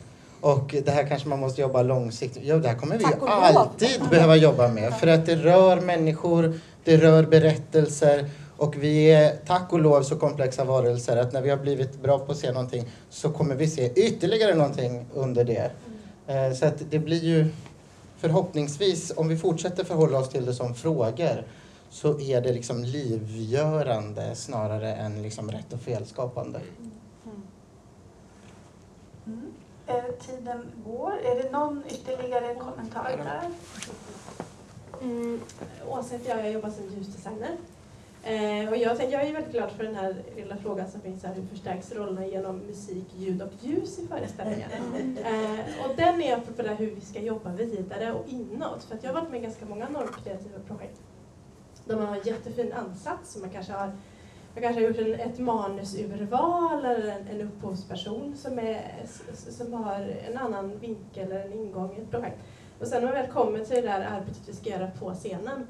och 0.40 0.74
det 0.84 0.90
här 0.90 1.08
kanske 1.08 1.28
man 1.28 1.38
måste 1.38 1.60
jobba 1.60 1.82
långsiktigt. 1.82 2.42
Jo, 2.46 2.58
det 2.58 2.68
här 2.68 2.74
kommer 2.74 2.98
vi 2.98 3.04
alltid 3.20 4.00
behöva 4.10 4.36
jobba 4.36 4.68
med. 4.68 4.94
För 4.94 5.06
att 5.06 5.26
det 5.26 5.36
rör 5.36 5.80
människor, 5.80 6.60
det 6.84 6.96
rör 6.96 7.22
berättelser. 7.22 8.30
Och 8.56 8.76
vi 8.76 9.12
är 9.12 9.36
tack 9.46 9.72
och 9.72 9.80
lov 9.80 10.02
så 10.02 10.16
komplexa 10.16 10.64
varelser 10.64 11.16
att 11.16 11.32
när 11.32 11.42
vi 11.42 11.50
har 11.50 11.56
blivit 11.56 12.02
bra 12.02 12.18
på 12.18 12.32
att 12.32 12.38
se 12.38 12.52
någonting 12.52 12.84
så 13.10 13.30
kommer 13.30 13.54
vi 13.54 13.66
se 13.66 13.92
ytterligare 14.06 14.54
någonting 14.54 15.06
under 15.14 15.44
det. 15.44 15.70
Eh, 16.26 16.52
så 16.52 16.66
att 16.66 16.82
det 16.90 16.98
blir 16.98 17.24
ju 17.24 17.46
förhoppningsvis, 18.16 19.12
om 19.16 19.28
vi 19.28 19.36
fortsätter 19.36 19.84
förhålla 19.84 20.18
oss 20.18 20.28
till 20.28 20.46
det 20.46 20.54
som 20.54 20.74
frågor, 20.74 21.44
så 21.90 22.20
är 22.20 22.40
det 22.40 22.52
liksom 22.52 22.84
livgörande 22.84 24.34
snarare 24.34 24.94
än 24.94 25.22
liksom 25.22 25.50
rätt 25.50 25.72
och 25.72 25.80
felskapande. 25.80 26.60
Mm. 26.78 27.42
Mm. 29.26 29.52
Eh, 29.86 30.26
tiden 30.26 30.66
går. 30.86 31.12
Är 31.24 31.42
det 31.42 31.50
någon 31.50 31.82
ytterligare 31.88 32.54
kommentar 32.54 33.16
där? 33.24 33.50
Mm, 35.02 35.40
Åsa 35.88 36.16
heter 36.16 36.30
jag, 36.30 36.46
jag 36.46 36.52
jobbar 36.52 36.70
som 36.70 36.84
ljusdesigner. 36.84 37.56
Eh, 38.26 38.68
och 38.68 38.76
jag, 38.76 39.12
jag 39.12 39.22
är 39.26 39.32
väldigt 39.32 39.52
glad 39.52 39.70
för 39.70 39.84
den 39.84 39.94
här 39.94 40.14
lilla 40.36 40.56
frågan 40.56 40.90
som 40.90 41.00
finns 41.00 41.24
här, 41.24 41.34
hur 41.34 41.46
förstärks 41.46 41.92
rollerna 41.92 42.26
genom 42.26 42.58
musik, 42.58 43.06
ljud 43.16 43.42
och 43.42 43.52
ljus 43.60 43.98
i 43.98 44.06
föreställningen? 44.06 44.70
Eh, 45.24 45.84
och 45.84 45.96
den 45.96 46.22
är 46.22 46.36
apropå 46.36 46.62
det 46.62 46.74
hur 46.74 46.90
vi 46.90 47.00
ska 47.00 47.20
jobba 47.20 47.52
vidare 47.52 48.12
och 48.12 48.28
inåt. 48.28 48.84
För 48.84 48.94
att 48.94 49.04
jag 49.04 49.12
har 49.12 49.20
varit 49.20 49.30
med 49.30 49.40
i 49.40 49.42
ganska 49.42 49.66
många 49.66 49.88
normkreativa 49.88 50.58
projekt 50.66 51.00
där 51.84 51.96
man 51.96 52.06
har 52.06 52.16
en 52.16 52.22
jättefin 52.24 52.72
ansats. 52.72 53.36
Man 53.36 53.50
kanske 53.50 53.72
har, 53.72 53.86
man 54.54 54.62
kanske 54.62 54.82
har 54.82 54.88
gjort 54.88 54.98
en, 54.98 55.14
ett 55.14 55.38
manusurval 55.38 56.84
eller 56.84 57.08
en, 57.08 57.28
en 57.28 57.40
upphovsperson 57.40 58.36
som, 58.36 58.58
är, 58.58 59.02
som 59.32 59.72
har 59.72 60.16
en 60.28 60.38
annan 60.38 60.78
vinkel 60.78 61.32
eller 61.32 61.44
en 61.44 61.52
ingång 61.52 61.96
i 61.96 62.00
ett 62.00 62.10
projekt. 62.10 62.38
Och 62.80 62.86
sen 62.86 63.02
när 63.02 63.12
man 63.12 63.22
väl 63.22 63.32
kommer 63.32 63.64
till 63.64 63.76
det 63.76 63.82
där 63.82 64.00
arbetet 64.00 64.48
vi 64.48 64.52
ska 64.52 64.70
göra 64.70 64.90
på 64.90 65.14
scenen 65.14 65.66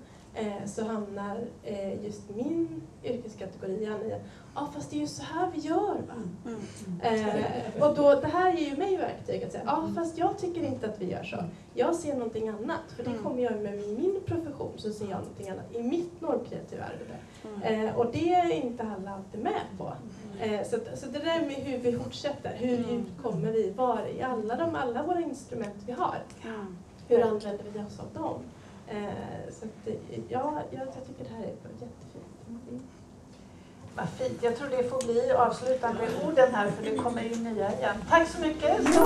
så 0.67 0.85
hamnar 0.85 1.41
eh, 1.63 2.05
just 2.05 2.31
min 2.37 2.83
yrkeskategori 3.05 3.83
i 3.83 3.87
att 3.87 4.21
ja 4.55 4.69
fast 4.75 4.91
det 4.91 4.97
är 4.97 5.01
ju 5.01 5.07
så 5.07 5.23
här 5.23 5.51
vi 5.55 5.61
gör 5.61 5.95
va. 6.09 6.15
Mm. 6.45 6.61
Eh, 7.03 7.83
och 7.89 7.95
då, 7.97 8.21
det 8.21 8.27
här 8.27 8.53
ger 8.53 8.71
ju 8.71 8.77
mig 8.77 8.97
verktyg 8.97 9.45
att 9.45 9.53
säga 9.53 9.63
ja 9.67 9.89
fast 9.97 10.19
jag 10.19 10.39
tycker 10.39 10.63
inte 10.63 10.87
att 10.89 11.01
vi 11.01 11.11
gör 11.11 11.23
så. 11.25 11.37
Jag 11.75 11.95
ser 11.95 12.15
någonting 12.15 12.49
annat. 12.49 12.81
För 12.97 13.03
det 13.05 13.11
Mm. 13.11 13.23
kommer 13.23 13.43
jag 13.43 13.53
med 13.63 13.73
min 13.79 14.21
profession 14.27 14.73
så 14.77 14.93
ser 14.93 15.05
jag 15.11 15.19
någonting 15.21 15.49
annat 15.51 15.75
i 15.75 15.83
mitt 15.83 16.21
normkreativa 16.21 16.85
arbete. 16.85 17.17
Mm. 17.73 17.87
Eh, 17.89 17.97
och 17.99 18.07
det 18.13 18.35
är 18.35 18.53
inte 18.53 18.83
alla 18.97 19.11
alltid 19.11 19.43
med 19.43 19.61
på. 19.79 19.93
Eh, 20.41 20.63
så, 20.67 20.77
så 20.97 21.07
det 21.07 21.19
där 21.19 21.41
med 21.41 21.55
hur 21.55 21.79
vi 21.79 21.93
fortsätter, 21.99 22.53
hur 22.57 22.79
Mm. 22.79 22.91
djupt 22.91 23.23
kommer 23.23 23.51
vi, 23.53 23.71
var 23.71 24.07
i 24.07 24.23
alla, 24.23 24.57
de, 24.57 24.75
alla 24.75 25.03
våra 25.03 25.21
instrument 25.21 25.75
vi 25.87 25.93
har, 25.93 26.17
Mm. 26.45 26.77
hur 27.09 27.23
använder 27.23 27.65
vi 27.73 27.79
oss 27.81 28.01
av 28.01 28.23
dem? 28.23 28.41
Eh, 28.89 29.53
så 29.53 29.65
att, 29.65 29.95
ja, 30.29 30.63
jag, 30.71 30.81
jag 30.81 31.07
tycker 31.07 31.25
det 31.25 31.31
här 31.37 31.43
är 31.43 31.47
jättefint. 31.47 32.83
Vad 33.97 34.09
fint. 34.09 34.43
Jag 34.43 34.57
tror 34.57 34.69
det 34.69 34.91
får 34.91 35.07
bli 35.07 35.31
avslutande 35.31 36.03
orden 36.27 36.55
här 36.55 36.71
för 36.71 36.85
det 36.85 36.97
kommer 36.97 37.23
ju 37.23 37.35
nya 37.35 37.73
igen. 37.73 37.97
Tack 38.09 38.29
så 38.29 38.41
mycket. 38.41 38.95
Så. 38.95 39.05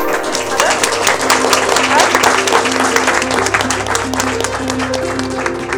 Tack. 5.49 5.70